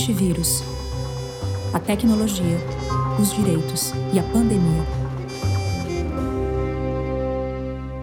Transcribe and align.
Antivírus. 0.00 0.62
A 1.74 1.78
tecnologia, 1.78 2.56
os 3.20 3.34
direitos 3.34 3.92
e 4.14 4.18
a 4.18 4.22
pandemia. 4.22 4.82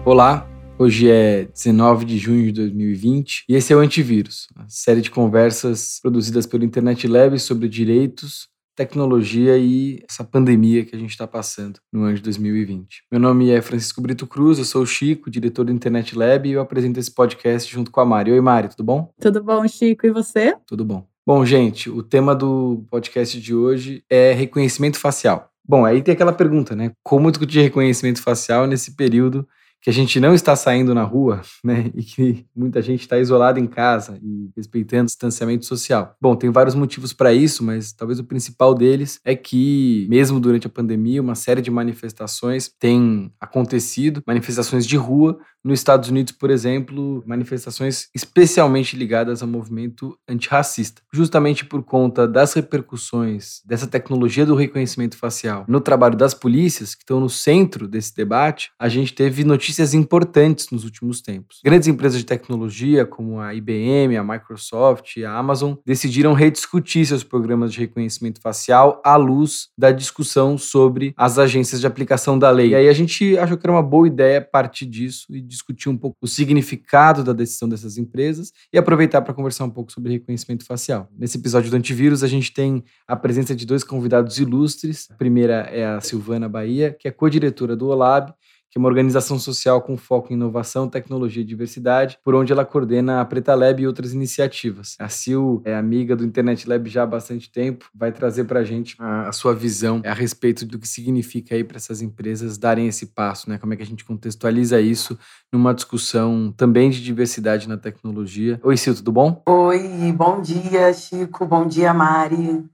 Olá, 0.04 0.48
hoje 0.78 1.10
é 1.10 1.46
19 1.46 2.04
de 2.04 2.16
junho 2.16 2.44
de 2.44 2.52
2020 2.52 3.46
e 3.48 3.56
esse 3.56 3.72
é 3.72 3.76
o 3.76 3.80
Antivírus, 3.80 4.46
a 4.54 4.64
série 4.68 5.00
de 5.00 5.10
conversas 5.10 5.98
produzidas 6.00 6.46
pelo 6.46 6.62
Internet 6.62 7.08
Lab 7.08 7.36
sobre 7.40 7.68
direitos, 7.68 8.48
tecnologia 8.76 9.58
e 9.58 10.00
essa 10.08 10.22
pandemia 10.22 10.84
que 10.84 10.94
a 10.94 10.98
gente 11.00 11.10
está 11.10 11.26
passando 11.26 11.80
no 11.92 12.04
ano 12.04 12.14
de 12.14 12.22
2020. 12.22 13.06
Meu 13.10 13.20
nome 13.20 13.50
é 13.50 13.60
Francisco 13.60 14.00
Brito 14.00 14.24
Cruz, 14.24 14.58
eu 14.58 14.64
sou 14.64 14.82
o 14.82 14.86
Chico, 14.86 15.28
diretor 15.28 15.64
do 15.64 15.72
Internet 15.72 16.16
Lab, 16.16 16.48
e 16.48 16.52
eu 16.52 16.60
apresento 16.60 17.00
esse 17.00 17.10
podcast 17.10 17.68
junto 17.68 17.90
com 17.90 18.00
a 18.00 18.04
Mari. 18.04 18.30
Oi, 18.30 18.40
Mari, 18.40 18.68
tudo 18.68 18.84
bom? 18.84 19.12
Tudo 19.20 19.42
bom, 19.42 19.66
Chico, 19.66 20.06
e 20.06 20.12
você? 20.12 20.54
Tudo 20.64 20.84
bom. 20.84 21.04
Bom, 21.28 21.44
gente, 21.44 21.90
o 21.90 22.02
tema 22.02 22.34
do 22.34 22.86
podcast 22.90 23.38
de 23.38 23.54
hoje 23.54 24.02
é 24.08 24.32
reconhecimento 24.32 24.98
facial. 24.98 25.50
Bom, 25.62 25.84
aí 25.84 26.00
tem 26.00 26.14
aquela 26.14 26.32
pergunta, 26.32 26.74
né? 26.74 26.92
Como 27.04 27.30
discutir 27.30 27.60
reconhecimento 27.60 28.22
facial 28.22 28.66
nesse 28.66 28.96
período 28.96 29.46
que 29.80 29.90
a 29.90 29.92
gente 29.92 30.18
não 30.18 30.34
está 30.34 30.56
saindo 30.56 30.94
na 30.94 31.02
rua, 31.02 31.42
né, 31.62 31.90
e 31.94 32.02
que 32.02 32.46
muita 32.54 32.82
gente 32.82 33.02
está 33.02 33.18
isolada 33.18 33.60
em 33.60 33.66
casa 33.66 34.18
e 34.22 34.50
respeitando 34.56 35.02
o 35.02 35.06
distanciamento 35.06 35.66
social. 35.66 36.16
Bom, 36.20 36.34
tem 36.34 36.50
vários 36.50 36.74
motivos 36.74 37.12
para 37.12 37.32
isso, 37.32 37.62
mas 37.62 37.92
talvez 37.92 38.18
o 38.18 38.24
principal 38.24 38.74
deles 38.74 39.20
é 39.24 39.36
que, 39.36 40.06
mesmo 40.08 40.40
durante 40.40 40.66
a 40.66 40.70
pandemia, 40.70 41.22
uma 41.22 41.34
série 41.34 41.60
de 41.60 41.70
manifestações 41.70 42.70
tem 42.78 43.30
acontecido, 43.40 44.22
manifestações 44.26 44.86
de 44.86 44.96
rua, 44.96 45.38
nos 45.64 45.80
Estados 45.80 46.08
Unidos, 46.08 46.32
por 46.32 46.50
exemplo, 46.50 47.22
manifestações 47.26 48.08
especialmente 48.14 48.96
ligadas 48.96 49.42
ao 49.42 49.48
movimento 49.48 50.18
antirracista, 50.28 51.02
justamente 51.12 51.64
por 51.64 51.82
conta 51.82 52.26
das 52.26 52.54
repercussões 52.54 53.60
dessa 53.64 53.86
tecnologia 53.86 54.46
do 54.46 54.54
reconhecimento 54.54 55.16
facial 55.16 55.64
no 55.68 55.80
trabalho 55.80 56.16
das 56.16 56.34
polícias, 56.34 56.94
que 56.94 57.02
estão 57.02 57.20
no 57.20 57.28
centro 57.28 57.86
desse 57.86 58.14
debate, 58.14 58.70
a 58.78 58.88
gente 58.88 59.12
teve 59.12 59.44
notícias 59.44 59.94
importantes 59.94 60.70
nos 60.70 60.84
últimos 60.84 61.20
tempos. 61.20 61.60
Grandes 61.64 61.88
empresas 61.88 62.18
de 62.18 62.26
tecnologia, 62.26 63.04
como 63.04 63.40
a 63.40 63.54
IBM, 63.54 64.16
a 64.16 64.24
Microsoft 64.24 65.16
e 65.16 65.24
a 65.24 65.32
Amazon, 65.32 65.74
decidiram 65.84 66.32
rediscutir 66.32 67.06
seus 67.06 67.22
programas 67.22 67.72
de 67.72 67.80
reconhecimento 67.80 68.40
facial 68.40 69.00
à 69.04 69.16
luz 69.16 69.68
da 69.76 69.90
discussão 69.90 70.56
sobre 70.56 71.12
as 71.16 71.38
agências 71.38 71.80
de 71.80 71.86
aplicação 71.86 72.38
da 72.38 72.50
lei. 72.50 72.70
E 72.70 72.74
aí 72.74 72.88
a 72.88 72.92
gente 72.92 73.36
achou 73.38 73.56
que 73.56 73.66
era 73.66 73.72
uma 73.72 73.82
boa 73.82 74.06
ideia 74.06 74.40
partir 74.40 74.86
disso 74.86 75.26
e 75.30 75.40
discutir 75.48 75.88
um 75.88 75.96
pouco 75.96 76.16
o 76.20 76.28
significado 76.28 77.24
da 77.24 77.32
decisão 77.32 77.68
dessas 77.68 77.98
empresas 77.98 78.52
e 78.72 78.78
aproveitar 78.78 79.22
para 79.22 79.34
conversar 79.34 79.64
um 79.64 79.70
pouco 79.70 79.90
sobre 79.90 80.12
reconhecimento 80.12 80.64
facial. 80.64 81.08
Nesse 81.16 81.38
episódio 81.38 81.70
do 81.70 81.76
Antivírus, 81.76 82.22
a 82.22 82.28
gente 82.28 82.52
tem 82.52 82.84
a 83.06 83.16
presença 83.16 83.54
de 83.54 83.66
dois 83.66 83.82
convidados 83.82 84.38
ilustres. 84.38 85.08
A 85.10 85.14
primeira 85.14 85.54
é 85.72 85.86
a 85.86 86.00
Silvana 86.00 86.48
Bahia, 86.48 86.96
que 86.98 87.08
é 87.08 87.10
co-diretora 87.10 87.74
do 87.74 87.88
OLAB 87.88 88.32
que 88.70 88.78
é 88.78 88.80
uma 88.80 88.88
organização 88.88 89.38
social 89.38 89.82
com 89.82 89.96
foco 89.96 90.32
em 90.32 90.36
inovação, 90.36 90.88
tecnologia 90.88 91.42
e 91.42 91.46
diversidade, 91.46 92.18
por 92.22 92.34
onde 92.34 92.52
ela 92.52 92.64
coordena 92.64 93.20
a 93.20 93.24
Preta 93.24 93.54
Lab 93.54 93.82
e 93.82 93.86
outras 93.86 94.12
iniciativas. 94.12 94.96
A 94.98 95.08
Sil 95.08 95.62
é 95.64 95.74
amiga 95.74 96.14
do 96.14 96.24
Internet 96.24 96.68
Lab 96.68 96.88
já 96.88 97.02
há 97.02 97.06
bastante 97.06 97.50
tempo, 97.50 97.88
vai 97.94 98.12
trazer 98.12 98.44
para 98.44 98.60
a 98.60 98.64
gente 98.64 98.96
a, 98.98 99.32
sua 99.32 99.54
visão 99.54 100.02
a 100.04 100.14
respeito 100.14 100.66
do 100.66 100.78
que 100.78 100.88
significa 100.88 101.54
aí 101.54 101.64
para 101.64 101.76
essas 101.76 102.02
empresas 102.02 102.58
darem 102.58 102.88
esse 102.88 103.06
passo, 103.06 103.48
né? 103.48 103.58
Como 103.58 103.72
é 103.72 103.76
que 103.76 103.82
a 103.82 103.86
gente 103.86 104.04
contextualiza 104.04 104.80
isso 104.80 105.18
numa 105.52 105.74
discussão 105.74 106.52
também 106.56 106.90
de 106.90 107.02
diversidade 107.02 107.68
na 107.68 107.76
tecnologia. 107.76 108.60
Oi, 108.62 108.76
Sil, 108.76 108.94
tudo 108.94 109.12
bom? 109.12 109.42
Oi, 109.48 110.12
bom 110.12 110.40
dia, 110.40 110.92
Chico, 110.92 111.46
bom 111.46 111.66
dia, 111.66 111.94
Mari. 111.94 112.68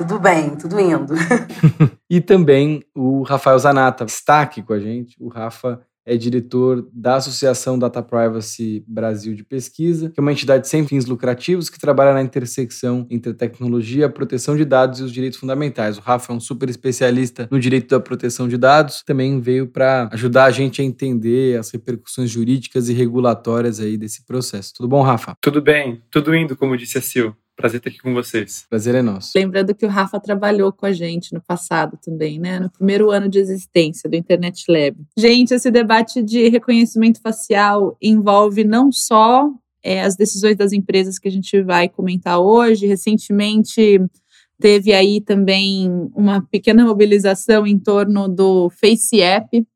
Tudo 0.00 0.18
bem, 0.18 0.56
tudo 0.56 0.80
indo. 0.80 1.12
e 2.08 2.22
também 2.22 2.82
o 2.94 3.20
Rafael 3.20 3.58
Zanata 3.58 4.04
está 4.04 4.40
aqui 4.40 4.62
com 4.62 4.72
a 4.72 4.80
gente. 4.80 5.14
O 5.20 5.28
Rafa 5.28 5.78
é 6.06 6.16
diretor 6.16 6.88
da 6.90 7.16
Associação 7.16 7.78
Data 7.78 8.02
Privacy 8.02 8.82
Brasil 8.88 9.34
de 9.34 9.44
Pesquisa, 9.44 10.08
que 10.08 10.18
é 10.18 10.22
uma 10.22 10.32
entidade 10.32 10.66
sem 10.66 10.86
fins 10.86 11.04
lucrativos 11.04 11.68
que 11.68 11.78
trabalha 11.78 12.14
na 12.14 12.22
intersecção 12.22 13.06
entre 13.10 13.32
a 13.32 13.34
tecnologia, 13.34 14.06
a 14.06 14.08
proteção 14.08 14.56
de 14.56 14.64
dados 14.64 15.00
e 15.00 15.02
os 15.02 15.12
direitos 15.12 15.38
fundamentais. 15.38 15.98
O 15.98 16.00
Rafa 16.00 16.32
é 16.32 16.36
um 16.36 16.40
super 16.40 16.70
especialista 16.70 17.46
no 17.50 17.60
direito 17.60 17.90
da 17.90 18.00
proteção 18.00 18.48
de 18.48 18.56
dados, 18.56 19.02
também 19.04 19.38
veio 19.38 19.66
para 19.66 20.08
ajudar 20.12 20.46
a 20.46 20.50
gente 20.50 20.80
a 20.80 20.84
entender 20.84 21.58
as 21.58 21.70
repercussões 21.70 22.30
jurídicas 22.30 22.88
e 22.88 22.94
regulatórias 22.94 23.78
aí 23.78 23.98
desse 23.98 24.24
processo. 24.24 24.72
Tudo 24.74 24.88
bom, 24.88 25.02
Rafa? 25.02 25.34
Tudo 25.42 25.60
bem, 25.60 26.00
tudo 26.10 26.34
indo, 26.34 26.56
como 26.56 26.74
disse 26.74 26.96
a 26.96 27.02
Sil. 27.04 27.36
Prazer 27.60 27.76
estar 27.78 27.90
aqui 27.90 27.98
com 27.98 28.14
vocês. 28.14 28.64
Prazer 28.70 28.94
é 28.94 29.02
nosso. 29.02 29.32
Lembrando 29.36 29.74
que 29.74 29.84
o 29.84 29.88
Rafa 29.88 30.18
trabalhou 30.18 30.72
com 30.72 30.86
a 30.86 30.92
gente 30.92 31.34
no 31.34 31.42
passado 31.42 31.98
também, 32.02 32.38
né? 32.38 32.58
No 32.58 32.70
primeiro 32.70 33.10
ano 33.10 33.28
de 33.28 33.38
existência 33.38 34.08
do 34.08 34.16
Internet 34.16 34.64
Lab. 34.66 34.96
Gente, 35.14 35.52
esse 35.52 35.70
debate 35.70 36.22
de 36.22 36.48
reconhecimento 36.48 37.20
facial 37.20 37.98
envolve 38.00 38.64
não 38.64 38.90
só 38.90 39.50
é, 39.82 40.00
as 40.00 40.16
decisões 40.16 40.56
das 40.56 40.72
empresas 40.72 41.18
que 41.18 41.28
a 41.28 41.30
gente 41.30 41.60
vai 41.62 41.86
comentar 41.86 42.40
hoje. 42.40 42.86
Recentemente 42.86 44.00
teve 44.58 44.94
aí 44.94 45.20
também 45.20 45.90
uma 46.14 46.40
pequena 46.40 46.82
mobilização 46.82 47.66
em 47.66 47.78
torno 47.78 48.26
do 48.26 48.70
Face 48.70 49.20
App, 49.20 49.66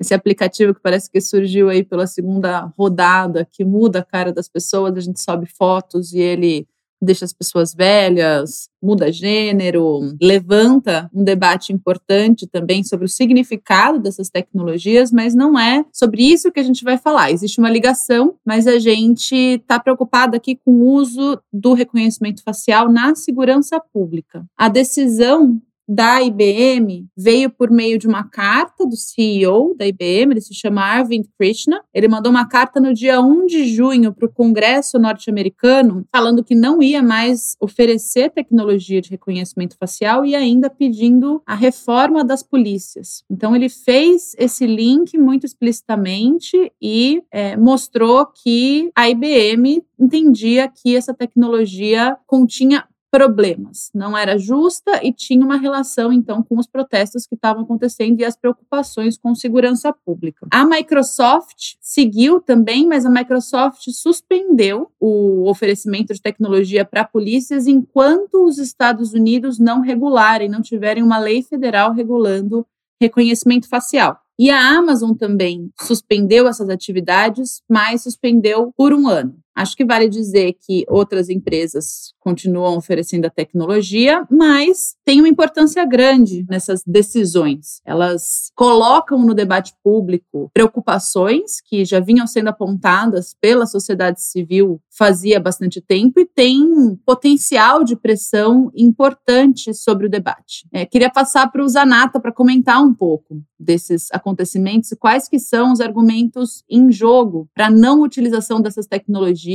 esse 0.00 0.14
aplicativo 0.14 0.74
que 0.74 0.80
parece 0.80 1.10
que 1.10 1.20
surgiu 1.20 1.68
aí 1.68 1.84
pela 1.84 2.06
segunda 2.06 2.72
rodada, 2.78 3.46
que 3.50 3.64
muda 3.64 3.98
a 3.98 4.04
cara 4.04 4.32
das 4.32 4.48
pessoas, 4.48 4.96
a 4.96 5.00
gente 5.00 5.22
sobe 5.22 5.46
fotos 5.46 6.12
e 6.12 6.18
ele 6.18 6.66
deixa 7.00 7.24
as 7.24 7.32
pessoas 7.32 7.74
velhas, 7.74 8.68
muda 8.82 9.12
gênero, 9.12 10.00
levanta 10.20 11.10
um 11.12 11.24
debate 11.24 11.72
importante 11.72 12.46
também 12.46 12.82
sobre 12.82 13.06
o 13.06 13.08
significado 13.08 13.98
dessas 13.98 14.30
tecnologias, 14.30 15.10
mas 15.10 15.34
não 15.34 15.58
é 15.58 15.84
sobre 15.92 16.22
isso 16.22 16.52
que 16.52 16.60
a 16.60 16.62
gente 16.62 16.84
vai 16.84 16.96
falar. 16.96 17.30
Existe 17.30 17.58
uma 17.58 17.70
ligação, 17.70 18.36
mas 18.44 18.66
a 18.66 18.78
gente 18.78 19.34
está 19.34 19.78
preocupado 19.78 20.36
aqui 20.36 20.56
com 20.64 20.72
o 20.72 20.92
uso 20.92 21.40
do 21.52 21.72
reconhecimento 21.72 22.42
facial 22.42 22.90
na 22.90 23.14
segurança 23.14 23.80
pública. 23.92 24.44
A 24.56 24.68
decisão 24.68 25.60
da 25.88 26.22
IBM 26.22 27.06
veio 27.16 27.50
por 27.50 27.70
meio 27.70 27.98
de 27.98 28.06
uma 28.06 28.24
carta 28.24 28.86
do 28.86 28.96
CEO 28.96 29.74
da 29.76 29.86
IBM, 29.86 30.32
ele 30.32 30.40
se 30.40 30.54
chama 30.54 30.82
Arvind 30.82 31.26
Krishna. 31.38 31.82
Ele 31.94 32.08
mandou 32.08 32.30
uma 32.30 32.48
carta 32.48 32.80
no 32.80 32.92
dia 32.92 33.20
1 33.20 33.46
de 33.46 33.64
junho 33.66 34.12
para 34.12 34.26
o 34.26 34.32
Congresso 34.32 34.98
norte-americano, 34.98 36.04
falando 36.10 36.42
que 36.42 36.54
não 36.54 36.82
ia 36.82 37.02
mais 37.02 37.56
oferecer 37.60 38.30
tecnologia 38.30 39.00
de 39.00 39.10
reconhecimento 39.10 39.76
facial 39.78 40.24
e 40.24 40.34
ainda 40.34 40.68
pedindo 40.68 41.42
a 41.46 41.54
reforma 41.54 42.24
das 42.24 42.42
polícias. 42.42 43.22
Então, 43.30 43.54
ele 43.54 43.68
fez 43.68 44.34
esse 44.38 44.66
link 44.66 45.16
muito 45.16 45.46
explicitamente 45.46 46.72
e 46.80 47.22
é, 47.30 47.56
mostrou 47.56 48.26
que 48.26 48.90
a 48.94 49.08
IBM 49.08 49.82
entendia 49.98 50.68
que 50.68 50.96
essa 50.96 51.14
tecnologia 51.14 52.16
continha 52.26 52.84
problemas. 53.10 53.90
Não 53.94 54.16
era 54.16 54.38
justa 54.38 55.00
e 55.02 55.12
tinha 55.12 55.44
uma 55.44 55.56
relação, 55.56 56.12
então, 56.12 56.42
com 56.42 56.58
os 56.58 56.66
protestos 56.66 57.26
que 57.26 57.34
estavam 57.34 57.62
acontecendo 57.62 58.20
e 58.20 58.24
as 58.24 58.36
preocupações 58.36 59.16
com 59.16 59.34
segurança 59.34 59.92
pública. 59.92 60.46
A 60.50 60.64
Microsoft 60.64 61.76
seguiu 61.80 62.40
também, 62.40 62.86
mas 62.86 63.06
a 63.06 63.10
Microsoft 63.10 63.90
suspendeu 63.90 64.90
o 65.00 65.48
oferecimento 65.48 66.12
de 66.12 66.20
tecnologia 66.20 66.84
para 66.84 67.04
polícias 67.04 67.66
enquanto 67.66 68.44
os 68.44 68.58
Estados 68.58 69.12
Unidos 69.12 69.58
não 69.58 69.80
regularem, 69.80 70.48
não 70.48 70.62
tiverem 70.62 71.02
uma 71.02 71.18
lei 71.18 71.42
federal 71.42 71.92
regulando 71.92 72.66
reconhecimento 73.00 73.68
facial. 73.68 74.18
E 74.38 74.50
a 74.50 74.76
Amazon 74.76 75.14
também 75.14 75.70
suspendeu 75.80 76.46
essas 76.46 76.68
atividades, 76.68 77.62
mas 77.68 78.02
suspendeu 78.02 78.72
por 78.76 78.92
um 78.92 79.08
ano. 79.08 79.38
Acho 79.56 79.74
que 79.74 79.86
vale 79.86 80.06
dizer 80.06 80.54
que 80.60 80.84
outras 80.86 81.30
empresas 81.30 82.12
continuam 82.20 82.76
oferecendo 82.76 83.24
a 83.24 83.30
tecnologia, 83.30 84.26
mas 84.30 84.96
tem 85.02 85.20
uma 85.20 85.28
importância 85.28 85.82
grande 85.86 86.44
nessas 86.46 86.82
decisões. 86.86 87.80
Elas 87.84 88.50
colocam 88.54 89.24
no 89.24 89.32
debate 89.32 89.72
público 89.82 90.50
preocupações 90.52 91.60
que 91.64 91.86
já 91.86 92.00
vinham 92.00 92.26
sendo 92.26 92.48
apontadas 92.48 93.34
pela 93.40 93.64
sociedade 93.64 94.20
civil 94.20 94.78
fazia 94.90 95.40
bastante 95.40 95.80
tempo 95.80 96.20
e 96.20 96.26
tem 96.26 96.96
potencial 97.06 97.82
de 97.82 97.96
pressão 97.96 98.70
importante 98.74 99.72
sobre 99.72 100.06
o 100.06 100.10
debate. 100.10 100.66
É, 100.72 100.84
queria 100.84 101.10
passar 101.10 101.50
para 101.50 101.62
o 101.62 101.68
Zanata 101.68 102.20
para 102.20 102.32
comentar 102.32 102.82
um 102.82 102.92
pouco 102.92 103.40
desses 103.58 104.08
acontecimentos 104.12 104.90
e 104.92 104.96
quais 104.96 105.28
que 105.28 105.38
são 105.38 105.72
os 105.72 105.80
argumentos 105.80 106.62
em 106.68 106.90
jogo 106.90 107.48
para 107.54 107.70
não 107.70 108.02
utilização 108.02 108.60
dessas 108.60 108.86
tecnologias 108.86 109.45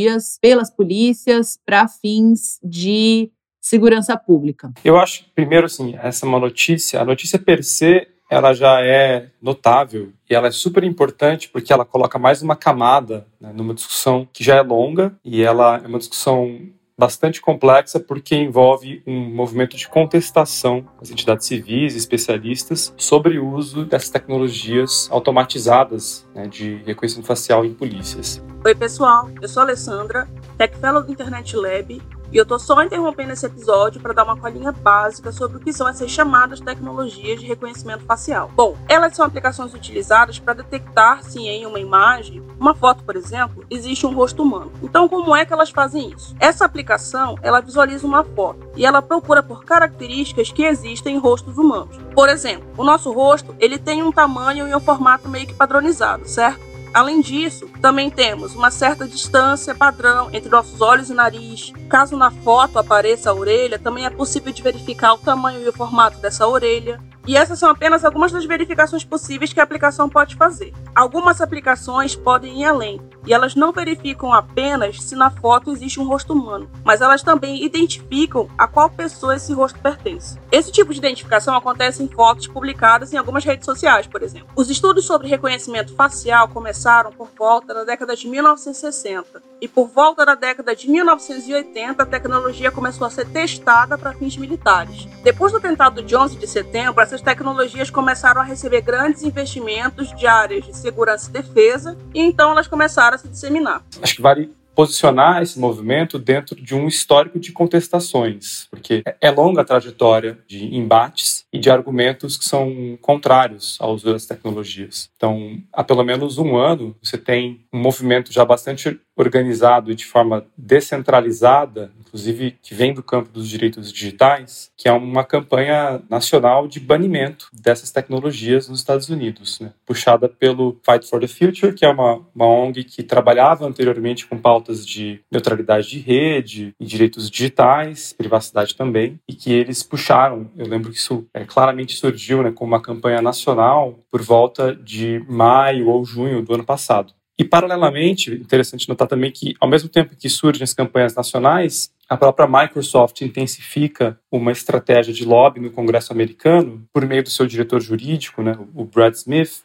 pelas 0.42 0.70
polícias 0.70 1.60
para 1.66 1.88
fins 1.88 2.60
de 2.64 3.32
segurança 3.60 4.18
pública. 4.18 4.72
Eu 4.84 4.98
acho, 4.98 5.26
primeiro, 5.36 5.68
assim, 5.68 5.96
essa 6.02 6.26
é 6.26 6.30
uma 6.30 6.40
notícia, 6.40 7.00
a 7.00 7.06
notícia 7.06 7.38
per 7.38 7.64
se, 7.64 8.08
ela 8.30 8.54
já 8.54 8.82
é 8.82 9.30
notável 9.42 10.14
e 10.30 10.34
ela 10.34 10.48
é 10.48 10.52
super 10.52 10.86
importante 10.86 11.50
porque 11.50 11.74
ela 11.74 11.84
coloca 11.84 12.18
mais 12.18 12.42
uma 12.42 12.56
camada 12.56 13.28
né, 13.40 13.52
numa 13.54 13.74
discussão 13.74 14.26
que 14.32 14.42
já 14.42 14.56
é 14.56 14.62
longa 14.62 15.14
e 15.24 15.44
ela 15.44 15.82
é 15.84 15.86
uma 15.86 16.00
discussão 16.00 16.70
bastante 17.02 17.42
complexa 17.42 18.00
porque 18.00 18.36
envolve 18.36 19.02
um 19.08 19.34
movimento 19.34 19.76
de 19.76 19.90
contestação 19.90 20.86
das 21.00 21.10
entidades 21.10 21.48
civis 21.48 21.96
e 21.96 21.98
especialistas 21.98 22.94
sobre 22.96 23.40
o 23.40 23.50
uso 23.56 23.84
dessas 23.86 24.12
tecnologias 24.12 25.10
automatizadas 25.12 26.30
né, 26.36 26.46
de 26.46 26.76
reconhecimento 26.86 27.26
facial 27.26 27.66
em 27.66 27.74
polícias. 27.74 28.40
Oi, 28.64 28.76
pessoal. 28.76 29.28
Eu 29.42 29.50
sou 29.50 29.62
a 29.62 29.66
Alessandra, 29.66 30.28
Tech 30.60 30.78
Fellow 30.78 31.02
do 31.02 31.12
Internet 31.12 31.56
Lab 31.56 32.00
e 32.32 32.38
eu 32.38 32.46
tô 32.46 32.58
só 32.58 32.82
interrompendo 32.84 33.34
esse 33.34 33.46
episódio 33.46 34.02
para 34.02 34.14
dar 34.14 34.24
uma 34.24 34.38
colinha 34.38 34.72
básica 34.72 35.32
sobre 35.32 35.58
o 35.58 35.60
que 35.60 35.74
são 35.74 35.88
essas 35.88 36.10
chamadas 36.10 36.60
tecnologias 36.60 37.40
de 37.40 37.48
reconhecimento 37.48 38.06
facial. 38.06 38.50
Bom, 38.56 38.78
elas 38.88 39.16
são 39.16 39.26
aplicações 39.26 39.74
utilizadas 39.74 40.40
para 40.40 40.54
detectar 40.54 41.24
se 41.24 41.40
em 41.40 41.66
uma 41.66 41.80
imagem, 41.80 42.42
uma 42.60 42.74
foto, 42.74 43.04
por 43.04 43.16
exemplo, 43.16 43.66
existe 43.70 44.06
um 44.06 44.14
rosto 44.14 44.44
humano. 44.44 44.72
Então, 44.82 45.10
como 45.10 45.36
é 45.36 45.46
que 45.46 45.54
elas 45.54 45.70
fazem 45.70 46.10
isso? 46.10 46.36
Essa 46.40 46.66
aplicação, 46.66 47.36
ela 47.42 47.60
visualiza 47.60 48.08
uma 48.08 48.24
foto 48.24 48.70
e 48.76 48.86
ela 48.86 49.02
procura 49.02 49.44
por 49.44 49.66
características 49.66 50.52
que 50.52 50.64
existem 50.64 51.16
em 51.16 51.20
rostos 51.20 51.58
humanos. 51.58 51.98
Por 52.14 52.30
exemplo, 52.30 52.68
o 52.78 52.84
nosso 52.84 53.12
rosto, 53.12 53.56
ele 53.60 53.78
tem 53.78 54.02
um 54.02 54.12
tamanho 54.12 54.68
e 54.68 54.76
um 54.76 54.80
formato 54.80 55.28
meio 55.28 55.48
que 55.48 55.54
padronizado, 55.54 56.28
certo? 56.28 56.71
Além 56.94 57.22
disso, 57.22 57.70
também 57.82 58.10
temos 58.10 58.54
uma 58.54 58.70
certa 58.70 59.08
distância 59.08 59.74
padrão 59.74 60.30
entre 60.34 60.50
nossos 60.50 60.82
olhos 60.82 61.10
e 61.10 61.14
nariz. 61.14 61.72
Caso 61.90 62.18
na 62.18 62.30
foto 62.30 62.78
apareça 62.78 63.30
a 63.30 63.34
orelha, 63.34 63.80
também 63.80 64.06
é 64.06 64.10
possível 64.10 64.52
de 64.52 64.62
verificar 64.62 65.14
o 65.14 65.18
tamanho 65.18 65.62
e 65.62 65.70
o 65.70 65.74
formato 65.74 66.18
dessa 66.18 66.46
orelha. 66.46 67.00
E 67.28 67.38
essas 67.38 67.60
são 67.60 67.70
apenas 67.70 68.04
algumas 68.04 68.32
das 68.32 68.46
verificações 68.46 69.04
possíveis 69.04 69.54
que 69.54 69.60
a 69.60 69.64
aplicação 69.64 70.10
pode 70.10 70.36
fazer. 70.36 70.74
Algumas 70.96 71.40
aplicações 71.40 72.16
podem 72.16 72.62
ir 72.62 72.66
além, 72.66 73.00
e 73.26 73.34
elas 73.34 73.54
não 73.54 73.72
verificam 73.72 74.34
apenas 74.34 75.02
se 75.02 75.16
na 75.16 75.30
foto 75.30 75.72
existe 75.72 76.00
um 76.00 76.08
rosto 76.08 76.34
humano, 76.34 76.70
mas 76.84 77.00
elas 77.00 77.22
também 77.22 77.64
identificam 77.64 78.50
a 78.58 78.68
qual 78.68 78.90
pessoa 78.90 79.36
esse 79.36 79.54
rosto 79.54 79.80
pertence. 79.80 80.40
Esse 80.52 80.72
tipo 80.72 80.92
de 80.92 80.98
identificação 80.98 81.56
acontece 81.56 82.02
em 82.02 82.08
fotos 82.08 82.48
publicadas 82.48 83.14
em 83.14 83.18
algumas 83.18 83.46
redes 83.46 83.66
sociais, 83.66 84.08
por 84.08 84.24
exemplo. 84.24 84.48
Os 84.56 84.70
estudos 84.70 85.06
sobre 85.06 85.28
reconhecimento 85.28 85.94
facial 85.94 86.48
começaram 86.48 86.81
por 87.12 87.30
volta 87.38 87.74
da 87.74 87.84
década 87.84 88.16
de 88.16 88.28
1960, 88.28 89.44
e 89.62 89.68
por 89.68 89.88
volta 89.88 90.26
da 90.26 90.36
década 90.36 90.76
de 90.76 90.90
1980 90.90 92.02
a 92.02 92.06
tecnologia 92.06 92.72
começou 92.72 93.06
a 93.06 93.10
ser 93.10 93.28
testada 93.28 93.98
para 93.98 94.14
fins 94.14 94.36
militares. 94.36 95.06
Depois 95.24 95.52
do 95.52 95.60
atentado 95.60 96.02
de 96.02 96.16
11 96.16 96.38
de 96.38 96.48
setembro, 96.48 97.02
essas 97.02 97.22
tecnologias 97.22 97.90
começaram 97.90 98.42
a 98.42 98.44
receber 98.44 98.82
grandes 98.82 99.24
investimentos 99.24 100.16
de 100.16 100.26
áreas 100.26 100.66
de 100.66 100.76
segurança 100.76 101.30
e 101.30 101.34
defesa, 101.34 101.98
e 102.14 102.22
então 102.22 102.52
elas 102.52 102.68
começaram 102.68 103.16
a 103.16 103.18
se 103.20 103.28
disseminar. 103.28 103.84
Acho 104.02 104.16
que 104.16 104.22
vale 104.22 104.61
posicionar 104.76 105.42
esse 105.42 105.60
movimento 105.60 106.18
dentro 106.18 106.56
de 106.56 106.74
um 106.74 106.88
histórico 106.88 107.40
de 107.40 107.52
contestações, 107.52 108.68
porque 108.70 109.04
é 109.20 109.32
longa 109.32 109.62
a 109.62 109.66
trajetória 109.66 110.40
de 110.48 110.76
embates 110.76 111.46
e 111.52 111.60
de 111.60 111.70
argumentos 111.70 112.38
que 112.38 112.46
são 112.46 112.98
contrários 113.02 113.78
ao 113.80 113.94
uso 113.94 114.12
das 114.12 114.26
tecnologias. 114.26 115.10
Então, 115.18 115.58
há 115.74 115.84
pelo 115.84 116.04
menos 116.04 116.38
um 116.38 116.56
ano, 116.56 116.96
você 117.02 117.18
tem 117.18 117.62
um 117.74 117.80
movimento 117.80 118.32
já 118.32 118.46
bastante 118.46 119.00
organizado 119.16 119.92
e 119.92 119.96
de 119.96 120.06
forma 120.06 120.46
descentralizada, 120.58 121.92
inclusive 122.00 122.58
que 122.62 122.74
vem 122.74 122.94
do 122.94 123.04
campo 123.04 123.30
dos 123.30 123.48
direitos 123.48 123.92
digitais, 123.92 124.72
que 124.76 124.88
é 124.88 124.92
uma 124.92 125.24
campanha 125.24 126.02
nacional 126.10 126.68
de 126.68 126.80
banimento 126.80 127.48
dessas 127.54 127.92
tecnologias 127.92 128.68
nos 128.68 128.80
Estados 128.80 129.10
Unidos, 129.10 129.60
né? 129.60 129.74
puxada 129.86 130.28
pelo 130.28 130.80
Fight 130.84 131.08
for 131.08 131.20
the 131.20 131.28
Future, 131.28 131.74
que 131.74 131.86
é 131.86 131.90
uma, 131.90 132.22
uma 132.34 132.48
ONG 132.48 132.84
que 132.84 133.04
trabalhava 133.04 133.66
anteriormente 133.66 134.26
com 134.26 134.38
pautas 134.62 134.86
de 134.86 135.20
neutralidade 135.32 135.90
de 135.90 136.00
rede 136.00 136.76
e 136.80 136.86
direitos 136.86 137.30
digitais, 137.30 138.14
privacidade 138.14 138.76
também, 138.76 139.20
e 139.28 139.34
que 139.34 139.52
eles 139.52 139.82
puxaram. 139.82 140.52
Eu 140.56 140.68
lembro 140.68 140.92
que 140.92 140.98
isso 140.98 141.26
é, 141.34 141.44
claramente 141.44 141.96
surgiu 141.96 142.44
né, 142.44 142.54
uma 142.62 142.82
campanha 142.82 143.22
nacional 143.22 144.00
por 144.10 144.22
volta 144.22 144.76
de 144.76 145.24
maio 145.28 145.88
ou 145.88 146.06
junho 146.06 146.44
do 146.44 146.54
ano 146.54 146.64
passado. 146.64 147.14
E, 147.40 147.44
paralelamente, 147.44 148.32
interessante 148.32 148.88
notar 148.88 149.08
também 149.08 149.32
que, 149.32 149.56
ao 149.60 149.68
mesmo 149.68 149.90
tempo 149.90 150.16
que 150.16 150.30
surgem 150.30 150.64
as 150.64 150.76
campanhas 150.76 151.16
nacionais, 151.16 151.92
a 152.08 152.16
própria 152.16 152.48
Microsoft 152.48 153.20
intensifica 153.22 154.20
uma 154.32 154.52
estratégia 154.52 155.12
de 155.12 155.26
lobby 155.26 155.60
no 155.60 155.72
Congresso 155.72 156.14
americano, 156.14 156.84
por 156.94 157.04
meio 157.08 157.24
do 157.24 157.32
seu 157.32 157.48
diretor 157.48 157.82
jurídico, 157.82 158.44
né, 158.44 158.56
o 158.76 158.86
Brad 158.86 159.16
Smith, 159.16 159.64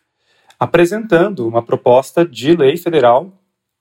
apresentando 0.58 1.46
uma 1.46 1.62
proposta 1.62 2.24
de 2.24 2.56
lei 2.56 2.78
federal 2.78 3.30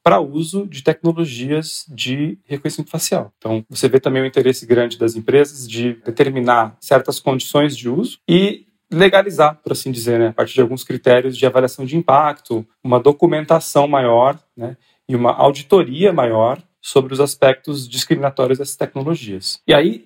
para 0.05 0.19
uso 0.19 0.67
de 0.67 0.83
tecnologias 0.83 1.83
de 1.89 2.37
reconhecimento 2.45 2.91
facial. 2.91 3.33
Então, 3.39 3.65
você 3.67 3.89
vê 3.89 3.99
também 3.99 4.21
o 4.21 4.25
interesse 4.27 4.63
grande 4.63 4.99
das 4.99 5.15
empresas 5.15 5.67
de 5.67 5.93
determinar 6.05 6.77
certas 6.79 7.19
condições 7.19 7.75
de 7.75 7.89
uso 7.89 8.19
e 8.29 8.67
legalizar, 8.91 9.59
por 9.63 9.71
assim 9.71 9.91
dizer, 9.91 10.19
né, 10.19 10.27
a 10.27 10.33
partir 10.33 10.53
de 10.53 10.61
alguns 10.61 10.83
critérios 10.83 11.35
de 11.35 11.43
avaliação 11.43 11.85
de 11.85 11.97
impacto, 11.97 12.63
uma 12.83 12.99
documentação 12.99 13.87
maior 13.87 14.39
né, 14.55 14.77
e 15.09 15.15
uma 15.15 15.33
auditoria 15.33 16.13
maior 16.13 16.61
sobre 16.79 17.11
os 17.11 17.19
aspectos 17.19 17.89
discriminatórios 17.89 18.59
dessas 18.59 18.75
tecnologias. 18.75 19.59
E 19.67 19.73
aí, 19.73 20.05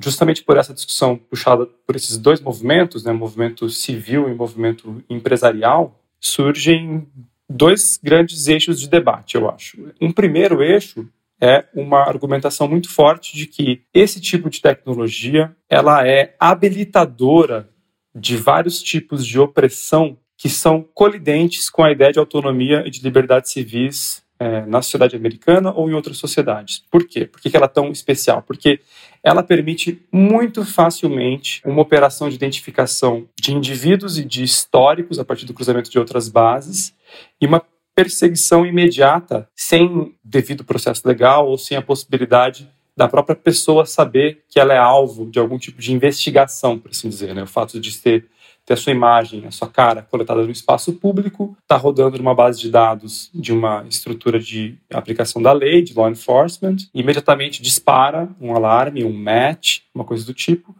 justamente 0.00 0.44
por 0.44 0.58
essa 0.58 0.72
discussão 0.72 1.16
puxada 1.16 1.66
por 1.66 1.96
esses 1.96 2.16
dois 2.16 2.40
movimentos, 2.40 3.02
né, 3.02 3.12
movimento 3.12 3.68
civil 3.68 4.28
e 4.28 4.34
movimento 4.34 5.02
empresarial, 5.10 6.00
surgem 6.20 7.08
dois 7.50 7.98
grandes 8.02 8.46
eixos 8.46 8.80
de 8.80 8.88
debate, 8.88 9.34
eu 9.34 9.50
acho. 9.50 9.92
Um 10.00 10.12
primeiro 10.12 10.62
eixo 10.62 11.08
é 11.40 11.64
uma 11.74 12.00
argumentação 12.00 12.68
muito 12.68 12.88
forte 12.88 13.36
de 13.36 13.46
que 13.46 13.82
esse 13.92 14.20
tipo 14.20 14.48
de 14.48 14.60
tecnologia 14.60 15.54
ela 15.68 16.06
é 16.06 16.36
habilitadora 16.38 17.68
de 18.14 18.36
vários 18.36 18.80
tipos 18.82 19.26
de 19.26 19.38
opressão 19.38 20.16
que 20.36 20.48
são 20.48 20.86
colidentes 20.94 21.68
com 21.68 21.82
a 21.82 21.90
ideia 21.90 22.12
de 22.12 22.18
autonomia 22.18 22.84
e 22.86 22.90
de 22.90 23.02
liberdades 23.02 23.50
civis 23.52 24.22
é, 24.40 24.64
na 24.64 24.80
sociedade 24.80 25.14
americana 25.14 25.70
ou 25.70 25.90
em 25.90 25.92
outras 25.92 26.16
sociedades. 26.16 26.82
Por 26.90 27.06
quê? 27.06 27.26
Por 27.26 27.40
que 27.40 27.54
ela 27.54 27.66
é 27.66 27.68
tão 27.68 27.92
especial? 27.92 28.42
Porque 28.42 28.80
ela 29.22 29.42
permite 29.42 30.02
muito 30.10 30.64
facilmente 30.64 31.60
uma 31.62 31.82
operação 31.82 32.28
de 32.30 32.36
identificação 32.36 33.28
de 33.38 33.52
indivíduos 33.52 34.18
e 34.18 34.24
de 34.24 34.42
históricos 34.42 35.18
a 35.18 35.24
partir 35.24 35.44
do 35.44 35.52
cruzamento 35.52 35.90
de 35.90 35.98
outras 35.98 36.26
bases 36.28 36.94
e 37.38 37.46
uma 37.46 37.62
perseguição 37.94 38.64
imediata 38.64 39.46
sem 39.54 40.14
devido 40.24 40.64
processo 40.64 41.06
legal 41.06 41.46
ou 41.46 41.58
sem 41.58 41.76
a 41.76 41.82
possibilidade 41.82 42.66
da 42.96 43.08
própria 43.08 43.36
pessoa 43.36 43.84
saber 43.84 44.42
que 44.48 44.58
ela 44.58 44.72
é 44.72 44.78
alvo 44.78 45.30
de 45.30 45.38
algum 45.38 45.58
tipo 45.58 45.80
de 45.80 45.92
investigação, 45.92 46.78
por 46.78 46.90
assim 46.90 47.08
dizer. 47.10 47.34
Né? 47.34 47.42
O 47.42 47.46
fato 47.46 47.78
de 47.78 47.98
ter, 47.98 48.26
ter 48.70 48.74
a 48.74 48.76
sua 48.76 48.92
imagem, 48.92 49.46
a 49.46 49.50
sua 49.50 49.68
cara 49.68 50.06
coletada 50.08 50.44
no 50.44 50.50
espaço 50.50 50.92
público, 50.92 51.56
está 51.60 51.76
rodando 51.76 52.16
numa 52.18 52.34
base 52.36 52.60
de 52.60 52.70
dados 52.70 53.28
de 53.34 53.52
uma 53.52 53.84
estrutura 53.88 54.38
de 54.38 54.76
aplicação 54.92 55.42
da 55.42 55.50
lei, 55.50 55.82
de 55.82 55.92
law 55.92 56.08
enforcement, 56.08 56.76
e 56.94 57.00
imediatamente 57.00 57.60
dispara 57.60 58.28
um 58.40 58.54
alarme, 58.54 59.02
um 59.02 59.12
match, 59.12 59.80
uma 59.92 60.04
coisa 60.04 60.24
do 60.24 60.32
tipo, 60.32 60.72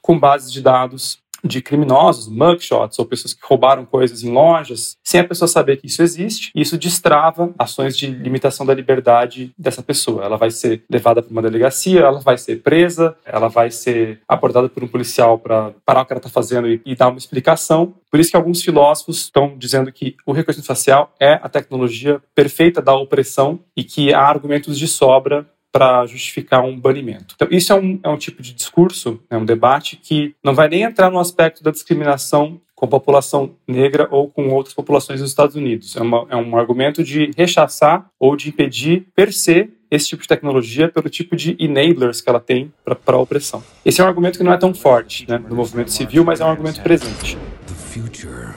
com 0.00 0.18
bases 0.18 0.50
de 0.50 0.62
dados 0.62 1.18
de 1.44 1.60
criminosos, 1.60 2.28
mugshots, 2.28 2.98
ou 2.98 3.04
pessoas 3.04 3.34
que 3.34 3.40
roubaram 3.42 3.84
coisas 3.84 4.22
em 4.22 4.32
lojas, 4.32 4.96
sem 5.04 5.20
a 5.20 5.24
pessoa 5.24 5.46
saber 5.46 5.76
que 5.76 5.86
isso 5.86 6.02
existe. 6.02 6.50
Isso 6.54 6.78
destrava 6.78 7.52
ações 7.58 7.96
de 7.96 8.06
limitação 8.06 8.64
da 8.64 8.74
liberdade 8.74 9.52
dessa 9.58 9.82
pessoa. 9.82 10.24
Ela 10.24 10.36
vai 10.36 10.50
ser 10.50 10.84
levada 10.90 11.22
para 11.22 11.30
uma 11.30 11.42
delegacia, 11.42 12.00
ela 12.00 12.20
vai 12.20 12.38
ser 12.38 12.62
presa, 12.62 13.16
ela 13.24 13.48
vai 13.48 13.70
ser 13.70 14.20
abordada 14.26 14.68
por 14.68 14.82
um 14.82 14.88
policial 14.88 15.38
para 15.38 15.72
parar 15.84 16.02
o 16.02 16.06
que 16.06 16.12
ela 16.12 16.18
está 16.18 16.30
fazendo 16.30 16.68
e, 16.68 16.80
e 16.84 16.94
dar 16.94 17.08
uma 17.08 17.18
explicação. 17.18 17.94
Por 18.10 18.20
isso 18.20 18.30
que 18.30 18.36
alguns 18.36 18.62
filósofos 18.62 19.18
estão 19.18 19.56
dizendo 19.58 19.90
que 19.92 20.16
o 20.24 20.32
reconhecimento 20.32 20.66
facial 20.66 21.12
é 21.20 21.34
a 21.42 21.48
tecnologia 21.48 22.22
perfeita 22.34 22.80
da 22.80 22.94
opressão 22.94 23.60
e 23.76 23.82
que 23.82 24.14
há 24.14 24.22
argumentos 24.22 24.78
de 24.78 24.86
sobra 24.86 25.46
para 25.74 26.06
justificar 26.06 26.64
um 26.64 26.78
banimento. 26.78 27.34
Então, 27.34 27.48
isso 27.50 27.72
é 27.72 27.76
um, 27.76 27.98
é 28.00 28.08
um 28.08 28.16
tipo 28.16 28.40
de 28.40 28.54
discurso, 28.54 29.20
é 29.28 29.36
um 29.36 29.44
debate 29.44 29.96
que 29.96 30.32
não 30.40 30.54
vai 30.54 30.68
nem 30.68 30.82
entrar 30.82 31.10
no 31.10 31.18
aspecto 31.18 31.64
da 31.64 31.72
discriminação 31.72 32.60
com 32.76 32.86
a 32.86 32.88
população 32.88 33.56
negra 33.66 34.06
ou 34.08 34.30
com 34.30 34.50
outras 34.50 34.72
populações 34.72 35.20
dos 35.20 35.30
Estados 35.30 35.56
Unidos. 35.56 35.96
É, 35.96 36.00
uma, 36.00 36.26
é 36.30 36.36
um 36.36 36.56
argumento 36.56 37.02
de 37.02 37.32
rechaçar 37.36 38.08
ou 38.20 38.36
de 38.36 38.50
impedir, 38.50 39.08
per 39.16 39.32
se, 39.32 39.68
esse 39.90 40.08
tipo 40.08 40.22
de 40.22 40.28
tecnologia 40.28 40.88
pelo 40.88 41.10
tipo 41.10 41.34
de 41.34 41.56
enablers 41.58 42.20
que 42.20 42.30
ela 42.30 42.40
tem 42.40 42.72
para 42.84 43.16
a 43.16 43.18
opressão. 43.18 43.60
Esse 43.84 44.00
é 44.00 44.04
um 44.04 44.06
argumento 44.06 44.38
que 44.38 44.44
não 44.44 44.52
é 44.52 44.56
tão 44.56 44.72
forte 44.72 45.28
né, 45.28 45.38
no 45.38 45.56
movimento 45.56 45.90
civil, 45.90 46.24
mas 46.24 46.40
é 46.40 46.44
um 46.44 46.50
argumento 46.50 46.80
presente. 46.82 47.36
The 47.66 47.74
future 47.74 48.54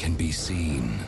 can 0.00 0.14
be 0.14 0.32
seen. 0.32 1.05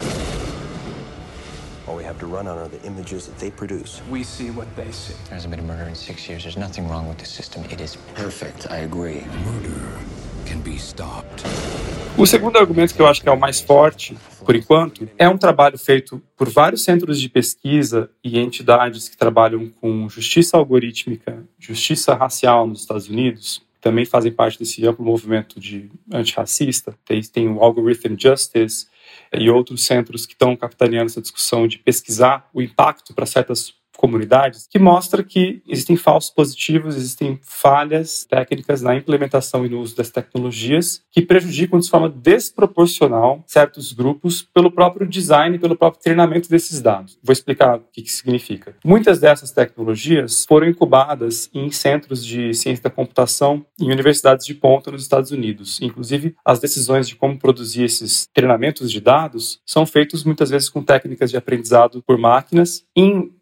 We 1.99 2.05
have 2.05 2.21
to 2.21 2.27
run 2.27 2.47
on 2.47 2.57
are 2.59 2.69
the 2.69 2.81
images 2.87 3.27
that 3.27 3.37
they 3.41 3.51
produce. 3.51 4.01
We 4.09 4.23
see 4.23 4.51
what 4.53 4.69
they 4.77 4.93
see. 4.93 5.15
There 5.25 5.35
hasn't 5.35 5.51
been 5.51 5.59
a 5.59 5.67
murder 5.67 5.89
in 5.89 5.97
six 5.97 6.29
years. 6.29 6.45
There's 6.45 6.57
nothing 6.57 6.89
wrong 6.89 7.09
with 7.09 7.19
the 7.19 7.27
system. 7.27 7.65
It 7.73 7.81
is 7.81 7.97
perfect. 8.15 8.71
I 8.71 8.85
agree. 8.85 9.25
Murder 9.45 9.99
can 10.47 10.61
be 10.61 10.79
stopped. 10.79 11.43
O 12.17 12.25
segundo 12.25 12.57
argumento 12.57 12.95
que 12.95 13.03
eu 13.03 13.07
acho 13.09 13.21
que 13.21 13.29
é 13.29 13.33
o 13.33 13.37
mais 13.37 13.61
forte, 13.61 14.17
por 14.45 14.55
enquanto, 14.55 15.09
é 15.19 15.29
um 15.29 15.37
trabalho 15.37 15.77
feito 15.77 16.23
por 16.37 16.49
vários 16.49 16.85
centros 16.85 17.21
de 17.21 17.29
pesquisa 17.29 18.09
e 18.23 18.39
entidades 18.39 19.09
que 19.09 19.17
trabalham 19.17 19.69
com 19.81 20.09
justiça 20.09 20.57
algorítmica, 20.57 21.45
justiça 21.59 22.15
racial 22.15 22.65
nos 22.69 22.83
Estados 22.83 23.09
Unidos, 23.09 23.61
também 23.81 24.05
fazem 24.05 24.31
parte 24.31 24.57
desse 24.57 24.87
amplo 24.87 25.05
movimento 25.05 25.59
de 25.59 25.91
antirracista. 26.13 26.95
Tem, 27.05 27.21
tem 27.23 27.49
o 27.49 27.61
Algorithm 27.61 28.15
Justice 28.17 28.87
e 29.33 29.51
outros 29.51 29.85
centros 29.85 30.27
que 30.27 30.33
estão 30.33 30.57
capitaneando 30.57 31.07
essa 31.07 31.21
discussão 31.21 31.67
de 31.67 31.79
pesquisar 31.79 32.49
o 32.53 32.63
impacto 32.63 33.15
para 33.15 33.27
certas 33.27 33.75
comunidades, 33.99 34.69
que 34.71 34.79
mostra 34.79 35.25
que 35.25 35.61
existem 35.67 35.97
falsos 35.97 36.31
positivos, 36.31 36.95
existem 36.95 37.39
falhas 37.43 38.25
técnicas 38.25 38.81
na 38.81 38.95
implementação 38.95 39.67
e 39.67 39.69
no 39.69 39.81
uso 39.81 39.97
das 39.97 40.09
tecnologias 40.09 41.03
que 41.11 41.21
prejudicam 41.21 41.81
de 41.81 41.91
forma 41.91 42.09
desproporcional 42.09 43.43
certos 43.45 43.93
grupos 43.93 44.41
pelo 44.55 44.71
próprio 44.71 45.07
design, 45.07 45.59
pelo 45.59 45.77
próprio 45.77 46.01
treinamento 46.01 46.49
desses 46.49 46.81
dados. 46.81 47.19
Vou 47.23 47.33
explicar 47.33 47.79
o 47.79 47.83
que 47.93 48.01
isso 48.01 48.19
significa. 48.19 48.77
Muitas 48.85 49.19
dessas 49.19 49.51
tecnologias 49.51 50.47
foram 50.47 50.69
incubadas 50.69 51.51
em 51.53 51.69
centros 51.73 52.25
de 52.25 52.55
ciência 52.55 52.85
da 52.85 52.91
computação 52.91 53.67
em 53.81 53.91
universidades 53.91 54.47
de 54.47 54.55
ponta 54.55 54.93
nos 54.93 55.03
Estados 55.03 55.33
Unidos. 55.33 55.81
Inclusive, 55.83 56.37
as 56.45 56.61
decisões 56.61 57.09
de 57.09 57.17
como 57.17 57.37
produzir 57.37 57.83
esses 57.83 58.29
treinamentos 58.33 58.93
de 58.93 59.01
dados 59.01 59.61
são 59.67 59.85
feitos 59.85 60.23
muitas 60.23 60.51
vezes 60.51 60.69
com 60.69 60.85
técnicas 60.85 61.33
de 61.33 61.37
aprendizado 61.37 62.01
por 62.07 62.17
máquinas 62.17 62.85
em 62.95 63.33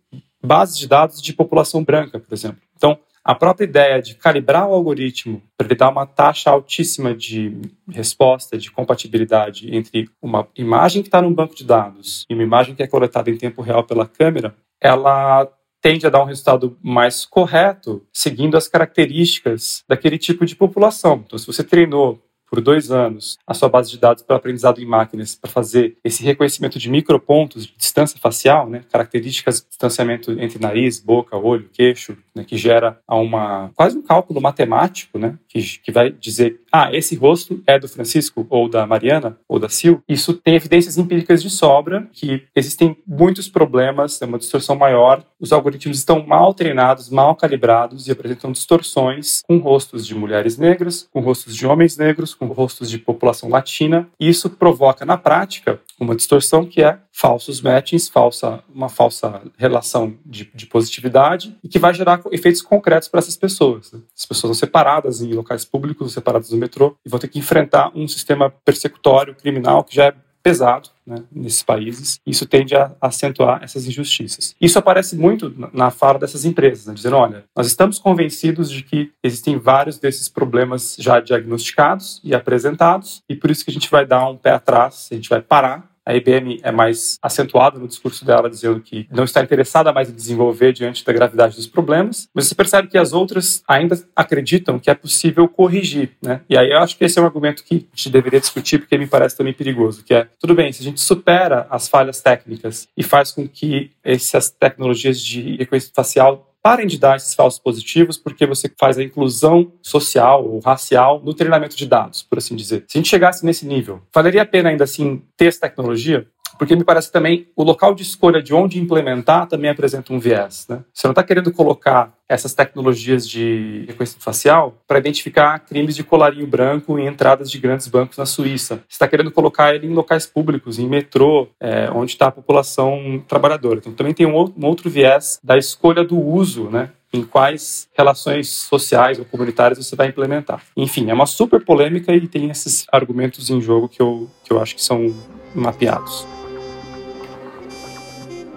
bases 0.47 0.79
de 0.79 0.87
dados 0.87 1.21
de 1.21 1.33
população 1.33 1.85
branca, 1.85 2.19
por 2.19 2.33
exemplo. 2.33 2.61
Então, 2.77 2.99
a 3.25 3.35
própria 3.35 3.65
ideia 3.65 4.01
de 4.01 4.15
calibrar 4.15 4.69
o 4.69 4.73
algoritmo 4.73 5.43
para 5.59 5.67
ele 5.67 5.75
dar 5.75 5.89
uma 5.89 6.07
taxa 6.07 6.49
altíssima 6.49 7.13
de 7.13 7.61
resposta, 7.89 8.57
de 8.57 8.71
compatibilidade 8.71 9.75
entre 9.75 10.09
uma 10.23 10.47
imagem 10.57 11.03
que 11.03 11.09
está 11.09 11.21
num 11.21 11.35
banco 11.35 11.57
de 11.57 11.65
dados 11.65 12.25
e 12.31 12.35
uma 12.35 12.45
imagem 12.45 12.77
que 12.77 12.85
é 12.85 12.87
coletada 12.87 13.29
em 13.29 13.37
tempo 13.37 13.63
real 13.63 13.83
pela 13.83 14.07
câmera, 14.07 14.55
ela 14.81 15.51
tende 15.83 16.07
a 16.07 16.11
dar 16.11 16.23
um 16.23 16.27
resultado 16.27 16.77
mais 16.83 17.27
correto, 17.27 18.05
seguindo 18.13 18.57
as 18.57 18.69
características 18.69 19.83
daquele 19.89 20.19
tipo 20.19 20.47
de 20.47 20.55
população. 20.55 21.23
Então, 21.27 21.39
se 21.39 21.47
você 21.47 21.65
treinou 21.65 22.23
por 22.49 22.61
dois 22.61 22.91
anos 22.91 23.39
a 23.47 23.55
sua 23.55 23.69
base 23.69 23.91
de 23.91 23.99
dados 23.99 24.23
para 24.23 24.37
aprendizado 24.37 24.81
em 24.81 24.87
máquinas 24.87 25.35
para 25.35 25.51
fazer 25.51 25.97
esse 26.05 26.23
reconhecimento 26.23 26.79
de 26.79 26.89
micropontos 26.89 27.67
de 27.67 27.75
distância 27.77 28.19
facial, 28.19 28.69
né, 28.69 28.83
características 28.91 29.61
de 29.61 29.69
distanciamento 29.69 30.33
entre 30.33 30.59
nariz, 30.59 31.01
boca, 31.01 31.37
olho, 31.37 31.69
queixo, 31.73 32.17
né, 32.35 32.45
que 32.45 32.57
gera 32.57 32.99
uma 33.09 33.71
quase 33.75 33.97
um 33.99 34.03
cálculo 34.03 34.41
matemático, 34.41 35.19
né, 35.19 35.39
que, 35.49 35.61
que 35.81 35.91
vai 35.91 36.11
dizer, 36.11 36.61
ah, 36.71 36.91
esse 36.93 37.17
rosto 37.17 37.63
é 37.67 37.79
do 37.79 37.89
Francisco 37.89 38.47
ou 38.49 38.69
da 38.69 38.87
Mariana 38.87 39.39
ou 39.49 39.59
da 39.59 39.69
Sil. 39.73 40.03
Isso 40.09 40.35
tem 40.35 40.55
evidências 40.55 40.99
empíricas 40.99 41.43
de 41.43 41.51
sobra 41.51 42.09
que 42.13 42.45
existem 42.55 42.97
muitos 43.07 43.49
problemas, 43.49 44.21
é 44.21 44.27
uma 44.27 44.39
distorção 44.39 44.77
maior, 44.77 45.25
os 45.41 45.53
algoritmos 45.53 45.99
estão 45.99 46.25
mal 46.25 46.55
treinados, 46.55 47.11
mal 47.11 47.35
calibrados 47.35 48.07
e 48.07 48.13
apresentam 48.13 48.53
distorções 48.53 49.43
com 49.47 49.59
rostos 49.59 50.07
de 50.07 50.15
mulheres 50.15 50.59
negras, 50.59 51.09
com 51.13 51.21
rostos 51.21 51.55
de 51.55 51.67
homens 51.67 51.97
negros, 51.97 52.35
com 52.37 52.47
rostos 52.47 52.91
de 52.91 52.99
população 52.99 53.49
latina. 53.49 54.09
E 54.19 54.29
isso 54.29 54.51
provoca, 54.51 55.05
na 55.05 55.17
prática, 55.17 55.81
uma 55.99 56.15
distorção 56.15 56.65
que 56.65 56.83
é 56.83 56.99
falsos 57.13 57.61
matchings, 57.61 58.09
falsa, 58.09 58.63
uma 58.73 58.89
falsa 58.89 59.43
relação 59.57 60.15
de, 60.25 60.51
de 60.55 60.67
positividade 60.67 61.57
e 61.65 61.69
que 61.69 61.79
vai 61.79 61.95
gerar 61.95 62.21
efeitos 62.31 62.63
concretos 62.63 63.09
para 63.09 63.19
essas 63.19 63.37
pessoas. 63.37 63.93
Né? 63.93 64.01
As 64.17 64.27
pessoas 64.27 64.57
são 64.57 64.67
separadas 64.67 65.21
em 65.21 65.33
locais 65.33 65.65
públicos, 65.65 66.13
separadas 66.13 66.51
do 66.51 66.57
metrô 66.57 66.97
e 67.05 67.09
vão 67.09 67.19
ter 67.19 67.29
que 67.29 67.39
enfrentar 67.39 67.91
um 67.95 68.07
sistema 68.07 68.51
persecutório, 68.65 69.35
criminal, 69.35 69.83
que 69.83 69.97
já 69.97 70.07
é 70.07 70.15
pesado 70.47 70.91
né, 71.05 71.25
nesses 71.33 71.65
países. 71.65 72.21
Isso 72.25 72.47
tende 72.47 72.77
a 72.77 72.93
acentuar 73.01 73.65
essas 73.65 73.85
injustiças. 73.85 74.55
Isso 74.61 74.79
aparece 74.79 75.17
muito 75.17 75.53
na 75.73 75.91
fala 75.91 76.21
dessas 76.21 76.45
empresas, 76.45 76.87
né, 76.87 76.95
dizendo: 76.95 77.17
olha, 77.17 77.45
nós 77.57 77.67
estamos 77.67 77.99
convencidos 77.99 78.71
de 78.71 78.85
que 78.85 79.11
existem 79.25 79.59
vários 79.59 79.99
desses 79.99 80.29
problemas 80.29 80.95
já 81.01 81.19
diagnosticados 81.19 82.21
e 82.23 82.33
apresentados, 82.33 83.25
e 83.29 83.35
por 83.35 83.51
isso 83.51 83.65
que 83.65 83.73
a 83.73 83.75
gente 83.75 83.91
vai 83.91 84.07
dar 84.07 84.29
um 84.29 84.37
pé 84.37 84.53
atrás, 84.53 85.09
a 85.11 85.17
gente 85.17 85.29
vai 85.29 85.43
parar 85.43 85.96
a 86.07 86.15
IBM 86.15 86.61
é 86.63 86.71
mais 86.71 87.19
acentuada 87.21 87.79
no 87.79 87.89
discurso 87.89 88.25
dela, 88.25 88.49
dizendo 88.49 88.81
que 88.81 89.09
não 89.11 89.25
está 89.25 89.43
interessada 89.43 89.93
mais 89.93 90.09
em 90.09 90.15
desenvolver 90.15 90.73
diante 90.73 91.05
da 91.05 91.13
gravidade 91.13 91.57
dos 91.57 91.67
problemas, 91.67 92.29
mas 92.33 92.47
você 92.47 92.55
percebe 92.55 92.89
que 92.89 92.97
as 92.97 93.13
outras 93.13 93.63
ainda 93.67 94.01
acreditam 94.15 94.79
que 94.79 94.89
é 94.89 94.95
possível 94.95 95.49
corrigir, 95.49 96.13
né? 96.23 96.41
E 96.49 96.57
aí 96.57 96.71
eu 96.71 96.79
acho 96.79 96.97
que 96.97 97.05
esse 97.05 97.19
é 97.19 97.23
um 97.23 97.25
argumento 97.25 97.65
que 97.65 97.75
a 97.93 97.97
gente 97.97 98.11
deveria 98.11 98.41
discutir, 98.41 98.79
porque 98.79 98.97
me 98.97 99.07
parece 99.07 99.37
também 99.37 99.53
perigoso, 99.53 100.05
que 100.05 100.15
é, 100.15 100.29
tudo 100.39 100.55
bem, 100.55 100.73
se 100.73 100.81
a 100.81 100.85
gente 100.85 101.01
supera 101.01 101.67
as 101.69 101.89
falhas 101.89 102.21
técnicas 102.21 102.89
e 102.97 103.03
faz 103.03 103.33
com 103.33 103.49
que 103.49 103.91
essas 104.05 104.49
tecnologias 104.49 105.21
de 105.21 105.57
reconhecimento 105.57 105.95
facial 105.95 106.53
parem 106.67 106.89
de 106.89 106.99
dar 106.99 107.15
esses 107.15 107.33
falsos 107.33 107.61
positivos 107.61 108.19
porque 108.19 108.45
você 108.45 108.69
faz 108.77 108.99
a 108.99 109.03
inclusão 109.05 109.73
social 109.81 110.45
ou 110.45 110.59
racial 110.59 111.23
no 111.25 111.33
treinamento 111.33 111.77
de 111.77 111.87
dados, 111.87 112.25
por 112.25 112.39
assim 112.39 112.57
dizer. 112.57 112.85
Se 112.89 112.99
a 112.99 113.01
gente 113.01 113.09
chegasse 113.09 113.47
nesse 113.47 113.65
nível, 113.65 114.03
valeria 114.13 114.43
a 114.43 114.47
pena 114.47 114.71
ainda 114.71 114.83
assim 114.83 115.23
ter 115.37 115.47
essa 115.47 115.61
tecnologia? 115.61 116.27
Porque 116.59 116.77
me 116.77 116.85
parece 116.85 117.11
também 117.11 117.49
o 117.57 117.63
local 117.63 117.95
de 117.95 118.03
escolha 118.03 118.43
de 118.43 118.55
onde 118.55 118.81
implementar 118.81 119.47
também 119.47 119.71
apresenta 119.71 120.13
um 120.13 120.19
viés. 120.19 120.67
Né? 120.69 120.83
Você 120.93 121.07
não 121.07 121.13
está 121.13 121.23
querendo 121.23 121.53
colocar 121.53 122.13
essas 122.29 122.55
tecnologias 122.55 123.29
de 123.29 123.85
reconhecimento 123.87 124.25
facial 124.25 124.75
para 124.87 124.99
identificar 124.99 125.59
crimes 125.61 125.95
de 125.95 126.03
colarinho 126.03 126.47
branco 126.47 126.99
em 126.99 127.07
entradas 127.07 127.51
de 127.51 127.59
grandes 127.59 127.87
bancos 127.87 128.19
na 128.19 128.27
Suíça. 128.27 128.77
Você 128.89 128.95
está 128.95 129.07
querendo 129.07 129.31
colocar 129.31 129.75
ele 129.75 129.87
em 129.87 129.95
locais 129.95 130.27
públicos, 130.27 130.79
em 130.79 130.89
metrô, 130.89 131.49
é, 131.61 131.89
onde 131.93 132.13
está 132.13 132.27
a 132.27 132.33
população 132.33 133.23
trabalhadora. 133.29 133.79
Então 133.79 133.93
também 133.93 134.13
tem 134.13 134.27
um 134.27 134.35
outro, 134.35 134.91
viés 134.91 135.39
da 135.43 135.57
escolha 135.57 136.05
do 136.05 136.19
uso, 136.19 136.69
né? 136.71 136.91
em 137.13 137.25
quais 137.25 137.89
relações 137.97 138.49
sociais 138.49 139.19
ou 139.19 139.25
comunitárias 139.25 139.79
você 139.79 139.97
vai 139.97 140.09
implementar. 140.09 140.63
Enfim, 140.77 141.09
é 141.09 141.15
uma 141.15 141.27
super 141.27 141.65
polêmica 141.65 142.13
e 142.13 142.29
tem 142.29 142.51
esses 142.51 142.85
argumentos 142.93 143.49
em 143.49 143.61
jogo 143.61 143.89
que 143.89 144.03
eu, 144.03 144.29
que 144.45 144.53
eu 144.53 144.61
acho 144.61 144.75
que 144.75 144.83
são 144.83 145.15
mapeados. 145.55 146.27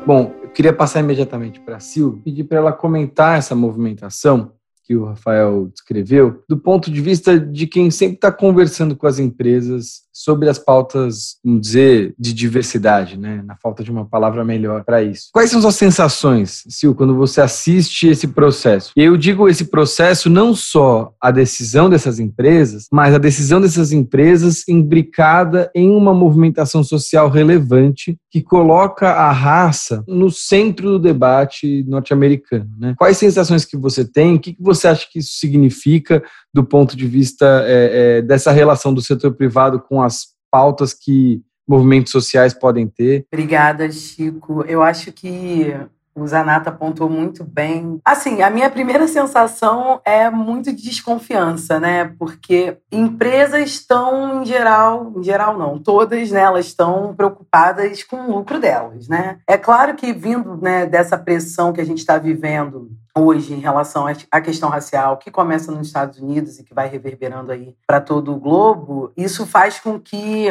Bom, 0.10 0.34
eu 0.42 0.50
queria 0.50 0.74
passar 0.74 1.02
imediatamente 1.02 1.60
para 1.60 1.76
a 1.76 1.80
Sil, 1.86 2.18
pedir 2.26 2.46
para 2.46 2.58
ela 2.58 2.74
comentar 2.74 3.38
essa 3.38 3.54
movimentação 3.54 4.54
que 4.84 4.96
o 4.96 5.06
Rafael 5.06 5.68
descreveu, 5.68 6.44
do 6.50 6.58
ponto 6.58 6.90
de 6.90 7.00
vista 7.00 7.40
de 7.40 7.68
quem 7.68 7.92
sempre 7.92 8.16
está 8.16 8.32
conversando 8.32 8.96
com 8.96 9.06
as 9.06 9.20
empresas 9.20 10.02
sobre 10.20 10.50
as 10.50 10.58
pautas, 10.58 11.38
vamos 11.44 11.62
dizer, 11.62 12.16
de 12.18 12.34
diversidade, 12.34 13.18
né? 13.18 13.44
Na 13.46 13.56
falta 13.56 13.84
de 13.84 13.92
uma 13.92 14.06
palavra 14.06 14.44
melhor 14.44 14.84
para 14.84 15.04
isso. 15.04 15.30
Quais 15.32 15.52
são 15.52 15.62
suas 15.62 15.76
sensações, 15.76 16.64
Sil, 16.66 16.96
quando 16.96 17.16
você 17.16 17.42
assiste 17.42 18.08
esse 18.08 18.28
processo? 18.28 18.92
E 18.98 19.04
eu 19.04 19.16
digo 19.16 19.48
esse 19.48 19.66
processo 19.66 20.30
não 20.30 20.56
só 20.56 21.14
a 21.22 21.30
decisão 21.30 21.90
dessas 21.90 22.20
empresas, 22.20 22.88
mas 22.92 23.14
a 23.14 23.20
decisão 23.20 23.62
dessas 23.62 23.92
empresas 23.92 24.68
imbricada 24.68 25.70
em 25.76 25.92
uma 25.92 26.14
movimentação 26.14 26.84
social 26.84 27.30
relevante 27.30 28.18
que 28.32 28.42
coloca 28.42 29.10
a 29.10 29.32
raça 29.32 30.04
no 30.08 30.32
centro 30.32 30.92
do 30.92 31.00
debate 31.00 31.84
norte-americano, 31.88 32.70
né? 32.80 32.96
Quais 32.98 33.18
sensações 33.18 33.66
que 33.66 33.78
você 33.78 34.04
tem? 34.04 34.36
O 34.36 34.40
que 34.40 34.56
você 34.60 34.80
você 34.80 34.88
acha 34.88 35.08
que 35.12 35.20
isso 35.20 35.34
significa 35.34 36.24
do 36.54 36.64
ponto 36.64 36.96
de 36.96 37.08
vista 37.08 37.64
é, 37.66 38.18
é, 38.18 38.22
dessa 38.22 38.52
relação 38.52 38.94
do 38.94 39.02
setor 39.02 39.34
privado 39.34 39.80
com 39.80 40.02
as 40.02 40.28
pautas 40.52 40.94
que 40.94 41.42
movimentos 41.68 42.12
sociais 42.12 42.54
podem 42.54 42.88
ter? 42.88 43.26
Obrigada, 43.32 43.92
Chico. 43.92 44.64
Eu 44.68 44.82
acho 44.82 45.12
que 45.12 45.74
o 46.16 46.28
Zanata 46.28 46.70
apontou 46.70 47.10
muito 47.10 47.44
bem. 47.44 48.00
Assim, 48.04 48.42
a 48.42 48.50
minha 48.50 48.70
primeira 48.70 49.08
sensação 49.08 50.02
é 50.04 50.30
muito 50.30 50.74
de 50.74 50.84
desconfiança, 50.84 51.80
né? 51.80 52.14
Porque 52.18 52.78
empresas 52.92 53.70
estão, 53.70 54.42
em 54.42 54.46
geral, 54.46 55.14
em 55.16 55.24
geral 55.24 55.58
não, 55.58 55.80
todas, 55.80 56.32
né, 56.32 56.42
elas 56.42 56.66
estão 56.66 57.14
preocupadas 57.16 58.04
com 58.04 58.18
o 58.18 58.38
lucro 58.38 58.60
delas, 58.60 59.08
né? 59.08 59.38
É 59.48 59.58
claro 59.58 59.96
que 59.96 60.12
vindo 60.12 60.58
né, 60.58 60.86
dessa 60.86 61.18
pressão 61.18 61.72
que 61.72 61.82
a 61.82 61.86
gente 61.86 62.00
está 62.00 62.18
vivendo 62.18 62.90
hoje 63.20 63.54
em 63.54 63.60
relação 63.60 64.06
à 64.32 64.42
questão 64.42 64.70
racial, 64.70 65.18
que 65.18 65.30
começa 65.32 65.72
nos 65.72 65.88
Estados 65.88 66.20
Unidos 66.20 66.60
e 66.60 66.64
que 66.64 66.74
vai 66.74 66.88
reverberando 66.88 67.52
aí 67.52 67.76
para 67.86 68.02
todo 68.02 68.34
o 68.34 68.40
globo, 68.40 69.12
isso 69.16 69.46
faz 69.46 69.80
com 69.80 70.00
que 70.00 70.48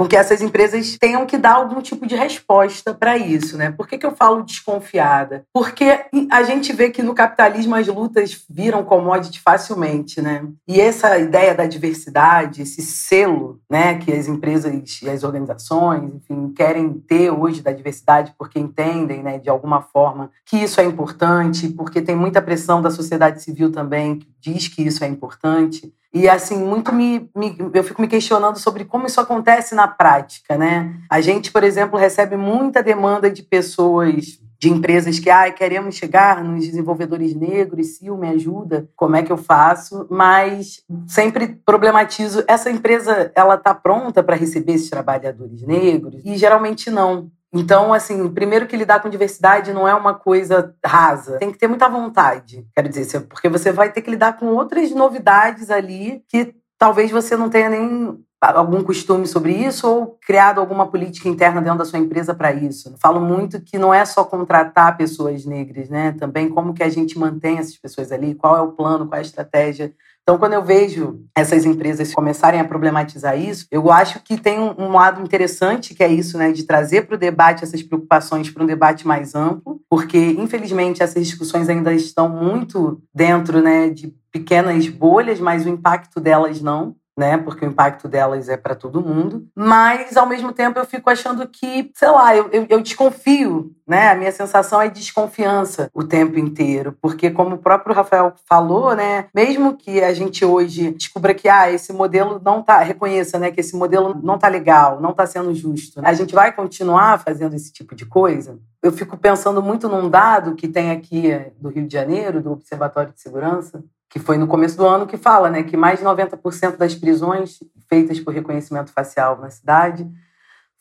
com 0.00 0.08
que 0.08 0.16
essas 0.16 0.40
empresas 0.40 0.96
tenham 0.98 1.26
que 1.26 1.36
dar 1.36 1.56
algum 1.56 1.82
tipo 1.82 2.06
de 2.06 2.16
resposta 2.16 2.94
para 2.94 3.18
isso, 3.18 3.58
né? 3.58 3.70
Por 3.70 3.86
que, 3.86 3.98
que 3.98 4.06
eu 4.06 4.16
falo 4.16 4.42
desconfiada? 4.42 5.44
Porque 5.52 6.06
a 6.30 6.42
gente 6.42 6.72
vê 6.72 6.88
que 6.88 7.02
no 7.02 7.12
capitalismo 7.12 7.74
as 7.74 7.86
lutas 7.86 8.42
viram 8.48 8.82
commodity 8.82 9.38
facilmente, 9.38 10.22
né? 10.22 10.42
E 10.66 10.80
essa 10.80 11.18
ideia 11.18 11.54
da 11.54 11.66
diversidade, 11.66 12.62
esse 12.62 12.80
selo, 12.80 13.60
né, 13.68 13.98
que 13.98 14.10
as 14.10 14.26
empresas 14.26 14.72
e 15.02 15.10
as 15.10 15.22
organizações, 15.22 16.14
enfim, 16.14 16.50
querem 16.56 16.94
ter 16.94 17.30
hoje 17.30 17.60
da 17.60 17.70
diversidade 17.70 18.32
porque 18.38 18.58
entendem, 18.58 19.22
né, 19.22 19.38
de 19.38 19.50
alguma 19.50 19.82
forma 19.82 20.30
que 20.46 20.56
isso 20.56 20.80
é 20.80 20.84
importante, 20.86 21.68
porque 21.68 22.00
tem 22.00 22.16
muita 22.16 22.40
pressão 22.40 22.80
da 22.80 22.90
sociedade 22.90 23.42
civil 23.42 23.70
também 23.70 24.16
que 24.16 24.28
diz 24.40 24.66
que 24.66 24.80
isso 24.80 25.04
é 25.04 25.08
importante. 25.08 25.92
E 26.12 26.28
assim, 26.28 26.58
muito 26.58 26.92
me, 26.92 27.30
me, 27.36 27.56
eu 27.72 27.84
fico 27.84 28.02
me 28.02 28.08
questionando 28.08 28.58
sobre 28.58 28.84
como 28.84 29.06
isso 29.06 29.20
acontece 29.20 29.74
na 29.74 29.86
prática, 29.86 30.58
né? 30.58 30.96
A 31.08 31.20
gente, 31.20 31.52
por 31.52 31.62
exemplo, 31.62 31.98
recebe 31.98 32.36
muita 32.36 32.82
demanda 32.82 33.30
de 33.30 33.42
pessoas 33.42 34.40
de 34.60 34.68
empresas 34.68 35.18
que 35.18 35.30
ah, 35.30 35.50
queremos 35.50 35.94
chegar 35.94 36.44
nos 36.44 36.66
desenvolvedores 36.66 37.34
negros, 37.34 37.96
se 37.96 38.10
me 38.10 38.28
ajuda, 38.28 38.86
como 38.94 39.16
é 39.16 39.22
que 39.22 39.32
eu 39.32 39.38
faço? 39.38 40.06
Mas 40.10 40.84
sempre 41.06 41.58
problematizo, 41.64 42.44
essa 42.46 42.70
empresa 42.70 43.32
ela 43.34 43.54
está 43.54 43.74
pronta 43.74 44.22
para 44.22 44.36
receber 44.36 44.74
esses 44.74 44.90
trabalhadores 44.90 45.62
negros? 45.62 46.20
E 46.22 46.36
geralmente 46.36 46.90
não. 46.90 47.30
Então, 47.52 47.92
assim, 47.92 48.28
primeiro 48.28 48.66
que 48.66 48.76
lidar 48.76 49.00
com 49.00 49.08
diversidade 49.08 49.72
não 49.72 49.86
é 49.86 49.94
uma 49.94 50.14
coisa 50.14 50.74
rasa. 50.84 51.38
Tem 51.38 51.50
que 51.50 51.58
ter 51.58 51.66
muita 51.66 51.88
vontade, 51.88 52.64
quero 52.74 52.88
dizer, 52.88 53.22
porque 53.22 53.48
você 53.48 53.72
vai 53.72 53.90
ter 53.90 54.02
que 54.02 54.10
lidar 54.10 54.38
com 54.38 54.46
outras 54.46 54.90
novidades 54.92 55.70
ali 55.70 56.22
que 56.28 56.54
talvez 56.78 57.10
você 57.10 57.36
não 57.36 57.50
tenha 57.50 57.68
nem 57.68 58.18
algum 58.40 58.82
costume 58.82 59.26
sobre 59.26 59.52
isso 59.52 59.86
ou 59.86 60.18
criado 60.24 60.60
alguma 60.60 60.90
política 60.90 61.28
interna 61.28 61.60
dentro 61.60 61.78
da 61.78 61.84
sua 61.84 61.98
empresa 61.98 62.34
para 62.34 62.52
isso. 62.52 62.94
Falo 62.98 63.20
muito 63.20 63.60
que 63.60 63.78
não 63.78 63.92
é 63.92 64.02
só 64.04 64.24
contratar 64.24 64.96
pessoas 64.96 65.44
negras, 65.44 65.90
né? 65.90 66.12
Também 66.12 66.48
como 66.48 66.72
que 66.72 66.82
a 66.82 66.88
gente 66.88 67.18
mantém 67.18 67.58
essas 67.58 67.76
pessoas 67.76 68.10
ali, 68.10 68.34
qual 68.34 68.56
é 68.56 68.62
o 68.62 68.72
plano, 68.72 69.06
qual 69.06 69.16
é 69.16 69.18
a 69.18 69.22
estratégia. 69.22 69.92
Então, 70.30 70.38
quando 70.38 70.52
eu 70.52 70.62
vejo 70.62 71.24
essas 71.36 71.64
empresas 71.64 72.14
começarem 72.14 72.60
a 72.60 72.64
problematizar 72.64 73.36
isso, 73.36 73.66
eu 73.68 73.90
acho 73.90 74.22
que 74.22 74.38
tem 74.38 74.60
um, 74.60 74.76
um 74.78 74.92
lado 74.92 75.20
interessante 75.20 75.92
que 75.92 76.04
é 76.04 76.08
isso, 76.08 76.38
né, 76.38 76.52
de 76.52 76.62
trazer 76.62 77.04
para 77.04 77.16
o 77.16 77.18
debate 77.18 77.64
essas 77.64 77.82
preocupações 77.82 78.48
para 78.48 78.62
um 78.62 78.66
debate 78.66 79.04
mais 79.04 79.34
amplo, 79.34 79.80
porque 79.90 80.16
infelizmente 80.16 81.02
essas 81.02 81.26
discussões 81.26 81.68
ainda 81.68 81.92
estão 81.92 82.28
muito 82.28 83.02
dentro, 83.12 83.60
né, 83.60 83.90
de 83.90 84.14
pequenas 84.30 84.86
bolhas, 84.86 85.40
mas 85.40 85.66
o 85.66 85.68
impacto 85.68 86.20
delas 86.20 86.62
não 86.62 86.94
né? 87.20 87.36
Porque 87.36 87.66
o 87.66 87.68
impacto 87.68 88.08
delas 88.08 88.48
é 88.48 88.56
para 88.56 88.74
todo 88.74 89.02
mundo. 89.02 89.46
Mas, 89.54 90.16
ao 90.16 90.26
mesmo 90.26 90.54
tempo, 90.54 90.78
eu 90.78 90.86
fico 90.86 91.10
achando 91.10 91.46
que, 91.46 91.90
sei 91.94 92.08
lá, 92.08 92.34
eu, 92.34 92.48
eu, 92.50 92.66
eu, 92.66 92.80
desconfio, 92.80 93.72
né? 93.86 94.08
A 94.08 94.14
minha 94.14 94.32
sensação 94.32 94.80
é 94.80 94.88
desconfiança 94.88 95.90
o 95.92 96.02
tempo 96.02 96.38
inteiro. 96.38 96.96
Porque, 96.98 97.30
como 97.30 97.56
o 97.56 97.58
próprio 97.58 97.94
Rafael 97.94 98.32
falou, 98.48 98.96
né? 98.96 99.26
Mesmo 99.34 99.76
que 99.76 100.02
a 100.02 100.14
gente 100.14 100.46
hoje 100.46 100.92
descubra 100.92 101.34
que, 101.34 101.46
ah, 101.46 101.70
esse 101.70 101.92
modelo 101.92 102.40
não 102.42 102.62
tá, 102.62 102.78
reconheça, 102.78 103.38
né? 103.38 103.50
Que 103.50 103.60
esse 103.60 103.76
modelo 103.76 104.18
não 104.22 104.38
tá 104.38 104.48
legal, 104.48 104.98
não 104.98 105.12
tá 105.12 105.26
sendo 105.26 105.54
justo. 105.54 106.00
A 106.02 106.14
gente 106.14 106.34
vai 106.34 106.50
continuar 106.50 107.20
fazendo 107.20 107.54
esse 107.54 107.70
tipo 107.70 107.94
de 107.94 108.06
coisa? 108.06 108.58
Eu 108.82 108.92
fico 108.92 109.18
pensando 109.18 109.62
muito 109.62 109.90
num 109.90 110.08
dado 110.08 110.54
que 110.54 110.66
tem 110.66 110.90
aqui 110.90 111.28
do 111.58 111.68
Rio 111.68 111.86
de 111.86 111.92
Janeiro, 111.92 112.42
do 112.42 112.52
Observatório 112.52 113.12
de 113.12 113.20
Segurança, 113.20 113.84
que 114.10 114.18
foi 114.18 114.36
no 114.36 114.48
começo 114.48 114.76
do 114.76 114.84
ano, 114.84 115.06
que 115.06 115.16
fala 115.16 115.48
né, 115.48 115.62
que 115.62 115.76
mais 115.76 116.00
de 116.00 116.04
90% 116.04 116.76
das 116.76 116.96
prisões 116.96 117.60
feitas 117.88 118.18
por 118.18 118.34
reconhecimento 118.34 118.92
facial 118.92 119.38
na 119.40 119.48
cidade 119.48 120.06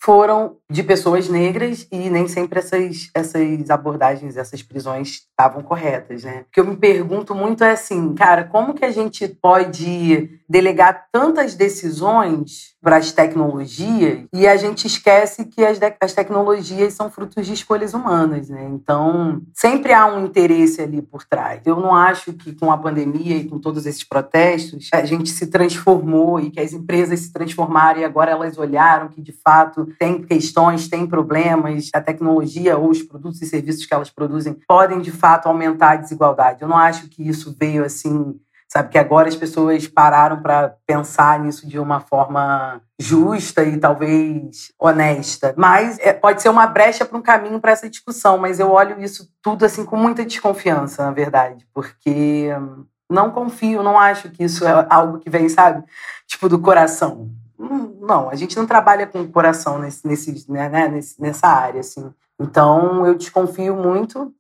foram 0.02 0.58
de 0.70 0.82
pessoas 0.82 1.30
negras 1.30 1.86
e 1.92 2.10
nem 2.10 2.28
sempre 2.28 2.60
essas, 2.60 3.12
essas 3.14 3.70
abordagens, 3.70 4.38
essas 4.38 4.64
prisões 4.64 5.28
estavam 5.30 5.62
corretas, 5.62 6.24
né? 6.24 6.46
O 6.48 6.52
que 6.54 6.60
eu 6.62 6.66
me 6.66 6.78
pergunto 6.78 7.36
muito 7.36 7.66
é 7.66 7.72
assim, 7.72 8.16
cara, 8.16 8.46
como 8.46 8.74
que 8.74 8.86
a 8.86 8.92
gente 8.92 9.28
pode 9.28 10.40
delegar 10.48 11.08
tantas 11.12 11.54
decisões 11.54 12.69
para 12.82 12.98
as 12.98 13.12
tecnologias 13.12 14.26
e 14.34 14.48
a 14.48 14.56
gente 14.56 14.88
esquece 14.88 15.46
que 15.46 15.66
as, 15.66 15.80
as 16.00 16.14
tecnologias 16.14 16.94
são 16.94 17.10
frutos 17.10 17.46
de 17.46 17.54
escolhas 17.54 17.94
humanas, 17.94 18.50
né? 18.50 18.70
Então, 18.72 19.42
sempre 19.54 19.92
há 19.92 20.06
um 20.06 20.26
interesse 20.26 20.82
ali 20.82 21.02
por 21.02 21.24
trás. 21.26 21.62
Eu 21.66 21.76
não 21.76 21.94
acho 21.94 22.34
que 22.34 22.54
com 22.54 22.72
a 22.72 22.78
pandemia 22.78 23.36
e 23.36 23.48
com 23.48 23.60
todos 23.60 23.86
esses 23.86 24.04
protestos, 24.04 24.90
a 24.94 25.04
gente 25.06 25.30
se 25.30 25.48
transformou 25.48 26.40
e 26.40 26.50
que 26.50 26.60
as 26.60 26.72
empresas 26.72 27.20
se 27.20 27.34
transformaram 27.34 28.00
e 28.00 28.06
agora 28.06 28.32
elas 28.32 28.58
olharam 28.58 29.10
que, 29.10 29.22
de 29.22 29.34
fato, 29.34 29.88
tem 30.00 30.24
questões, 30.24 30.88
tem 30.88 31.06
problemas, 31.06 31.90
a 31.94 32.02
tecnologia 32.02 32.78
ou 32.78 32.90
os 32.90 33.04
produtos 33.04 33.42
e 33.42 33.46
serviços 33.46 33.86
que 33.86 33.94
elas 33.94 34.10
produzem 34.10 34.56
podem, 34.68 35.02
de 35.02 35.12
fato, 35.12 35.48
aumentar 35.48 35.92
a 35.92 35.96
desigualdade. 35.98 36.62
Eu 36.62 36.68
não 36.68 36.78
acho 36.78 37.10
que 37.10 37.28
isso 37.28 37.56
veio 37.60 37.84
assim 37.84 38.40
sabe? 38.70 38.90
Que 38.90 38.98
agora 38.98 39.28
as 39.28 39.36
pessoas 39.36 39.88
pararam 39.88 40.42
para 40.42 40.76
pensar 40.86 41.40
nisso 41.40 41.68
de 41.68 41.80
uma 41.80 42.00
forma 42.00 42.80
justa 43.00 43.64
e 43.64 43.78
talvez 43.78 44.72
honesta. 44.80 45.54
Mas 45.58 45.98
é, 46.00 46.14
pode 46.14 46.42
ser 46.42 46.50
uma 46.50 46.68
brecha 46.68 47.04
para 47.04 47.18
um 47.18 47.22
caminho 47.22 47.60
para 47.60 47.72
essa 47.72 47.90
discussão, 47.90 48.38
mas 48.38 48.60
eu 48.60 48.70
olho 48.70 49.02
isso 49.02 49.28
tudo 49.42 49.66
assim 49.66 49.84
com 49.84 49.98
muita 49.98 50.24
desconfiança, 50.24 51.04
na 51.04 51.12
verdade, 51.12 51.68
porque 51.74 52.50
não 53.10 53.32
confio, 53.32 53.82
não 53.82 53.98
acho 53.98 54.30
que 54.30 54.44
isso 54.44 54.66
é 54.66 54.86
algo 54.90 55.18
que 55.18 55.30
vem, 55.30 55.50
sabe? 55.50 55.84
Tipo 56.28 56.48
do 56.48 56.60
coração. 56.60 57.32
Hum, 57.58 57.98
não, 58.02 58.30
a 58.30 58.36
gente 58.36 58.56
não 58.56 58.68
trabalha 58.68 59.08
com 59.08 59.22
o 59.22 59.32
coração 59.32 59.80
nesse, 59.80 60.08
nesse, 60.08 60.50
né, 60.50 60.70
né 60.70 61.00
nessa 61.18 61.48
área, 61.48 61.80
assim. 61.80 62.14
Então, 62.40 63.06
eu 63.06 63.16
desconfio 63.16 63.76
muito, 63.76 64.34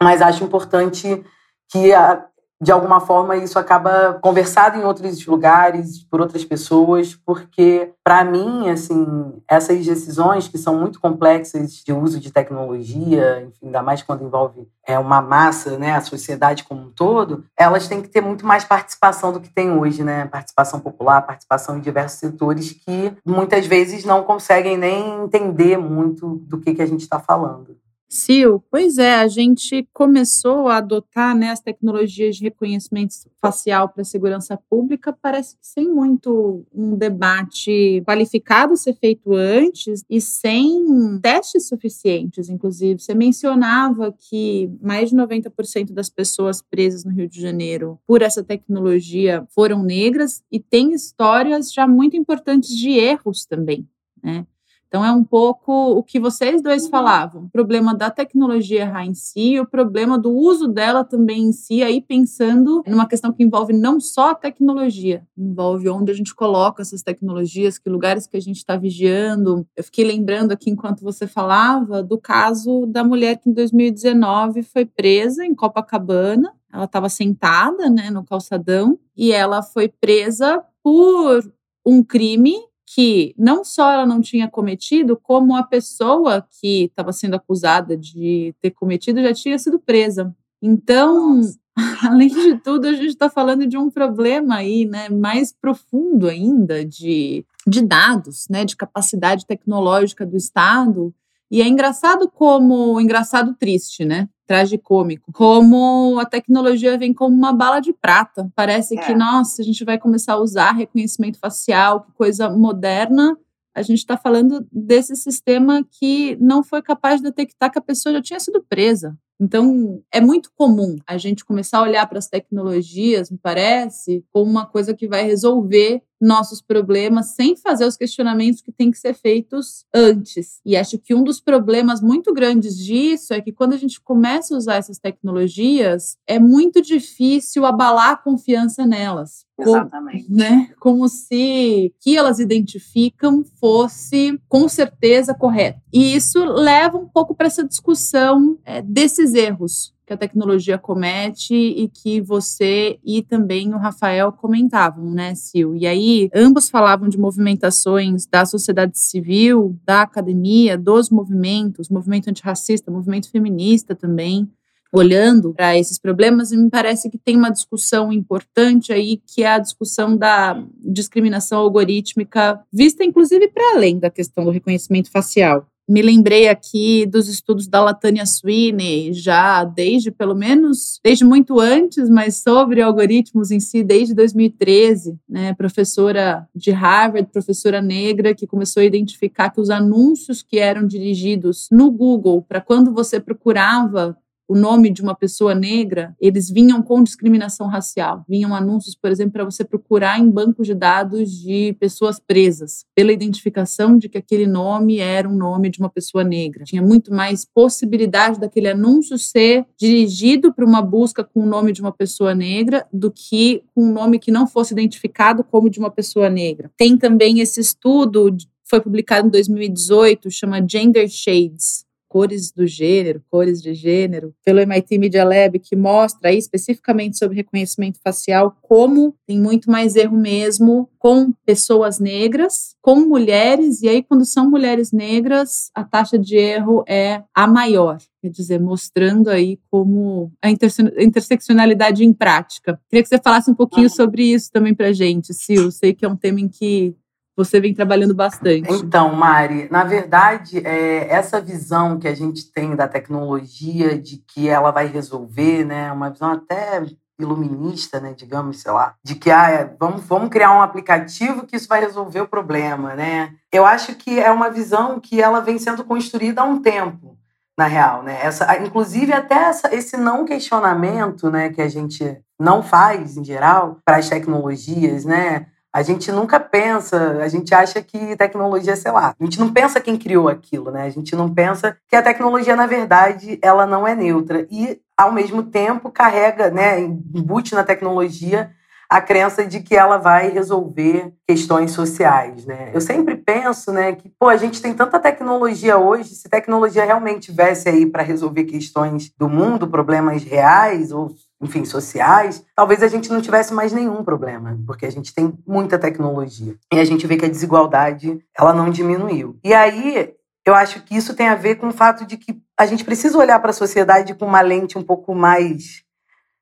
mas 0.00 0.22
acho 0.22 0.44
importante 0.44 1.24
que 1.68 1.92
a, 1.92 2.24
de 2.60 2.72
alguma 2.72 3.00
forma 3.00 3.36
isso 3.36 3.58
acaba 3.58 4.18
conversado 4.22 4.78
em 4.78 4.84
outros 4.84 5.24
lugares 5.26 6.02
por 6.04 6.20
outras 6.20 6.44
pessoas, 6.44 7.14
porque 7.14 7.92
para 8.02 8.24
mim, 8.24 8.68
assim, 8.68 9.34
essas 9.48 9.84
decisões 9.84 10.48
que 10.48 10.58
são 10.58 10.78
muito 10.78 11.00
complexas 11.00 11.82
de 11.84 11.92
uso 11.92 12.20
de 12.20 12.32
tecnologia, 12.32 13.42
enfim, 13.42 13.66
ainda 13.66 13.82
mais 13.82 14.02
quando 14.02 14.24
envolve 14.24 14.68
é 14.86 14.98
uma 14.98 15.22
massa, 15.22 15.78
né, 15.78 15.94
a 15.94 16.00
sociedade 16.00 16.64
como 16.64 16.82
um 16.82 16.90
todo, 16.90 17.44
elas 17.56 17.88
têm 17.88 18.02
que 18.02 18.08
ter 18.08 18.20
muito 18.20 18.46
mais 18.46 18.64
participação 18.64 19.32
do 19.32 19.40
que 19.40 19.48
tem 19.48 19.72
hoje, 19.72 20.04
né? 20.04 20.26
Participação 20.26 20.78
popular, 20.78 21.22
participação 21.22 21.78
em 21.78 21.80
diversos 21.80 22.18
setores 22.18 22.72
que 22.72 23.16
muitas 23.24 23.66
vezes 23.66 24.04
não 24.04 24.22
conseguem 24.22 24.76
nem 24.76 25.24
entender 25.24 25.78
muito 25.78 26.36
do 26.46 26.60
que 26.60 26.74
que 26.74 26.82
a 26.82 26.86
gente 26.86 27.00
está 27.00 27.18
falando. 27.18 27.76
Sil, 28.08 28.62
pois 28.70 28.98
é, 28.98 29.16
a 29.16 29.26
gente 29.26 29.88
começou 29.92 30.68
a 30.68 30.76
adotar 30.76 31.36
né, 31.36 31.50
as 31.50 31.60
tecnologias 31.60 32.36
de 32.36 32.44
reconhecimento 32.44 33.14
facial 33.40 33.88
para 33.88 34.02
a 34.02 34.04
segurança 34.04 34.56
pública, 34.70 35.16
parece 35.20 35.56
que 35.56 35.66
sem 35.66 35.88
muito 35.88 36.64
um 36.72 36.96
debate 36.96 38.02
qualificado 38.06 38.76
ser 38.76 38.94
feito 38.94 39.32
antes 39.34 40.04
e 40.08 40.20
sem 40.20 41.18
testes 41.20 41.66
suficientes, 41.66 42.48
inclusive. 42.48 43.00
Você 43.00 43.14
mencionava 43.14 44.12
que 44.12 44.70
mais 44.80 45.10
de 45.10 45.16
90% 45.16 45.92
das 45.92 46.08
pessoas 46.08 46.62
presas 46.62 47.04
no 47.04 47.10
Rio 47.10 47.28
de 47.28 47.40
Janeiro 47.40 47.98
por 48.06 48.22
essa 48.22 48.44
tecnologia 48.44 49.46
foram 49.50 49.82
negras 49.82 50.42
e 50.52 50.60
tem 50.60 50.92
histórias 50.92 51.72
já 51.72 51.86
muito 51.86 52.16
importantes 52.16 52.70
de 52.76 52.90
erros 52.90 53.44
também. 53.44 53.88
Né? 54.22 54.46
Então, 54.94 55.04
é 55.04 55.10
um 55.10 55.24
pouco 55.24 55.72
o 55.72 56.04
que 56.04 56.20
vocês 56.20 56.62
dois 56.62 56.86
falavam: 56.86 57.46
o 57.46 57.50
problema 57.50 57.92
da 57.92 58.12
tecnologia 58.12 58.82
errar 58.82 59.04
em 59.04 59.12
si, 59.12 59.58
o 59.58 59.66
problema 59.66 60.16
do 60.16 60.30
uso 60.30 60.68
dela 60.68 61.02
também 61.02 61.46
em 61.46 61.52
si, 61.52 61.82
aí 61.82 62.00
pensando 62.00 62.80
numa 62.86 63.08
questão 63.08 63.32
que 63.32 63.42
envolve 63.42 63.72
não 63.72 63.98
só 63.98 64.30
a 64.30 64.34
tecnologia, 64.36 65.26
envolve 65.36 65.88
onde 65.88 66.12
a 66.12 66.14
gente 66.14 66.32
coloca 66.32 66.80
essas 66.80 67.02
tecnologias, 67.02 67.76
que 67.76 67.90
lugares 67.90 68.28
que 68.28 68.36
a 68.36 68.40
gente 68.40 68.58
está 68.58 68.76
vigiando. 68.76 69.66
Eu 69.76 69.82
fiquei 69.82 70.04
lembrando 70.04 70.52
aqui, 70.52 70.70
enquanto 70.70 71.02
você 71.02 71.26
falava, 71.26 72.00
do 72.00 72.16
caso 72.16 72.86
da 72.86 73.02
mulher 73.02 73.38
que 73.38 73.50
em 73.50 73.52
2019 73.52 74.62
foi 74.62 74.84
presa 74.86 75.44
em 75.44 75.56
Copacabana. 75.56 76.52
Ela 76.72 76.84
estava 76.84 77.08
sentada 77.08 77.90
né, 77.90 78.10
no 78.10 78.22
calçadão 78.22 78.96
e 79.16 79.32
ela 79.32 79.60
foi 79.60 79.88
presa 79.88 80.62
por 80.84 81.52
um 81.84 82.00
crime 82.00 82.54
que 82.94 83.34
não 83.36 83.64
só 83.64 83.90
ela 83.90 84.06
não 84.06 84.20
tinha 84.20 84.48
cometido, 84.48 85.16
como 85.20 85.56
a 85.56 85.64
pessoa 85.64 86.46
que 86.60 86.84
estava 86.84 87.12
sendo 87.12 87.34
acusada 87.34 87.96
de 87.96 88.54
ter 88.62 88.70
cometido 88.70 89.20
já 89.20 89.34
tinha 89.34 89.58
sido 89.58 89.80
presa. 89.80 90.32
Então, 90.62 91.40
além 92.08 92.28
de 92.28 92.56
tudo, 92.58 92.86
a 92.86 92.92
gente 92.92 93.08
está 93.08 93.28
falando 93.28 93.66
de 93.66 93.76
um 93.76 93.90
problema 93.90 94.56
aí, 94.56 94.84
né, 94.84 95.08
mais 95.08 95.52
profundo 95.52 96.28
ainda 96.28 96.84
de, 96.84 97.44
de 97.66 97.82
dados, 97.82 98.46
né, 98.48 98.64
de 98.64 98.76
capacidade 98.76 99.44
tecnológica 99.44 100.24
do 100.24 100.36
Estado. 100.36 101.12
E 101.50 101.62
é 101.62 101.68
engraçado 101.68 102.28
como, 102.28 103.00
engraçado 103.00 103.54
triste, 103.54 104.04
né? 104.04 104.28
tragicômico, 104.46 105.32
como 105.32 106.18
a 106.20 106.24
tecnologia 106.24 106.98
vem 106.98 107.12
como 107.12 107.34
uma 107.34 107.52
bala 107.52 107.80
de 107.80 107.92
prata. 107.92 108.50
Parece 108.54 108.98
é. 108.98 109.02
que, 109.02 109.14
nossa, 109.14 109.62
a 109.62 109.64
gente 109.64 109.84
vai 109.84 109.98
começar 109.98 110.34
a 110.34 110.40
usar 110.40 110.72
reconhecimento 110.72 111.38
facial, 111.38 112.02
que 112.02 112.12
coisa 112.12 112.50
moderna. 112.50 113.36
A 113.74 113.82
gente 113.82 113.98
está 113.98 114.16
falando 114.16 114.66
desse 114.70 115.16
sistema 115.16 115.84
que 115.98 116.36
não 116.40 116.62
foi 116.62 116.80
capaz 116.80 117.20
de 117.20 117.24
detectar 117.24 117.72
que 117.72 117.78
a 117.78 117.82
pessoa 117.82 118.12
já 118.12 118.22
tinha 118.22 118.38
sido 118.38 118.62
presa. 118.62 119.16
Então, 119.40 120.00
é 120.12 120.20
muito 120.20 120.50
comum 120.54 120.96
a 121.06 121.18
gente 121.18 121.44
começar 121.44 121.78
a 121.78 121.82
olhar 121.82 122.06
para 122.06 122.18
as 122.18 122.28
tecnologias, 122.28 123.30
me 123.30 123.38
parece, 123.38 124.24
como 124.32 124.48
uma 124.48 124.64
coisa 124.64 124.94
que 124.94 125.08
vai 125.08 125.24
resolver 125.24 126.02
nossos 126.24 126.60
problemas 126.60 127.34
sem 127.34 127.56
fazer 127.56 127.84
os 127.84 127.96
questionamentos 127.96 128.60
que 128.60 128.72
têm 128.72 128.90
que 128.90 128.98
ser 128.98 129.14
feitos 129.14 129.84
antes. 129.94 130.60
E 130.64 130.76
acho 130.76 130.98
que 130.98 131.14
um 131.14 131.22
dos 131.22 131.40
problemas 131.40 132.00
muito 132.00 132.32
grandes 132.32 132.76
disso 132.76 133.34
é 133.34 133.40
que 133.40 133.52
quando 133.52 133.74
a 133.74 133.76
gente 133.76 134.00
começa 134.00 134.54
a 134.54 134.58
usar 134.58 134.76
essas 134.76 134.98
tecnologias, 134.98 136.16
é 136.26 136.38
muito 136.38 136.80
difícil 136.80 137.64
abalar 137.64 138.10
a 138.10 138.16
confiança 138.16 138.86
nelas. 138.86 139.44
Exatamente. 139.58 140.24
Como, 140.24 140.36
né? 140.36 140.70
Como 140.80 141.08
se 141.08 141.92
o 141.94 142.02
que 142.02 142.16
elas 142.16 142.38
identificam 142.38 143.44
fosse 143.60 144.40
com 144.48 144.68
certeza 144.68 145.34
correto. 145.34 145.80
E 145.92 146.16
isso 146.16 146.44
leva 146.44 146.96
um 146.96 147.06
pouco 147.06 147.34
para 147.34 147.46
essa 147.46 147.64
discussão 147.64 148.58
é, 148.64 148.82
desses 148.82 149.34
erros 149.34 149.94
que 150.06 150.12
a 150.12 150.16
tecnologia 150.16 150.76
comete 150.76 151.54
e 151.54 151.88
que 151.88 152.20
você 152.20 152.98
e 153.04 153.22
também 153.22 153.72
o 153.74 153.78
Rafael 153.78 154.30
comentavam, 154.32 155.10
né, 155.10 155.34
Sil? 155.34 155.74
E 155.74 155.86
aí, 155.86 156.28
ambos 156.34 156.68
falavam 156.68 157.08
de 157.08 157.18
movimentações 157.18 158.26
da 158.26 158.44
sociedade 158.44 158.98
civil, 158.98 159.78
da 159.84 160.02
academia, 160.02 160.76
dos 160.76 161.08
movimentos, 161.08 161.88
movimento 161.88 162.28
antirracista, 162.28 162.90
movimento 162.90 163.30
feminista 163.30 163.94
também, 163.94 164.48
olhando 164.92 165.52
para 165.52 165.76
esses 165.76 165.98
problemas, 165.98 166.52
e 166.52 166.56
me 166.56 166.70
parece 166.70 167.10
que 167.10 167.18
tem 167.18 167.36
uma 167.36 167.50
discussão 167.50 168.12
importante 168.12 168.92
aí, 168.92 169.20
que 169.26 169.42
é 169.42 169.48
a 169.54 169.58
discussão 169.58 170.16
da 170.16 170.62
discriminação 170.78 171.58
algorítmica, 171.58 172.60
vista 172.72 173.02
inclusive 173.02 173.48
para 173.48 173.74
além 173.74 173.98
da 173.98 174.08
questão 174.08 174.44
do 174.44 174.50
reconhecimento 174.50 175.10
facial. 175.10 175.66
Me 175.86 176.00
lembrei 176.00 176.48
aqui 176.48 177.04
dos 177.04 177.28
estudos 177.28 177.68
da 177.68 177.82
Latanya 177.82 178.24
Sweeney, 178.24 179.12
já 179.12 179.64
desde 179.64 180.10
pelo 180.10 180.34
menos, 180.34 180.98
desde 181.04 181.26
muito 181.26 181.60
antes, 181.60 182.08
mas 182.08 182.42
sobre 182.42 182.80
algoritmos 182.80 183.50
em 183.50 183.60
si, 183.60 183.82
desde 183.82 184.14
2013, 184.14 185.18
né? 185.28 185.52
Professora 185.52 186.48
de 186.54 186.70
Harvard, 186.70 187.28
professora 187.30 187.82
negra, 187.82 188.34
que 188.34 188.46
começou 188.46 188.80
a 188.80 188.86
identificar 188.86 189.50
que 189.50 189.60
os 189.60 189.68
anúncios 189.68 190.42
que 190.42 190.58
eram 190.58 190.86
dirigidos 190.86 191.68
no 191.70 191.90
Google 191.90 192.40
para 192.40 192.62
quando 192.62 192.92
você 192.92 193.20
procurava 193.20 194.16
o 194.46 194.54
nome 194.54 194.90
de 194.90 195.02
uma 195.02 195.14
pessoa 195.14 195.54
negra, 195.54 196.14
eles 196.20 196.50
vinham 196.50 196.82
com 196.82 197.02
discriminação 197.02 197.66
racial. 197.66 198.24
Vinham 198.28 198.54
anúncios, 198.54 198.94
por 198.94 199.10
exemplo, 199.10 199.32
para 199.32 199.44
você 199.44 199.64
procurar 199.64 200.18
em 200.18 200.30
bancos 200.30 200.66
de 200.66 200.74
dados 200.74 201.30
de 201.30 201.74
pessoas 201.80 202.20
presas, 202.20 202.84
pela 202.94 203.12
identificação 203.12 203.96
de 203.96 204.08
que 204.08 204.18
aquele 204.18 204.46
nome 204.46 204.98
era 204.98 205.28
um 205.28 205.36
nome 205.36 205.70
de 205.70 205.78
uma 205.78 205.88
pessoa 205.88 206.22
negra. 206.22 206.64
Tinha 206.64 206.82
muito 206.82 207.12
mais 207.12 207.44
possibilidade 207.44 208.38
daquele 208.38 208.68
anúncio 208.68 209.18
ser 209.18 209.66
dirigido 209.78 210.52
para 210.52 210.64
uma 210.64 210.82
busca 210.82 211.24
com 211.24 211.40
o 211.40 211.46
nome 211.46 211.72
de 211.72 211.80
uma 211.80 211.92
pessoa 211.92 212.34
negra 212.34 212.86
do 212.92 213.10
que 213.10 213.62
com 213.74 213.84
um 213.84 213.92
nome 213.92 214.18
que 214.18 214.30
não 214.30 214.46
fosse 214.46 214.74
identificado 214.74 215.42
como 215.42 215.70
de 215.70 215.78
uma 215.78 215.90
pessoa 215.90 216.28
negra. 216.28 216.70
Tem 216.76 216.96
também 216.96 217.40
esse 217.40 217.60
estudo 217.60 218.36
foi 218.64 218.80
publicado 218.80 219.28
em 219.28 219.30
2018, 219.30 220.30
chama 220.30 220.66
Gender 220.66 221.08
Shades, 221.08 221.84
cores 222.14 222.52
do 222.52 222.64
gênero, 222.64 223.20
cores 223.28 223.60
de 223.60 223.74
gênero, 223.74 224.32
pelo 224.44 224.60
MIT 224.60 224.98
Media 224.98 225.24
Lab, 225.24 225.58
que 225.58 225.74
mostra 225.74 226.28
aí 226.28 226.38
especificamente 226.38 227.18
sobre 227.18 227.38
reconhecimento 227.38 227.98
facial 228.00 228.56
como 228.62 229.16
tem 229.26 229.36
muito 229.36 229.68
mais 229.68 229.96
erro 229.96 230.16
mesmo 230.16 230.88
com 230.96 231.32
pessoas 231.44 231.98
negras, 231.98 232.76
com 232.80 233.00
mulheres, 233.00 233.82
e 233.82 233.88
aí 233.88 234.00
quando 234.00 234.24
são 234.24 234.48
mulheres 234.48 234.92
negras, 234.92 235.72
a 235.74 235.82
taxa 235.82 236.16
de 236.16 236.36
erro 236.36 236.84
é 236.86 237.20
a 237.34 237.48
maior. 237.48 237.98
Quer 238.22 238.30
dizer, 238.30 238.60
mostrando 238.60 239.28
aí 239.28 239.58
como 239.68 240.32
a 240.40 240.48
interseccionalidade 240.48 242.04
em 242.04 242.12
prática. 242.12 242.80
Queria 242.88 243.02
que 243.02 243.08
você 243.08 243.18
falasse 243.18 243.50
um 243.50 243.54
pouquinho 243.54 243.90
sobre 243.90 244.22
isso 244.22 244.52
também 244.52 244.72
para 244.72 244.92
gente, 244.92 245.34
Sil. 245.34 245.68
Sei 245.72 245.92
que 245.92 246.04
é 246.04 246.08
um 246.08 246.16
tema 246.16 246.40
em 246.40 246.48
que 246.48 246.94
você 247.36 247.60
vem 247.60 247.74
trabalhando 247.74 248.14
bastante. 248.14 248.72
Então, 248.72 249.12
Mari, 249.14 249.68
na 249.70 249.84
verdade, 249.84 250.58
é, 250.64 251.08
essa 251.12 251.40
visão 251.40 251.98
que 251.98 252.06
a 252.06 252.14
gente 252.14 252.50
tem 252.52 252.76
da 252.76 252.86
tecnologia, 252.86 253.98
de 253.98 254.18
que 254.18 254.48
ela 254.48 254.70
vai 254.70 254.86
resolver, 254.86 255.64
né, 255.64 255.90
uma 255.90 256.10
visão 256.10 256.32
até 256.32 256.82
iluminista, 257.18 258.00
né, 258.00 258.12
digamos, 258.16 258.60
sei 258.60 258.72
lá, 258.72 258.94
de 259.02 259.14
que 259.14 259.30
ah, 259.30 259.50
é, 259.50 259.76
vamos, 259.78 260.02
vamos 260.02 260.28
criar 260.30 260.52
um 260.52 260.62
aplicativo 260.62 261.46
que 261.46 261.56
isso 261.56 261.68
vai 261.68 261.80
resolver 261.80 262.20
o 262.20 262.28
problema, 262.28 262.94
né? 262.94 263.32
Eu 263.52 263.64
acho 263.64 263.94
que 263.94 264.18
é 264.18 264.30
uma 264.30 264.50
visão 264.50 264.98
que 264.98 265.20
ela 265.22 265.40
vem 265.40 265.58
sendo 265.58 265.84
construída 265.84 266.42
há 266.42 266.44
um 266.44 266.60
tempo, 266.60 267.16
na 267.56 267.66
real, 267.66 268.02
né? 268.02 268.18
Essa, 268.20 268.60
inclusive 268.60 269.12
até 269.12 269.34
essa, 269.34 269.74
esse 269.74 269.96
não 269.96 270.24
questionamento, 270.24 271.30
né, 271.30 271.50
que 271.50 271.62
a 271.62 271.68
gente 271.68 272.20
não 272.38 272.62
faz 272.62 273.16
em 273.16 273.24
geral 273.24 273.78
para 273.84 273.98
as 273.98 274.08
tecnologias, 274.08 275.04
né? 275.04 275.46
A 275.74 275.82
gente 275.82 276.12
nunca 276.12 276.38
pensa, 276.38 277.18
a 277.20 277.26
gente 277.26 277.52
acha 277.52 277.82
que 277.82 278.14
tecnologia, 278.14 278.76
sei 278.76 278.92
lá, 278.92 279.12
a 279.18 279.24
gente 279.24 279.40
não 279.40 279.52
pensa 279.52 279.80
quem 279.80 279.98
criou 279.98 280.28
aquilo, 280.28 280.70
né? 280.70 280.84
A 280.84 280.90
gente 280.90 281.16
não 281.16 281.34
pensa 281.34 281.76
que 281.88 281.96
a 281.96 282.02
tecnologia, 282.02 282.54
na 282.54 282.64
verdade, 282.64 283.40
ela 283.42 283.66
não 283.66 283.84
é 283.84 283.92
neutra. 283.92 284.46
E, 284.52 284.78
ao 284.96 285.10
mesmo 285.10 285.42
tempo, 285.42 285.90
carrega, 285.90 286.48
né, 286.48 286.78
embute 286.78 287.56
na 287.56 287.64
tecnologia 287.64 288.52
a 288.88 289.00
crença 289.00 289.44
de 289.44 289.60
que 289.60 289.74
ela 289.74 289.96
vai 289.96 290.30
resolver 290.30 291.12
questões 291.26 291.72
sociais, 291.72 292.46
né? 292.46 292.70
Eu 292.72 292.80
sempre 292.80 293.16
penso, 293.16 293.72
né, 293.72 293.92
que 293.94 294.08
pô, 294.16 294.28
a 294.28 294.36
gente 294.36 294.62
tem 294.62 294.72
tanta 294.72 295.00
tecnologia 295.00 295.76
hoje, 295.76 296.14
se 296.14 296.28
tecnologia 296.28 296.84
realmente 296.84 297.32
tivesse 297.32 297.68
aí 297.68 297.84
para 297.84 298.04
resolver 298.04 298.44
questões 298.44 299.10
do 299.18 299.28
mundo, 299.28 299.66
problemas 299.66 300.22
reais 300.22 300.92
ou 300.92 301.10
enfim, 301.44 301.64
sociais, 301.64 302.44
talvez 302.56 302.82
a 302.82 302.88
gente 302.88 303.10
não 303.10 303.20
tivesse 303.20 303.52
mais 303.52 303.72
nenhum 303.72 304.02
problema, 304.02 304.58
porque 304.66 304.86
a 304.86 304.90
gente 304.90 305.14
tem 305.14 305.32
muita 305.46 305.78
tecnologia. 305.78 306.56
E 306.72 306.78
a 306.78 306.84
gente 306.84 307.06
vê 307.06 307.16
que 307.16 307.26
a 307.26 307.28
desigualdade, 307.28 308.18
ela 308.36 308.52
não 308.52 308.70
diminuiu. 308.70 309.38
E 309.44 309.52
aí, 309.52 310.14
eu 310.44 310.54
acho 310.54 310.82
que 310.82 310.96
isso 310.96 311.14
tem 311.14 311.28
a 311.28 311.34
ver 311.34 311.56
com 311.56 311.68
o 311.68 311.72
fato 311.72 312.06
de 312.06 312.16
que 312.16 312.42
a 312.58 312.64
gente 312.64 312.84
precisa 312.84 313.18
olhar 313.18 313.38
para 313.40 313.50
a 313.50 313.54
sociedade 313.54 314.14
com 314.14 314.26
uma 314.26 314.40
lente 314.40 314.78
um 314.78 314.82
pouco 314.82 315.14
mais, 315.14 315.82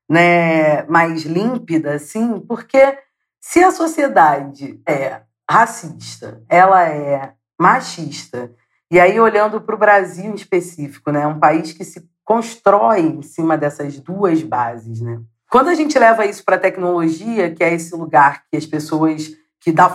né, 0.09 0.83
mais 0.83 1.23
límpida, 1.23 1.95
assim, 1.95 2.39
porque 2.39 2.97
se 3.41 3.61
a 3.61 3.71
sociedade 3.71 4.81
é 4.87 5.21
racista, 5.49 6.41
ela 6.47 6.87
é 6.87 7.33
machista, 7.59 8.51
e 8.89 8.99
aí 8.99 9.19
olhando 9.19 9.59
para 9.59 9.75
o 9.75 9.77
Brasil 9.77 10.31
em 10.31 10.35
específico, 10.35 11.11
né, 11.11 11.27
um 11.27 11.39
país 11.39 11.73
que 11.73 11.83
se 11.83 12.07
constrói 12.33 13.01
em 13.01 13.21
cima 13.21 13.55
dessas 13.55 13.99
duas 13.99 14.41
bases, 14.41 15.01
né? 15.01 15.21
Quando 15.51 15.67
a 15.67 15.75
gente 15.75 15.99
leva 15.99 16.25
isso 16.25 16.43
para 16.43 16.55
a 16.55 16.59
tecnologia, 16.59 17.53
que 17.53 17.63
é 17.63 17.71
esse 17.71 17.95
lugar 17.95 18.43
que 18.49 18.57
as 18.57 18.65
pessoas 18.65 19.29
que 19.61 19.71
da 19.71 19.87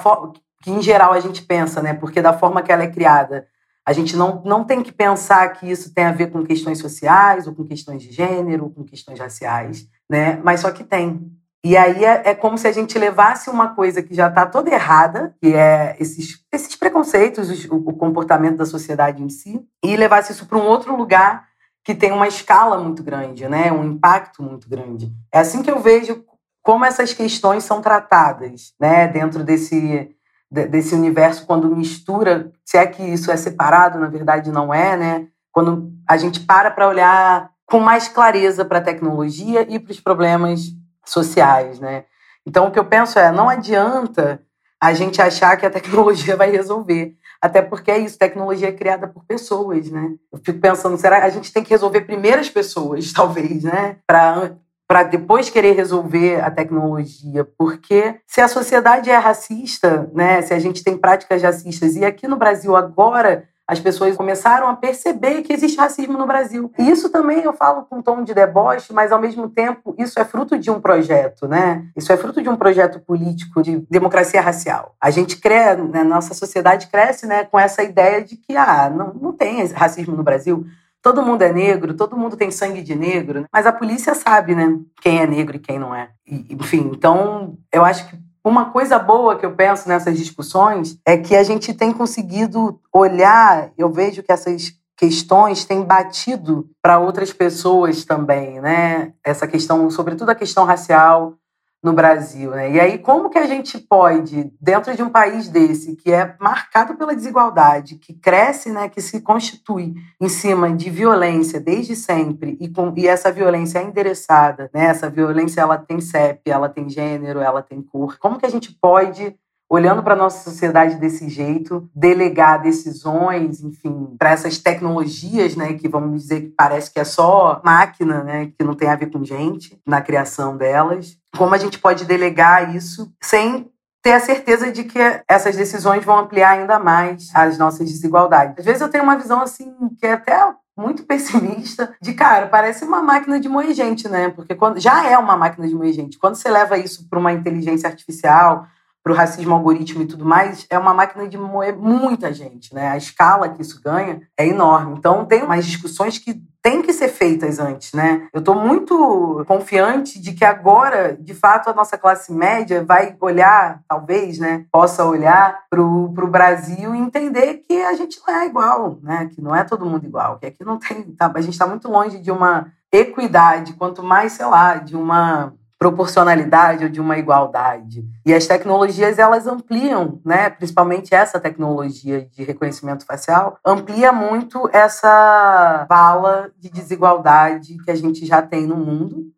que 0.62 0.70
em 0.70 0.80
geral 0.80 1.12
a 1.12 1.18
gente 1.18 1.42
pensa, 1.42 1.82
né? 1.82 1.94
Porque 1.94 2.22
da 2.22 2.32
forma 2.32 2.62
que 2.62 2.70
ela 2.70 2.84
é 2.84 2.90
criada, 2.90 3.48
a 3.84 3.92
gente 3.92 4.16
não, 4.16 4.40
não 4.44 4.62
tem 4.62 4.84
que 4.84 4.92
pensar 4.92 5.48
que 5.48 5.68
isso 5.68 5.92
tem 5.92 6.04
a 6.04 6.12
ver 6.12 6.30
com 6.30 6.44
questões 6.44 6.78
sociais, 6.78 7.48
ou 7.48 7.54
com 7.54 7.64
questões 7.64 8.02
de 8.02 8.12
gênero, 8.12 8.64
ou 8.64 8.70
com 8.70 8.84
questões 8.84 9.18
raciais, 9.18 9.88
né? 10.08 10.40
Mas 10.44 10.60
só 10.60 10.70
que 10.70 10.84
tem. 10.84 11.32
E 11.64 11.76
aí 11.76 12.04
é, 12.04 12.22
é 12.24 12.34
como 12.36 12.56
se 12.56 12.68
a 12.68 12.72
gente 12.72 12.96
levasse 12.96 13.50
uma 13.50 13.74
coisa 13.74 14.00
que 14.00 14.14
já 14.14 14.28
está 14.28 14.46
toda 14.46 14.70
errada, 14.70 15.34
que 15.40 15.54
é 15.54 15.96
esses, 15.98 16.44
esses 16.52 16.76
preconceitos, 16.76 17.64
o, 17.64 17.76
o 17.76 17.96
comportamento 17.96 18.58
da 18.58 18.66
sociedade 18.66 19.24
em 19.24 19.28
si, 19.28 19.60
e 19.84 19.96
levasse 19.96 20.30
isso 20.30 20.46
para 20.46 20.58
um 20.58 20.66
outro 20.66 20.94
lugar 20.94 21.47
que 21.88 21.94
tem 21.94 22.12
uma 22.12 22.28
escala 22.28 22.76
muito 22.76 23.02
grande, 23.02 23.48
né? 23.48 23.72
um 23.72 23.82
impacto 23.82 24.42
muito 24.42 24.68
grande. 24.68 25.10
É 25.32 25.38
assim 25.38 25.62
que 25.62 25.70
eu 25.70 25.78
vejo 25.78 26.22
como 26.62 26.84
essas 26.84 27.14
questões 27.14 27.64
são 27.64 27.80
tratadas 27.80 28.74
né? 28.78 29.08
dentro 29.08 29.42
desse, 29.42 30.14
desse 30.50 30.94
universo, 30.94 31.46
quando 31.46 31.74
mistura, 31.74 32.52
se 32.62 32.76
é 32.76 32.86
que 32.86 33.02
isso 33.02 33.30
é 33.30 33.38
separado, 33.38 33.98
na 33.98 34.06
verdade 34.06 34.52
não 34.52 34.74
é, 34.74 34.98
né? 34.98 35.28
quando 35.50 35.90
a 36.06 36.18
gente 36.18 36.40
para 36.40 36.70
para 36.70 36.86
olhar 36.86 37.50
com 37.64 37.80
mais 37.80 38.06
clareza 38.06 38.66
para 38.66 38.80
a 38.80 38.82
tecnologia 38.82 39.62
e 39.66 39.78
para 39.78 39.92
os 39.92 39.98
problemas 39.98 40.60
sociais. 41.06 41.80
Né? 41.80 42.04
Então, 42.44 42.66
o 42.66 42.70
que 42.70 42.78
eu 42.78 42.84
penso 42.84 43.18
é, 43.18 43.32
não 43.32 43.48
adianta 43.48 44.42
a 44.78 44.92
gente 44.92 45.22
achar 45.22 45.56
que 45.56 45.64
a 45.64 45.70
tecnologia 45.70 46.36
vai 46.36 46.50
resolver. 46.50 47.16
Até 47.40 47.62
porque 47.62 47.90
é 47.90 47.98
isso, 47.98 48.18
tecnologia 48.18 48.68
é 48.68 48.72
criada 48.72 49.06
por 49.06 49.24
pessoas, 49.24 49.90
né? 49.90 50.14
Eu 50.32 50.38
fico 50.38 50.58
pensando, 50.58 50.96
será 50.96 51.24
a 51.24 51.28
gente 51.28 51.52
tem 51.52 51.62
que 51.62 51.70
resolver 51.70 52.02
primeiro 52.02 52.40
as 52.40 52.50
pessoas, 52.50 53.12
talvez, 53.14 53.64
né? 53.64 53.96
Para 54.06 54.56
para 54.88 55.02
depois 55.02 55.50
querer 55.50 55.72
resolver 55.72 56.40
a 56.40 56.50
tecnologia, 56.50 57.46
porque 57.58 58.14
se 58.26 58.40
a 58.40 58.48
sociedade 58.48 59.10
é 59.10 59.18
racista, 59.18 60.10
né, 60.14 60.40
se 60.40 60.54
a 60.54 60.58
gente 60.58 60.82
tem 60.82 60.96
práticas 60.96 61.42
racistas 61.42 61.94
e 61.94 62.06
aqui 62.06 62.26
no 62.26 62.38
Brasil 62.38 62.74
agora 62.74 63.46
as 63.68 63.78
pessoas 63.78 64.16
começaram 64.16 64.66
a 64.66 64.74
perceber 64.74 65.42
que 65.42 65.52
existe 65.52 65.76
racismo 65.76 66.16
no 66.16 66.26
Brasil. 66.26 66.72
E 66.78 66.90
isso 66.90 67.10
também 67.10 67.42
eu 67.42 67.52
falo 67.52 67.82
com 67.82 67.98
um 67.98 68.02
tom 68.02 68.24
de 68.24 68.32
deboche, 68.32 68.94
mas 68.94 69.12
ao 69.12 69.20
mesmo 69.20 69.46
tempo 69.50 69.94
isso 69.98 70.18
é 70.18 70.24
fruto 70.24 70.58
de 70.58 70.70
um 70.70 70.80
projeto, 70.80 71.46
né? 71.46 71.86
Isso 71.94 72.10
é 72.10 72.16
fruto 72.16 72.40
de 72.40 72.48
um 72.48 72.56
projeto 72.56 72.98
político 72.98 73.62
de 73.62 73.86
democracia 73.90 74.40
racial. 74.40 74.94
A 74.98 75.10
gente 75.10 75.36
cresce, 75.36 75.82
né, 75.82 76.02
nossa 76.02 76.32
sociedade 76.32 76.86
cresce, 76.86 77.26
né, 77.26 77.44
com 77.44 77.58
essa 77.58 77.82
ideia 77.82 78.24
de 78.24 78.36
que 78.36 78.56
ah, 78.56 78.88
não, 78.88 79.12
não 79.12 79.32
tem 79.32 79.62
racismo 79.66 80.16
no 80.16 80.22
Brasil. 80.22 80.64
Todo 81.02 81.22
mundo 81.22 81.42
é 81.42 81.52
negro, 81.52 81.94
todo 81.94 82.16
mundo 82.16 82.36
tem 82.36 82.50
sangue 82.50 82.80
de 82.80 82.94
negro, 82.94 83.40
né? 83.40 83.46
mas 83.52 83.66
a 83.66 83.72
polícia 83.72 84.14
sabe, 84.14 84.54
né, 84.54 84.78
quem 85.02 85.20
é 85.20 85.26
negro 85.26 85.56
e 85.56 85.60
quem 85.60 85.78
não 85.78 85.94
é. 85.94 86.08
E, 86.26 86.54
enfim, 86.54 86.90
então 86.92 87.58
eu 87.70 87.84
acho 87.84 88.08
que 88.08 88.27
uma 88.44 88.70
coisa 88.70 88.98
boa 88.98 89.36
que 89.36 89.44
eu 89.44 89.54
penso 89.54 89.88
nessas 89.88 90.16
discussões 90.16 90.98
é 91.04 91.16
que 91.16 91.36
a 91.36 91.42
gente 91.42 91.74
tem 91.74 91.92
conseguido 91.92 92.80
olhar, 92.92 93.70
eu 93.76 93.90
vejo 93.90 94.22
que 94.22 94.32
essas 94.32 94.72
questões 94.96 95.64
têm 95.64 95.84
batido 95.84 96.68
para 96.82 96.98
outras 96.98 97.32
pessoas 97.32 98.04
também, 98.04 98.60
né? 98.60 99.12
Essa 99.24 99.46
questão, 99.46 99.88
sobretudo 99.90 100.30
a 100.30 100.34
questão 100.34 100.64
racial, 100.64 101.34
no 101.82 101.92
Brasil, 101.92 102.50
né? 102.50 102.72
E 102.72 102.80
aí 102.80 102.98
como 102.98 103.30
que 103.30 103.38
a 103.38 103.46
gente 103.46 103.78
pode, 103.78 104.52
dentro 104.60 104.94
de 104.96 105.02
um 105.02 105.08
país 105.08 105.48
desse 105.48 105.94
que 105.94 106.12
é 106.12 106.34
marcado 106.40 106.96
pela 106.96 107.14
desigualdade, 107.14 107.96
que 107.96 108.12
cresce, 108.12 108.70
né, 108.70 108.88
que 108.88 109.00
se 109.00 109.20
constitui 109.20 109.94
em 110.20 110.28
cima 110.28 110.72
de 110.72 110.90
violência 110.90 111.60
desde 111.60 111.94
sempre 111.94 112.56
e 112.60 112.68
com 112.68 112.92
e 112.96 113.06
essa 113.06 113.30
violência 113.30 113.78
é 113.78 113.84
endereçada, 113.84 114.68
né? 114.74 114.86
Essa 114.86 115.08
violência 115.08 115.60
ela 115.60 115.78
tem 115.78 116.00
CEP, 116.00 116.50
ela 116.50 116.68
tem 116.68 116.88
gênero, 116.88 117.40
ela 117.40 117.62
tem 117.62 117.80
cor. 117.80 118.18
Como 118.18 118.38
que 118.38 118.46
a 118.46 118.50
gente 118.50 118.76
pode 118.80 119.36
olhando 119.70 120.02
para 120.02 120.14
a 120.14 120.16
nossa 120.16 120.50
sociedade 120.50 120.96
desse 120.96 121.28
jeito, 121.28 121.88
delegar 121.94 122.62
decisões, 122.62 123.62
enfim, 123.62 124.14
para 124.18 124.30
essas 124.30 124.58
tecnologias, 124.58 125.54
né, 125.54 125.74
que 125.74 125.88
vamos 125.88 126.22
dizer 126.22 126.40
que 126.40 126.48
parece 126.48 126.90
que 126.90 126.98
é 126.98 127.04
só 127.04 127.60
máquina, 127.62 128.24
né, 128.24 128.46
que 128.46 128.64
não 128.64 128.74
tem 128.74 128.88
a 128.88 128.96
ver 128.96 129.10
com 129.10 129.22
gente 129.22 129.78
na 129.86 130.00
criação 130.00 130.56
delas. 130.56 131.16
Como 131.36 131.54
a 131.54 131.58
gente 131.58 131.78
pode 131.78 132.06
delegar 132.06 132.74
isso 132.74 133.12
sem 133.22 133.70
ter 134.02 134.12
a 134.12 134.20
certeza 134.20 134.72
de 134.72 134.84
que 134.84 134.98
essas 135.28 135.56
decisões 135.56 136.04
vão 136.04 136.18
ampliar 136.18 136.52
ainda 136.52 136.78
mais 136.78 137.28
as 137.34 137.58
nossas 137.58 137.90
desigualdades. 137.90 138.58
Às 138.58 138.64
vezes 138.64 138.80
eu 138.80 138.88
tenho 138.88 139.04
uma 139.04 139.16
visão 139.16 139.42
assim 139.42 139.74
que 139.98 140.06
é 140.06 140.12
até 140.12 140.34
muito 140.78 141.02
pessimista, 141.02 141.92
de 142.00 142.14
cara, 142.14 142.46
parece 142.46 142.84
uma 142.84 143.02
máquina 143.02 143.40
de 143.40 143.48
moer 143.48 143.74
gente, 143.74 144.08
né? 144.08 144.28
Porque 144.28 144.54
quando 144.54 144.78
já 144.78 145.04
é 145.04 145.18
uma 145.18 145.36
máquina 145.36 145.66
de 145.66 145.74
moer 145.74 145.92
gente. 145.92 146.16
Quando 146.18 146.36
você 146.36 146.48
leva 146.48 146.78
isso 146.78 147.08
para 147.10 147.18
uma 147.18 147.32
inteligência 147.32 147.88
artificial, 147.88 148.66
para 149.08 149.14
o 149.14 149.16
racismo 149.16 149.54
algoritmo 149.54 150.02
e 150.02 150.06
tudo 150.06 150.24
mais, 150.26 150.66
é 150.68 150.78
uma 150.78 150.92
máquina 150.92 151.26
de 151.26 151.38
moer 151.38 151.74
muita 151.74 152.30
gente, 152.30 152.74
né? 152.74 152.88
A 152.88 152.96
escala 152.98 153.48
que 153.48 153.62
isso 153.62 153.80
ganha 153.80 154.20
é 154.36 154.46
enorme. 154.46 154.96
Então, 154.98 155.24
tem 155.24 155.42
umas 155.42 155.64
discussões 155.64 156.18
que 156.18 156.42
têm 156.60 156.82
que 156.82 156.92
ser 156.92 157.08
feitas 157.08 157.58
antes, 157.58 157.94
né? 157.94 158.28
Eu 158.34 158.40
estou 158.40 158.54
muito 158.54 159.42
confiante 159.48 160.20
de 160.20 160.32
que 160.32 160.44
agora, 160.44 161.16
de 161.18 161.32
fato, 161.32 161.70
a 161.70 161.72
nossa 161.72 161.96
classe 161.96 162.30
média 162.30 162.84
vai 162.84 163.16
olhar, 163.18 163.80
talvez, 163.88 164.38
né? 164.38 164.66
Possa 164.70 165.02
olhar 165.06 165.58
para 165.70 165.80
o 165.80 166.28
Brasil 166.28 166.94
e 166.94 166.98
entender 166.98 167.64
que 167.66 167.80
a 167.80 167.94
gente 167.94 168.20
não 168.26 168.34
é 168.34 168.46
igual, 168.46 168.98
né? 169.02 169.30
Que 169.34 169.40
não 169.40 169.56
é 169.56 169.64
todo 169.64 169.86
mundo 169.86 170.04
igual, 170.04 170.38
que 170.38 170.44
aqui 170.44 170.62
não 170.62 170.78
tem... 170.78 171.02
Tá, 171.16 171.32
a 171.34 171.40
gente 171.40 171.54
está 171.54 171.66
muito 171.66 171.90
longe 171.90 172.18
de 172.18 172.30
uma 172.30 172.70
equidade, 172.92 173.72
quanto 173.72 174.02
mais, 174.02 174.32
sei 174.32 174.46
lá, 174.46 174.74
de 174.74 174.96
uma 174.96 175.54
proporcionalidade 175.78 176.84
ou 176.84 176.90
de 176.90 177.00
uma 177.00 177.16
igualdade. 177.18 178.04
E 178.26 178.34
as 178.34 178.46
tecnologias 178.46 179.18
elas 179.18 179.46
ampliam, 179.46 180.20
né, 180.24 180.50
principalmente 180.50 181.14
essa 181.14 181.38
tecnologia 181.38 182.26
de 182.26 182.42
reconhecimento 182.42 183.06
facial, 183.06 183.58
amplia 183.64 184.12
muito 184.12 184.68
essa 184.72 185.86
vala 185.88 186.50
de 186.58 186.68
desigualdade 186.68 187.78
que 187.84 187.90
a 187.90 187.94
gente 187.94 188.26
já 188.26 188.42
tem 188.42 188.66
no 188.66 188.76
mundo, 188.76 189.30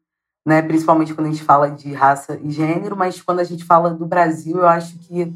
né, 0.46 0.62
principalmente 0.62 1.12
quando 1.12 1.26
a 1.26 1.30
gente 1.30 1.44
fala 1.44 1.70
de 1.70 1.92
raça 1.92 2.38
e 2.42 2.50
gênero, 2.50 2.96
mas 2.96 3.20
quando 3.20 3.40
a 3.40 3.44
gente 3.44 3.62
fala 3.62 3.90
do 3.90 4.06
Brasil, 4.06 4.56
eu 4.56 4.68
acho 4.68 4.98
que 5.00 5.30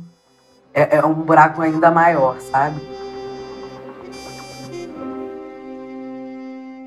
é, 0.72 0.96
é 0.96 1.04
um 1.04 1.14
buraco 1.14 1.60
ainda 1.60 1.90
maior, 1.90 2.40
sabe? 2.40 2.80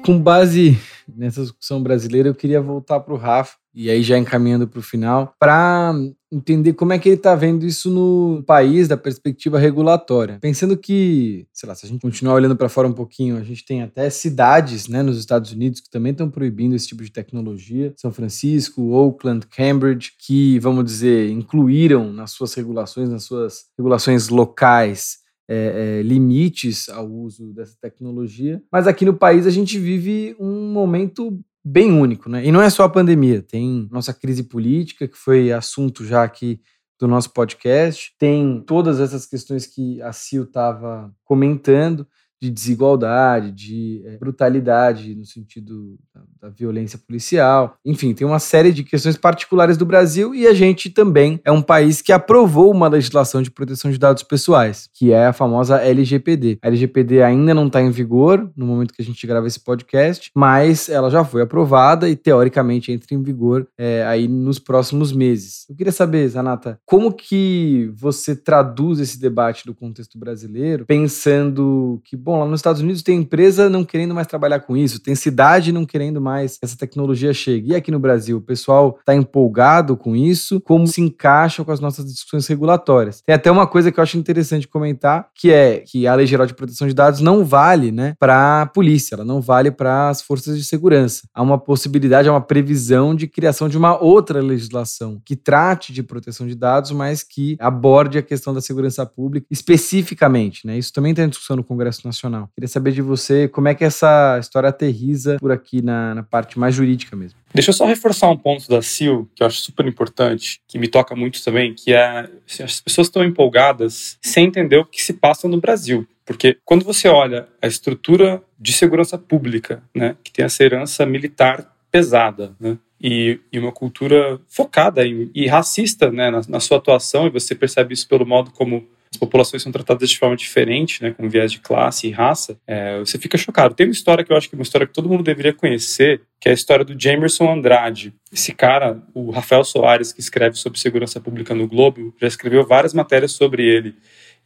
Com 0.03 0.19
base 0.19 0.79
nessa 1.07 1.41
discussão 1.41 1.83
brasileira, 1.83 2.29
eu 2.29 2.35
queria 2.35 2.61
voltar 2.61 2.99
para 2.99 3.13
o 3.13 3.17
Rafa, 3.17 3.57
e 3.77 3.91
aí 3.91 4.01
já 4.01 4.17
encaminhando 4.17 4.67
para 4.67 4.79
o 4.79 4.83
final, 4.83 5.35
para 5.39 5.93
entender 6.31 6.73
como 6.73 6.93
é 6.93 6.97
que 6.97 7.09
ele 7.09 7.15
está 7.15 7.35
vendo 7.35 7.63
isso 7.63 7.91
no 7.91 8.43
país, 8.43 8.87
da 8.87 8.97
perspectiva 8.97 9.59
regulatória. 9.59 10.39
Pensando 10.41 10.75
que, 10.75 11.47
sei 11.53 11.69
lá, 11.69 11.75
se 11.75 11.85
a 11.85 11.89
gente 11.89 12.01
continuar 12.01 12.33
olhando 12.33 12.55
para 12.55 12.67
fora 12.67 12.87
um 12.87 12.93
pouquinho, 12.93 13.37
a 13.37 13.43
gente 13.43 13.63
tem 13.63 13.83
até 13.83 14.09
cidades 14.09 14.87
né, 14.87 15.03
nos 15.03 15.19
Estados 15.19 15.51
Unidos 15.51 15.79
que 15.79 15.91
também 15.91 16.11
estão 16.11 16.27
proibindo 16.27 16.75
esse 16.75 16.87
tipo 16.87 17.03
de 17.03 17.11
tecnologia. 17.11 17.93
São 17.97 18.11
Francisco, 18.11 18.81
Oakland, 18.81 19.45
Cambridge, 19.45 20.13
que, 20.19 20.57
vamos 20.57 20.83
dizer, 20.83 21.29
incluíram 21.29 22.11
nas 22.11 22.31
suas 22.31 22.55
regulações, 22.55 23.09
nas 23.09 23.25
suas 23.25 23.65
regulações 23.77 24.27
locais, 24.29 25.19
é, 25.47 25.99
é, 25.99 26.01
limites 26.01 26.89
ao 26.89 27.07
uso 27.07 27.53
dessa 27.53 27.77
tecnologia. 27.79 28.61
Mas 28.71 28.87
aqui 28.87 29.05
no 29.05 29.13
país 29.13 29.47
a 29.47 29.51
gente 29.51 29.79
vive 29.79 30.35
um 30.39 30.73
momento 30.73 31.39
bem 31.67 31.91
único, 31.91 32.29
né? 32.29 32.45
E 32.45 32.51
não 32.51 32.61
é 32.61 32.69
só 32.69 32.83
a 32.83 32.89
pandemia, 32.89 33.41
tem 33.41 33.87
nossa 33.91 34.13
crise 34.13 34.43
política, 34.43 35.07
que 35.07 35.17
foi 35.17 35.51
assunto 35.51 36.05
já 36.05 36.23
aqui 36.23 36.61
do 36.99 37.07
nosso 37.07 37.31
podcast, 37.31 38.13
tem 38.17 38.63
todas 38.65 38.99
essas 38.99 39.25
questões 39.25 39.67
que 39.67 40.01
a 40.01 40.11
Sil 40.15 40.43
estava 40.45 41.13
comentando, 41.23 42.07
de 42.41 42.49
desigualdade, 42.49 43.51
de 43.51 44.01
é, 44.05 44.17
brutalidade 44.17 45.15
no 45.15 45.25
sentido 45.25 45.97
da, 46.13 46.47
da, 46.47 46.49
violência 46.49 46.99
policial. 46.99 47.77
Enfim, 47.83 48.13
tem 48.13 48.27
uma 48.27 48.39
série 48.39 48.71
de 48.71 48.83
questões 48.83 49.17
particulares 49.17 49.75
do 49.75 49.85
Brasil 49.85 50.35
e 50.35 50.45
a 50.45 50.53
gente 50.53 50.89
também 50.89 51.39
é 51.43 51.51
um 51.51 51.61
país 51.61 52.01
que 52.01 52.11
aprovou 52.11 52.71
uma 52.71 52.87
legislação 52.87 53.41
de 53.41 53.49
proteção 53.49 53.89
de 53.89 53.97
dados 53.97 54.21
pessoais, 54.21 54.87
que 54.93 55.11
é 55.11 55.27
a 55.27 55.33
famosa 55.33 55.81
LGPD. 55.81 56.59
A 56.61 56.67
LGPD 56.67 57.23
ainda 57.23 57.53
não 57.53 57.67
está 57.67 57.81
em 57.81 57.89
vigor 57.89 58.49
no 58.55 58.65
momento 58.67 58.93
que 58.93 59.01
a 59.01 59.05
gente 59.05 59.25
grava 59.25 59.47
esse 59.47 59.59
podcast, 59.59 60.31
mas 60.35 60.89
ela 60.89 61.09
já 61.09 61.23
foi 61.23 61.41
aprovada 61.41 62.07
e 62.07 62.15
teoricamente 62.15 62.91
entra 62.91 63.15
em 63.15 63.23
vigor 63.23 63.67
é, 63.77 64.05
aí 64.05 64.27
nos 64.27 64.59
próximos 64.59 65.11
meses. 65.11 65.65
Eu 65.69 65.75
queria 65.75 65.91
saber, 65.91 66.27
Zanata, 66.27 66.79
como 66.85 67.11
que 67.11 67.91
você 67.95 68.35
traduz 68.35 68.99
esse 68.99 69.19
debate 69.19 69.65
do 69.65 69.73
contexto 69.73 70.19
brasileiro, 70.19 70.85
pensando 70.85 71.99
que 72.03 72.15
bom, 72.27 72.39
lá 72.39 72.45
nos 72.45 72.59
Estados 72.59 72.81
Unidos 72.81 73.01
tem 73.01 73.19
empresa 73.19 73.69
não 73.69 73.85
querendo 73.85 74.13
mais 74.13 74.27
trabalhar 74.27 74.59
com 74.59 74.75
isso, 74.75 74.99
tem 74.99 75.15
cidade 75.15 75.71
não 75.71 75.85
querendo 75.85 76.19
mais 76.19 76.57
que 76.57 76.65
essa 76.65 76.75
tecnologia 76.75 77.33
chegue. 77.33 77.71
E 77.71 77.75
aqui 77.75 77.89
no 77.89 77.99
Brasil, 77.99 78.35
o 78.35 78.41
pessoal 78.41 78.97
está 78.99 79.15
empolgado 79.15 79.95
com 79.95 80.13
isso, 80.13 80.59
como 80.59 80.85
se 80.87 80.99
encaixa 80.99 81.63
com 81.63 81.71
as 81.71 81.79
nossas 81.79 82.03
discussões 82.05 82.45
regulatórias. 82.45 83.21
Tem 83.25 83.33
até 83.33 83.49
uma 83.49 83.65
coisa 83.65 83.93
que 83.93 83.97
eu 83.97 84.03
acho 84.03 84.17
interessante 84.17 84.67
comentar, 84.67 85.29
que 85.33 85.53
é 85.53 85.85
que 85.87 86.05
a 86.05 86.15
Lei 86.15 86.27
Geral 86.27 86.45
de 86.45 86.53
Proteção 86.53 86.85
de 86.85 86.93
Dados 86.93 87.21
não 87.21 87.45
vale 87.45 87.93
né, 87.93 88.13
para 88.19 88.63
a 88.63 88.65
polícia, 88.65 89.15
ela 89.15 89.23
não 89.23 89.39
vale 89.39 89.71
para 89.71 90.09
as 90.09 90.21
forças 90.21 90.57
de 90.57 90.65
segurança. 90.65 91.29
Há 91.33 91.41
uma 91.41 91.57
possibilidade, 91.57 92.27
há 92.27 92.31
uma 92.33 92.41
previsão 92.41 93.15
de 93.15 93.25
criação 93.25 93.69
de 93.69 93.77
uma 93.77 93.97
outra 94.03 94.41
legislação 94.41 95.21
que 95.23 95.37
trate 95.37 95.93
de 95.93 96.03
proteção 96.03 96.45
de 96.45 96.55
dados, 96.55 96.91
mas 96.91 97.23
que 97.23 97.55
aborde 97.57 98.17
a 98.17 98.21
questão 98.21 98.53
da 98.53 98.59
segurança 98.59 99.05
pública 99.05 99.47
especificamente. 99.49 100.67
Né? 100.67 100.77
Isso 100.77 100.91
também 100.91 101.11
está 101.11 101.23
em 101.23 101.29
discussão 101.29 101.55
no 101.55 101.63
Congresso 101.63 102.01
Nacional 102.05 102.16
Queria 102.55 102.67
saber 102.67 102.91
de 102.91 103.01
você 103.01 103.47
como 103.47 103.67
é 103.67 103.75
que 103.75 103.83
essa 103.83 104.37
história 104.39 104.69
aterriza 104.69 105.37
por 105.39 105.51
aqui 105.51 105.81
na, 105.81 106.15
na 106.15 106.23
parte 106.23 106.57
mais 106.57 106.75
jurídica 106.75 107.15
mesmo. 107.15 107.37
Deixa 107.53 107.69
eu 107.69 107.73
só 107.73 107.85
reforçar 107.85 108.29
um 108.29 108.37
ponto 108.37 108.67
da 108.69 108.81
CIL, 108.81 109.29
que 109.35 109.41
eu 109.41 109.47
acho 109.47 109.59
super 109.59 109.85
importante, 109.85 110.59
que 110.67 110.77
me 110.77 110.87
toca 110.87 111.15
muito 111.15 111.43
também, 111.43 111.73
que 111.73 111.93
é 111.93 112.29
assim, 112.47 112.63
as 112.63 112.79
pessoas 112.79 113.07
estão 113.07 113.23
empolgadas 113.23 114.17
sem 114.21 114.45
entender 114.45 114.77
o 114.77 114.85
que 114.85 115.01
se 115.01 115.13
passa 115.13 115.47
no 115.47 115.59
Brasil. 115.59 116.07
Porque 116.25 116.57
quando 116.65 116.83
você 116.83 117.07
olha 117.07 117.47
a 117.61 117.67
estrutura 117.67 118.43
de 118.59 118.73
segurança 118.73 119.17
pública, 119.17 119.81
né, 119.95 120.15
que 120.23 120.31
tem 120.31 120.43
essa 120.43 120.61
herança 120.61 121.05
militar 121.05 121.73
pesada, 121.89 122.53
né, 122.59 122.77
e, 122.99 123.39
e, 123.51 123.59
uma 123.59 123.71
cultura 123.71 124.39
focada 124.49 125.05
em, 125.05 125.29
e 125.33 125.47
racista 125.47 126.11
né, 126.11 126.29
na, 126.31 126.41
na, 126.49 126.59
sua 126.59 126.77
atuação, 126.77 127.27
e 127.27 127.29
você 127.29 127.55
percebe 127.55 127.93
isso 127.93 128.07
pelo 128.07 128.25
modo 128.25 128.51
como 128.51 128.87
as 129.11 129.17
populações 129.17 129.63
são 129.63 129.71
tratadas 129.71 130.09
de 130.09 130.17
forma 130.17 130.35
diferente, 130.35 131.01
né, 131.01 131.11
com 131.11 131.29
viés 131.29 131.51
de 131.51 131.59
classe 131.59 132.07
e 132.07 132.11
raça, 132.11 132.57
é, 132.67 132.99
você 132.99 133.17
fica 133.17 133.37
chocado. 133.37 133.75
Tem 133.75 133.87
uma 133.87 133.91
história 133.91 134.23
que 134.23 134.31
eu 134.31 134.37
acho 134.37 134.49
que 134.49 134.55
é 134.55 134.57
uma 134.57 134.63
história 134.63 134.85
que 134.85 134.93
todo 134.93 135.09
mundo 135.09 135.23
deveria 135.23 135.53
conhecer, 135.53 136.21
que 136.39 136.47
é 136.49 136.51
a 136.51 136.55
história 136.55 136.85
do 136.85 136.99
Jamerson 136.99 137.51
Andrade. 137.51 138.13
Esse 138.31 138.53
cara, 138.53 139.01
o 139.13 139.31
Rafael 139.31 139.63
Soares, 139.63 140.11
que 140.11 140.19
escreve 140.19 140.57
sobre 140.57 140.79
segurança 140.79 141.19
pública 141.19 141.55
no 141.55 141.67
Globo, 141.67 142.13
já 142.19 142.27
escreveu 142.27 142.65
várias 142.65 142.93
matérias 142.93 143.31
sobre 143.31 143.63
ele. 143.65 143.95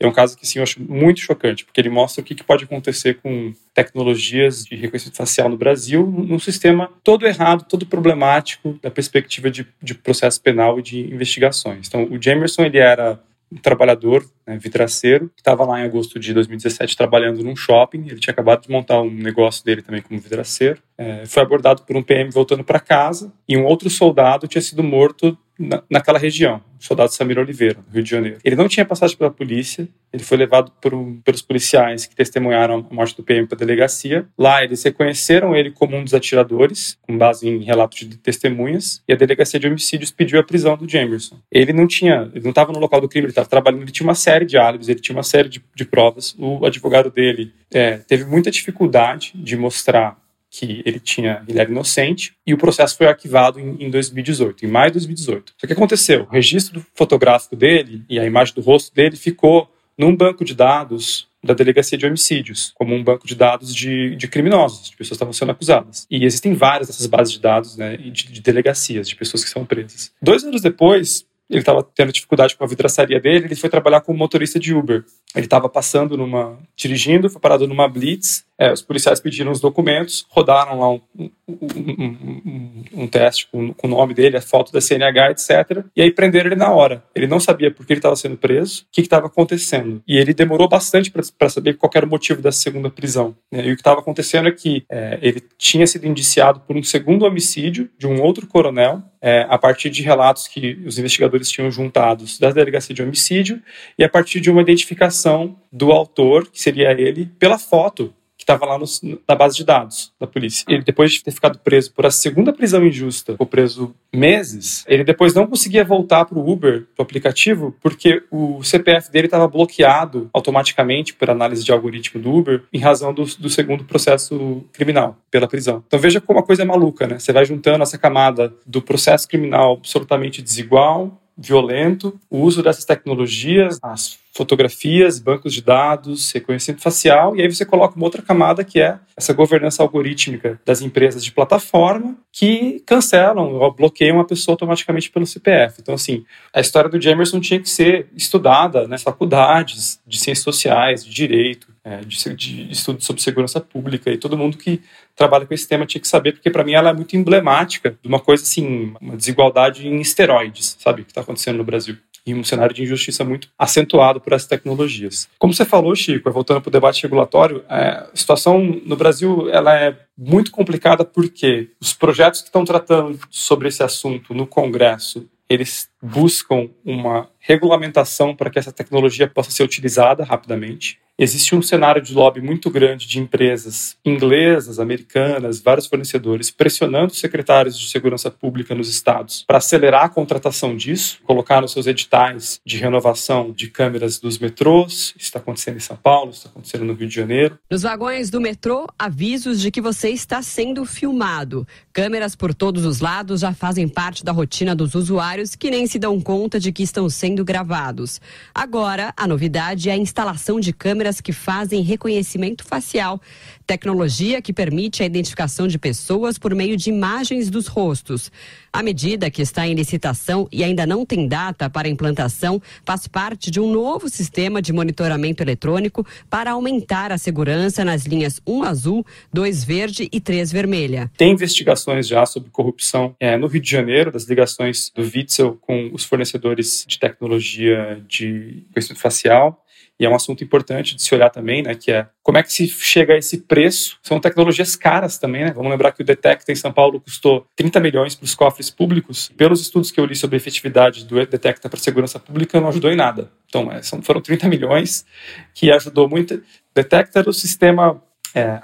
É 0.02 0.08
um 0.08 0.12
caso 0.12 0.36
que 0.36 0.48
sim, 0.48 0.58
eu 0.58 0.64
acho 0.64 0.82
muito 0.82 1.20
chocante, 1.20 1.64
porque 1.64 1.80
ele 1.80 1.90
mostra 1.90 2.22
o 2.22 2.26
que, 2.26 2.44
pode 2.44 2.64
acontecer 2.64 3.20
com 3.22 3.54
tecnologias 3.72 4.66
de 4.66 4.76
reconhecimento 4.76 5.18
facial 5.18 5.48
no 5.48 5.56
Brasil, 5.56 6.04
num 6.08 6.40
sistema 6.40 6.90
todo 7.04 7.28
errado, 7.28 7.68
todo 7.70 7.86
problemático 7.86 8.80
da 8.82 8.90
perspectiva 8.90 9.52
de, 9.52 9.68
de 9.80 9.94
processo 9.94 10.42
penal 10.42 10.80
e 10.80 10.82
de 10.82 11.00
investigações. 11.02 11.88
Então, 11.88 12.06
o 12.06 12.20
Jamerson 12.20 12.64
ele 12.64 12.80
era 12.80 13.22
um 13.52 13.58
trabalhador 13.58 14.26
né, 14.48 14.58
vidraceiro 14.58 15.30
que 15.36 15.42
estava 15.42 15.66
lá 15.66 15.82
em 15.82 15.84
agosto 15.84 16.18
de 16.20 16.34
2017 16.34 16.96
trabalhando 16.96 17.44
num 17.44 17.56
shopping. 17.56 18.06
Ele 18.08 18.20
tinha 18.20 18.32
acabado 18.32 18.62
de 18.62 18.72
montar 18.72 19.02
um 19.02 19.12
negócio 19.12 19.66
dele 19.66 19.82
também 19.82 20.02
como 20.02 20.20
vidraceiro. 20.20 20.82
É, 20.98 21.26
foi 21.26 21.44
abordado 21.44 21.84
por 21.84 21.96
um 21.98 22.04
PM 22.04 22.30
voltando 22.32 22.64
para 22.64 22.80
casa 22.80 23.34
e 23.48 23.58
um 23.58 23.66
outro 23.66 23.90
soldado 23.90 24.48
tinha 24.48 24.62
sido 24.62 24.82
morto 24.82 25.38
na, 25.62 25.84
naquela 25.90 26.18
região, 26.18 26.62
o 26.80 26.84
soldado 26.84 27.14
Samir 27.14 27.38
Oliveira, 27.38 27.78
no 27.88 27.94
Rio 27.94 28.04
de 28.04 28.10
Janeiro. 28.10 28.38
Ele 28.44 28.56
não 28.56 28.68
tinha 28.68 28.86
passagem 28.86 29.16
pela 29.16 29.30
polícia, 29.30 29.88
ele 30.12 30.24
foi 30.24 30.38
levado 30.38 30.72
por 30.82 30.92
pelos 31.24 31.42
policiais 31.42 32.06
que 32.06 32.16
testemunharam 32.16 32.86
a 32.90 32.94
morte 32.94 33.16
do 33.16 33.24
PM 33.24 33.48
para 33.48 33.56
a 33.56 33.60
delegacia. 33.60 34.26
Lá 34.38 34.64
eles 34.64 34.84
reconheceram 34.84 35.56
ele 35.56 35.72
como 35.72 35.96
um 35.96 36.04
dos 36.04 36.14
atiradores, 36.14 36.98
com 37.02 37.18
base 37.18 37.48
em 37.48 37.64
relatos 37.64 38.00
de 38.00 38.18
testemunhas, 38.18 39.02
e 39.08 39.14
a 39.14 39.16
delegacia 39.16 39.60
de 39.60 39.68
homicídios 39.68 40.12
pediu 40.12 40.40
a 40.40 40.44
prisão 40.44 40.76
do 40.76 40.90
Jamerson. 40.90 41.38
Ele 41.52 41.72
não 41.72 41.88
tinha, 41.88 42.30
ele 42.34 42.44
não 42.44 42.50
estava 42.50 42.72
no 42.74 42.80
local 42.80 43.00
do 43.00 43.08
crime, 43.08 43.26
ele 43.26 43.32
estava 43.32 43.48
trabalhando, 43.48 43.84
ele 43.84 43.92
tinha 43.92 44.08
uma 44.08 44.16
série 44.16 44.46
de 44.46 44.58
álibis, 44.58 44.90
ele 44.90 45.00
tinha 45.00 45.16
uma 45.16 45.24
série 45.24 45.48
de, 45.48 45.64
de 45.74 45.86
provas. 45.86 46.36
O 46.38 46.66
advogado 46.66 47.10
dele 47.10 47.54
é, 47.74 47.98
teve 47.98 48.26
muita 48.26 48.52
dificuldade 48.52 49.32
de 49.36 49.56
mostrar 49.56 50.21
que 50.52 50.84
ele 50.86 51.00
tinha, 51.00 51.42
ele 51.48 51.60
era 51.60 51.72
inocente, 51.72 52.34
e 52.46 52.54
o 52.54 52.58
processo 52.58 52.98
foi 52.98 53.08
arquivado 53.08 53.58
em, 53.58 53.86
em 53.86 53.90
2018, 53.90 54.66
em 54.66 54.68
maio 54.68 54.92
de 54.92 54.96
2018. 54.96 55.52
O 55.52 55.68
que 55.68 55.72
aconteceu? 55.72 56.24
O 56.30 56.34
registro 56.34 56.86
fotográfico 56.94 57.56
dele 57.56 58.04
e 58.10 58.20
a 58.20 58.26
imagem 58.26 58.54
do 58.54 58.62
rosto 58.62 58.94
dele 58.94 59.16
ficou 59.16 59.72
num 59.98 60.14
banco 60.14 60.44
de 60.44 60.54
dados 60.54 61.28
da 61.44 61.54
delegacia 61.54 61.98
de 61.98 62.06
homicídios, 62.06 62.72
como 62.76 62.94
um 62.94 63.04
banco 63.04 63.26
de 63.26 63.34
dados 63.34 63.74
de, 63.74 64.16
de 64.16 64.28
criminosos, 64.28 64.90
de 64.90 64.98
pessoas 64.98 65.10
que 65.10 65.14
estavam 65.16 65.34
sendo 65.34 65.52
acusadas. 65.52 66.06
E 66.12 66.24
existem 66.24 66.54
várias 66.54 66.88
dessas 66.88 67.08
bases 67.08 67.34
de 67.34 67.40
dados, 67.40 67.78
né, 67.78 67.98
de, 67.98 68.12
de 68.12 68.42
delegacias, 68.42 69.08
de 69.08 69.16
pessoas 69.16 69.44
que 69.44 69.50
são 69.50 69.66
presas. 69.66 70.12
Dois 70.22 70.44
anos 70.44 70.62
depois, 70.62 71.26
ele 71.50 71.60
estava 71.60 71.84
tendo 71.84 72.14
dificuldade 72.14 72.56
com 72.56 72.64
a 72.64 72.68
vidraçaria 72.68 73.20
dele, 73.20 73.46
ele 73.46 73.56
foi 73.56 73.70
trabalhar 73.70 74.02
como 74.02 74.18
motorista 74.18 74.60
de 74.60 74.74
Uber. 74.74 75.04
Ele 75.36 75.46
estava 75.46 75.68
passando 75.68 76.16
numa. 76.16 76.60
dirigindo, 76.78 77.30
foi 77.30 77.42
parado 77.42 77.68
numa 77.68 77.88
blitz. 77.88 78.46
É, 78.62 78.72
os 78.72 78.84
policiais 78.84 79.20
pediram 79.20 79.52
os 79.52 79.60
documentos, 79.60 80.24
rodaram 80.30 80.80
lá 80.80 80.92
um, 80.92 81.02
um, 81.18 81.32
um, 81.50 82.84
um 82.94 83.08
teste 83.08 83.48
com, 83.52 83.74
com, 83.74 83.88
o 83.88 83.90
nome 83.90 84.14
dele, 84.14 84.38
a 84.38 84.42
foto 84.42 84.72
da 84.72 84.80
CNH, 84.80 85.32
etc. 85.32 85.84
E 85.96 86.02
aí 86.04 86.12
prenderam 86.12 86.46
ele 86.46 86.56
na 86.56 86.70
hora. 86.70 87.04
Ele 87.16 87.26
não 87.26 87.40
sabia 87.40 87.72
por 87.72 87.88
que 87.88 87.94
ele 87.94 87.98
estava 87.98 88.16
sendo 88.16 88.38
preso, 88.38 88.84
o 88.84 88.86
que 88.92 89.02
estava 89.02 89.26
acontecendo. 89.26 90.04
E 90.08 90.16
ele 90.16 90.32
demorou 90.32 90.70
bastante 90.70 91.10
para 91.10 91.50
saber 91.50 91.76
qual 91.76 91.90
era 91.96 92.06
o 92.06 92.10
motivo 92.10 92.40
dessa 92.40 92.60
segunda 92.60 92.88
prisão. 92.92 93.36
Né? 93.52 93.66
E 93.66 93.72
o 93.72 93.76
que 93.76 93.82
estava 93.82 94.00
acontecendo 94.00 94.48
é 94.48 94.52
que 94.52 94.86
é, 94.92 95.18
ele 95.24 95.42
tinha 95.58 95.88
sido 95.88 96.06
indiciado 96.06 96.60
por 96.60 96.78
um 96.78 96.84
segundo 96.84 97.26
homicídio 97.26 97.90
de 97.98 98.06
um 98.06 98.22
outro 98.22 98.46
coronel, 98.46 99.02
é, 99.20 99.44
a 99.50 99.58
partir 99.58 99.90
de 99.90 100.04
relatos 100.04 100.48
que 100.48 100.80
os 100.86 101.00
investigadores 101.00 101.50
tinham 101.50 101.72
juntados 101.72 102.38
da 102.38 102.52
delegacia 102.52 102.94
de 102.94 103.02
homicídio 103.02 103.60
e 103.98 104.04
a 104.04 104.10
partir 104.10 104.40
de 104.40 104.52
uma 104.52 104.62
identificação 104.62 105.56
do 105.72 105.92
autor, 105.92 106.48
que 106.48 106.62
seria 106.62 106.92
ele, 106.92 107.26
pela 107.40 107.58
foto 107.58 108.14
que 108.42 108.44
estava 108.44 108.66
lá 108.66 108.80
no, 108.80 108.86
na 109.28 109.36
base 109.36 109.56
de 109.56 109.64
dados 109.64 110.12
da 110.20 110.26
polícia. 110.26 110.66
Ele, 110.68 110.82
depois 110.82 111.12
de 111.12 111.24
ter 111.24 111.30
ficado 111.30 111.60
preso 111.60 111.94
por 111.94 112.08
a 112.08 112.12
segunda 112.12 112.52
prisão 112.52 112.84
injusta, 112.84 113.34
ficou 113.34 113.46
preso 113.46 113.94
meses, 114.12 114.84
ele 114.88 115.04
depois 115.04 115.36
não 115.36 115.46
conseguia 115.46 115.86
voltar 115.86 116.26
para 116.26 116.40
o 116.40 116.52
Uber, 116.52 116.88
para 116.96 117.04
o 117.04 117.06
aplicativo, 117.06 117.76
porque 117.80 118.24
o 118.32 118.64
CPF 118.64 119.12
dele 119.12 119.28
estava 119.28 119.48
bloqueado 119.48 120.28
automaticamente 120.34 121.14
por 121.14 121.30
análise 121.30 121.64
de 121.64 121.72
algoritmo 121.72 122.20
do 122.20 122.34
Uber, 122.34 122.64
em 122.74 122.80
razão 122.80 123.14
do, 123.14 123.24
do 123.24 123.50
segundo 123.50 123.84
processo 123.84 124.66
criminal, 124.74 125.16
pela 125.30 125.48
prisão. 125.48 125.84
Então 125.86 126.00
veja 126.00 126.20
como 126.20 126.40
a 126.40 126.44
coisa 126.44 126.64
é 126.64 126.66
maluca, 126.66 127.06
né? 127.06 127.20
Você 127.20 127.32
vai 127.32 127.46
juntando 127.46 127.84
essa 127.84 127.98
camada 127.98 128.52
do 128.66 128.82
processo 128.82 129.28
criminal 129.28 129.74
absolutamente 129.74 130.42
desigual, 130.42 131.22
violento, 131.38 132.20
o 132.30 132.40
uso 132.40 132.64
dessas 132.64 132.86
tecnologias, 132.86 133.78
as 133.84 134.18
fotografias, 134.32 135.20
bancos 135.20 135.54
de 135.54 135.62
dados, 135.62 136.32
reconhecimento 136.32 136.82
facial, 136.82 137.36
e 137.36 137.42
aí 137.42 137.54
você 137.54 137.66
coloca 137.66 137.96
uma 137.96 138.06
outra 138.06 138.22
camada 138.22 138.64
que 138.64 138.80
é 138.80 138.98
essa 139.16 139.34
governança 139.34 139.84
algorítmica 139.84 140.60
das 140.66 140.82
empresas 140.82 141.24
de 141.24 141.32
plataforma 141.32 142.16
que 142.32 142.82
cancelam 142.86 143.54
ou 143.56 143.72
bloqueiam 143.74 144.20
a 144.20 144.26
pessoa 144.26 144.54
automaticamente 144.54 145.12
pelo 145.12 145.26
CPF. 145.26 145.82
Então, 145.82 145.96
assim, 145.96 146.24
a 146.54 146.62
história 146.62 146.90
do 146.90 147.02
Jamerson 147.02 147.42
tinha 147.42 147.60
que 147.60 147.70
ser 147.70 148.08
estudada 148.16 148.88
nas 148.88 149.04
faculdades 149.04 150.00
de 150.08 150.18
ciências 150.18 150.44
sociais, 150.44 151.06
de 151.06 151.14
direito, 151.14 151.68
é, 151.84 151.98
de, 151.98 152.36
de 152.36 152.72
estudo 152.72 153.04
sobre 153.04 153.22
segurança 153.22 153.60
pública, 153.60 154.10
e 154.12 154.18
todo 154.18 154.38
mundo 154.38 154.58
que 154.58 154.82
trabalha 155.16 155.46
com 155.46 155.54
esse 155.54 155.68
tema 155.68 155.86
tinha 155.86 156.02
que 156.02 156.08
saber, 156.08 156.34
porque 156.34 156.50
para 156.50 156.64
mim 156.64 156.74
ela 156.74 156.92
é 156.92 156.94
muito 156.94 157.18
emblemática 157.18 157.98
de 158.02 158.08
uma 158.08 158.20
coisa 158.20 158.44
assim, 158.44 158.94
uma 159.02 159.18
desigualdade 159.18 159.88
em 159.88 160.00
esteroides, 160.00 160.78
sabe, 160.80 161.04
que 161.04 161.12
está 161.12 161.22
acontecendo 161.22 161.58
no 161.58 161.64
Brasil 161.64 161.98
e 162.26 162.34
um 162.34 162.44
cenário 162.44 162.74
de 162.74 162.84
injustiça 162.84 163.24
muito 163.24 163.50
acentuado 163.58 164.20
por 164.20 164.34
essas 164.34 164.48
tecnologias. 164.48 165.28
Como 165.40 165.54
você 165.54 165.66
falou, 165.66 165.96
Chico, 165.96 166.32
voltando 166.32 166.62
para 166.62 166.70
o 166.70 166.72
debate 166.72 167.04
regulatório, 167.04 167.64
é, 167.70 167.90
a 167.90 168.10
situação 168.14 168.62
no 168.86 168.96
Brasil 168.96 169.50
ela 169.50 169.76
é 169.76 169.98
muito 170.18 170.52
complicada 170.52 171.04
porque 171.04 171.70
os 171.80 171.94
projetos 171.94 172.42
que 172.42 172.48
estão 172.48 172.64
tratando 172.64 173.20
sobre 173.30 173.68
esse 173.68 173.84
assunto 173.84 174.34
no 174.34 174.46
Congresso 174.46 175.28
eles 175.52 175.91
buscam 176.02 176.70
uma 176.84 177.30
regulamentação 177.40 178.36
para 178.36 178.50
que 178.50 178.60
essa 178.60 178.72
tecnologia 178.72 179.28
possa 179.28 179.52
ser 179.52 179.64
utilizada 179.64 180.24
rapidamente. 180.24 181.00
Existe 181.22 181.54
um 181.54 181.62
cenário 181.62 182.02
de 182.02 182.16
lobby 182.16 182.42
muito 182.42 182.68
grande 182.72 183.08
de 183.08 183.20
empresas 183.20 183.96
inglesas, 184.04 184.80
americanas, 184.80 185.62
vários 185.62 185.86
fornecedores 185.86 186.50
pressionando 186.50 187.12
os 187.12 187.20
secretários 187.20 187.78
de 187.78 187.92
segurança 187.92 188.32
pública 188.32 188.74
nos 188.74 188.90
estados 188.90 189.44
para 189.46 189.60
acelerar 189.60 190.06
a 190.06 190.10
contratação 190.10 190.76
disso, 190.76 191.20
colocar 191.24 191.62
nos 191.62 191.74
seus 191.74 191.86
editais 191.86 192.60
de 192.66 192.78
renovação 192.78 193.52
de 193.52 193.68
câmeras 193.68 194.18
dos 194.18 194.40
metrôs. 194.40 195.14
Isso 195.16 195.28
está 195.28 195.38
acontecendo 195.38 195.78
em 195.78 195.82
São 195.82 195.96
Paulo, 195.96 196.32
está 196.32 196.50
acontecendo 196.50 196.86
no 196.86 196.94
Rio 196.94 197.08
de 197.08 197.14
Janeiro. 197.14 197.60
Nos 197.70 197.84
vagões 197.84 198.32
do 198.32 198.42
metrô, 198.42 198.88
avisos 198.98 199.62
de 199.62 199.70
que 199.70 199.82
você 199.82 200.10
está 200.10 200.42
sendo 200.42 200.86
filmado. 200.86 201.68
Câmeras 201.94 202.36
por 202.36 202.52
todos 202.52 202.84
os 202.84 203.00
lados 203.00 203.42
já 203.42 203.54
fazem 203.54 203.88
parte 203.88 204.26
da 204.26 204.32
rotina 204.32 204.74
dos 204.74 204.96
usuários 204.96 205.54
que 205.54 205.70
nem 205.70 205.86
se 205.92 206.00
dão 206.00 206.22
conta 206.22 206.60
de 206.60 206.72
que 206.72 206.84
estão 206.84 207.10
sendo 207.10 207.44
gravados. 207.44 208.22
Agora, 208.56 209.14
a 209.18 209.28
novidade 209.28 209.90
é 209.90 209.94
a 209.94 209.98
instalação 209.98 210.60
de 210.60 210.72
câmeras 210.72 211.20
que 211.20 211.34
fazem 211.34 211.82
reconhecimento 211.82 212.64
facial, 212.64 213.20
tecnologia 213.68 214.42
que 214.42 214.54
permite 214.54 215.04
a 215.04 215.06
identificação 215.06 215.68
de 215.68 215.78
pessoas 215.78 216.38
por 216.38 216.56
meio 216.56 216.78
de 216.78 216.90
imagens 216.90 217.50
dos 217.50 217.68
rostos. 217.68 218.32
A 218.74 218.82
medida, 218.82 219.30
que 219.30 219.42
está 219.42 219.68
em 219.68 219.74
licitação 219.74 220.48
e 220.50 220.64
ainda 220.64 220.86
não 220.86 221.06
tem 221.06 221.28
data 221.28 221.70
para 221.70 221.90
implantação, 221.90 222.62
faz 222.86 223.06
parte 223.06 223.52
de 223.52 223.60
um 223.60 223.70
novo 223.70 224.08
sistema 224.08 224.62
de 224.62 224.72
monitoramento 224.72 225.44
eletrônico 225.44 226.06
para 226.30 226.52
aumentar 226.52 227.12
a 227.12 227.18
segurança 227.18 227.84
nas 227.84 228.06
linhas 228.06 228.42
1 228.48 228.64
azul, 228.64 229.06
2 229.34 229.64
verde 229.66 230.08
e 230.12 230.22
3 230.22 230.52
vermelha. 230.54 231.12
Tem 231.18 231.32
investigações 231.32 232.08
já 232.08 232.26
sobre 232.26 232.50
corrupção 232.50 233.14
é, 233.20 233.38
no 233.38 233.48
Rio 233.48 233.62
de 233.62 233.70
Janeiro, 233.70 234.12
das 234.12 234.24
ligações 234.24 234.90
do 234.96 235.02
Witzel 235.02 235.58
com 235.62 235.81
os 235.94 236.04
fornecedores 236.04 236.86
de 236.88 237.00
tecnologia 237.00 238.04
de 238.08 238.66
reconhecimento 238.68 239.02
facial 239.02 239.66
e 240.02 240.06
é 240.06 240.10
um 240.10 240.16
assunto 240.16 240.44
importante 240.44 240.96
de 240.96 241.04
se 241.04 241.14
olhar 241.14 241.30
também, 241.30 241.62
né, 241.62 241.76
que 241.76 241.92
é 241.92 242.08
como 242.24 242.36
é 242.36 242.42
que 242.42 242.52
se 242.52 242.68
chega 242.68 243.14
a 243.14 243.18
esse 243.18 243.42
preço. 243.42 244.00
São 244.02 244.20
tecnologias 244.20 244.76
caras 244.76 245.20
também, 245.20 245.46
né? 245.46 245.52
Vamos 245.52 245.70
lembrar 245.70 245.92
que 245.92 246.02
o 246.02 246.04
Detecta 246.04 246.52
em 246.52 246.56
São 246.56 246.74
Paulo 246.74 247.00
custou 247.00 247.46
30 247.56 247.80
milhões 247.80 248.16
para 248.16 248.26
os 248.26 248.34
cofres 248.34 248.72
públicos. 248.72 249.32
Pelos 249.38 249.62
estudos 249.62 249.92
que 249.92 250.00
eu 250.00 250.06
li 250.06 250.16
sobre 250.16 250.38
a 250.38 250.38
efetividade 250.38 251.06
do 251.06 251.24
Detecta 251.24 251.70
para 251.70 251.80
segurança 251.80 252.20
pública, 252.20 252.60
não 252.60 252.70
ajudou 252.70 252.92
em 252.92 252.96
nada. 252.96 253.32
Então, 253.46 253.72
é, 253.72 253.84
foram 254.02 254.22
30 254.22 254.50
milhões 254.50 255.06
que 255.54 255.72
ajudou 255.72 256.10
muito. 256.10 256.42
Detecta 256.74 257.20
era 257.20 257.30
o 257.30 257.34
sistema 257.34 258.02
é, 258.34 258.60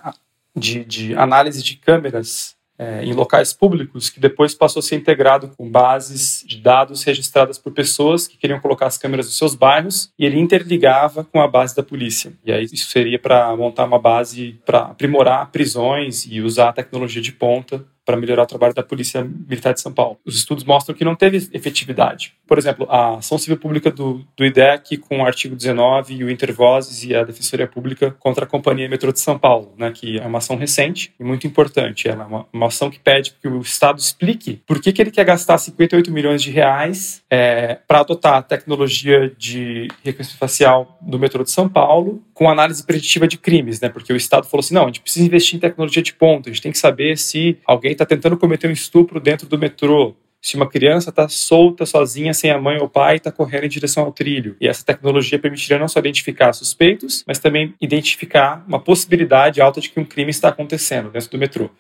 de, 0.56 0.84
de 0.84 1.13
análise 1.13 1.62
de 1.62 1.75
câmeras 1.75 2.57
é, 2.77 3.03
em 3.03 3.13
locais 3.13 3.53
públicos, 3.53 4.09
que 4.09 4.19
depois 4.19 4.53
passou 4.53 4.79
a 4.79 4.83
ser 4.83 4.95
integrado 4.95 5.51
com 5.57 5.69
bases 5.69 6.43
de 6.45 6.57
dados 6.57 7.03
registradas 7.03 7.57
por 7.57 7.73
pessoas 7.73 8.27
que 8.27 8.37
queriam 8.37 8.59
colocar 8.59 8.85
as 8.85 8.97
câmeras 8.97 9.25
nos 9.25 9.37
seus 9.37 9.55
bairros, 9.55 10.11
e 10.17 10.25
ele 10.25 10.39
interligava 10.39 11.23
com 11.23 11.41
a 11.41 11.47
base 11.47 11.75
da 11.75 11.83
polícia. 11.83 12.33
E 12.45 12.51
aí 12.51 12.65
isso 12.65 12.89
seria 12.89 13.17
para 13.17 13.55
montar 13.55 13.85
uma 13.85 13.99
base 13.99 14.59
para 14.65 14.79
aprimorar 14.79 15.51
prisões 15.51 16.25
e 16.29 16.41
usar 16.41 16.69
a 16.69 16.73
tecnologia 16.73 17.21
de 17.21 17.31
ponta 17.31 17.85
para 18.08 18.15
melhorar 18.15 18.43
o 18.43 18.48
trabalho 18.48 18.74
da 18.74 18.82
Polícia 18.82 19.22
Militar 19.22 19.74
de 19.74 19.82
São 19.82 19.91
Paulo. 19.91 20.17
Os 20.26 20.38
estudos 20.38 20.63
mostram 20.63 20.96
que 20.96 21.04
não 21.04 21.13
teve 21.13 21.50
efetividade. 21.52 22.34
Por 22.48 22.58
exemplo, 22.58 22.88
a 22.89 23.17
ação 23.17 23.38
civil 23.38 23.58
pública 23.58 23.91
do, 23.91 24.26
do 24.38 24.46
IDEC 24.46 24.96
com 24.96 25.20
o 25.20 25.26
artigo 25.26 25.58
19 25.58 26.15
e 26.15 26.24
o 26.24 26.32
Intervozes 26.32 27.04
e 27.04 27.13
a 27.13 27.26
Defensoria 27.26 27.67
Pública 27.67 28.15
contra 28.17 28.46
a 28.46 28.48
Companhia 28.48 28.88
Metrô 28.88 29.12
de 29.12 29.20
São 29.20 29.38
Paulo, 29.38 29.74
né, 29.78 29.91
que 29.91 30.17
é 30.17 30.26
uma 30.26 30.38
ação 30.38 30.56
recente 30.56 31.13
e 31.20 31.24
muito 31.24 31.46
importante. 31.46 32.08
Ela 32.08 32.24
é 32.24 32.28
uma, 32.28 32.46
uma 32.54 32.67
ação 32.67 32.89
que 32.89 32.98
pede 32.98 33.34
que 33.41 33.48
o 33.50 33.60
Estado 33.60 34.00
explique 34.00 34.62
por 34.65 34.82
que, 34.82 34.93
que 34.93 35.02
ele 35.02 35.12
quer 35.12 35.26
gastar 35.26 35.58
58 35.58 36.10
milhões 36.10 36.41
de 36.41 36.50
reais 36.50 37.22
é, 37.30 37.78
para 37.86 38.00
adotar 38.00 38.36
a 38.36 38.41
tecnologia 38.41 39.30
de 39.38 39.89
reconhecimento 40.02 40.39
facial 40.39 40.98
do 41.02 41.20
metrô 41.20 41.43
de 41.43 41.52
São 41.52 41.67
Paulo 41.67 42.24
com 42.38 42.47
análise 42.47 42.84
preditiva 42.84 43.28
de 43.28 43.36
crimes, 43.36 43.82
né? 43.82 43.89
Porque 43.89 44.13
o 44.13 44.15
Estado 44.15 44.45
falou 44.45 44.60
assim, 44.60 44.76
não, 44.76 44.84
a 44.84 44.86
gente 44.86 45.02
precisa 45.02 45.26
investir 45.26 45.58
em 45.58 45.60
tecnologia 45.60 46.04
de 46.04 46.13
ponta, 46.13 46.47
a 46.50 46.54
gente 46.54 46.62
tem 46.62 46.71
que 46.71 46.78
saber 46.78 47.17
se 47.17 47.58
alguém 47.65 47.93
está 47.93 48.06
tentando 48.06 48.38
cometer 48.38 48.67
um 48.67 48.71
estupro 48.71 49.19
dentro 49.19 49.47
do 49.47 49.58
metrô, 49.58 50.15
se 50.39 50.56
uma 50.56 50.69
criança 50.69 51.10
está 51.10 51.28
solta, 51.28 51.84
sozinha, 51.84 52.36
sem 52.36 52.52
a 52.52 52.62
mãe 52.62 52.78
ou 52.78 52.88
pai, 52.88 53.15
está 53.15 53.32
correndo 53.32 53.63
em 53.63 53.69
direção 53.69 54.04
ao 54.04 54.12
trilho. 54.12 54.56
E 54.62 54.67
essa 54.67 54.86
tecnologia 54.86 55.39
permitiria 55.39 55.80
não 55.80 55.88
só 55.88 55.97
identificar 55.97 56.54
suspeitos, 56.54 57.23
mas 57.28 57.39
também 57.39 57.73
identificar 57.82 58.63
uma 58.67 58.80
possibilidade 58.80 59.59
alta 59.59 59.82
de 59.82 59.89
que 59.89 59.99
um 59.99 60.05
crime 60.05 60.30
está 60.30 60.49
acontecendo 60.49 61.09
dentro 61.09 61.32
do 61.32 61.39
metrô. 61.39 61.72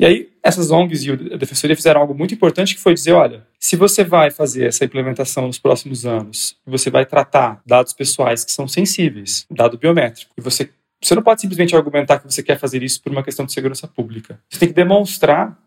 E 0.00 0.06
aí, 0.06 0.30
essas 0.42 0.70
ONGs 0.70 1.04
e 1.04 1.10
a 1.10 1.36
Defensoria 1.36 1.76
fizeram 1.76 2.00
algo 2.00 2.14
muito 2.14 2.32
importante 2.32 2.74
que 2.74 2.80
foi 2.80 2.94
dizer, 2.94 3.12
olha, 3.12 3.46
se 3.58 3.76
você 3.76 4.02
vai 4.02 4.30
fazer 4.30 4.64
essa 4.64 4.82
implementação 4.82 5.46
nos 5.46 5.58
próximos 5.58 6.06
anos, 6.06 6.56
você 6.64 6.88
vai 6.88 7.04
tratar 7.04 7.60
dados 7.66 7.92
pessoais 7.92 8.42
que 8.42 8.50
são 8.50 8.66
sensíveis, 8.66 9.44
dado 9.50 9.76
biométrico, 9.76 10.32
e 10.38 10.40
você 10.40 10.70
você 11.02 11.14
não 11.14 11.22
pode 11.22 11.40
simplesmente 11.40 11.74
argumentar 11.74 12.18
que 12.18 12.30
você 12.30 12.42
quer 12.42 12.58
fazer 12.58 12.82
isso 12.82 13.02
por 13.02 13.10
uma 13.10 13.22
questão 13.22 13.46
de 13.46 13.52
segurança 13.52 13.88
pública. 13.88 14.38
Você 14.50 14.58
tem 14.58 14.68
que 14.68 14.74
demonstrar 14.74 15.58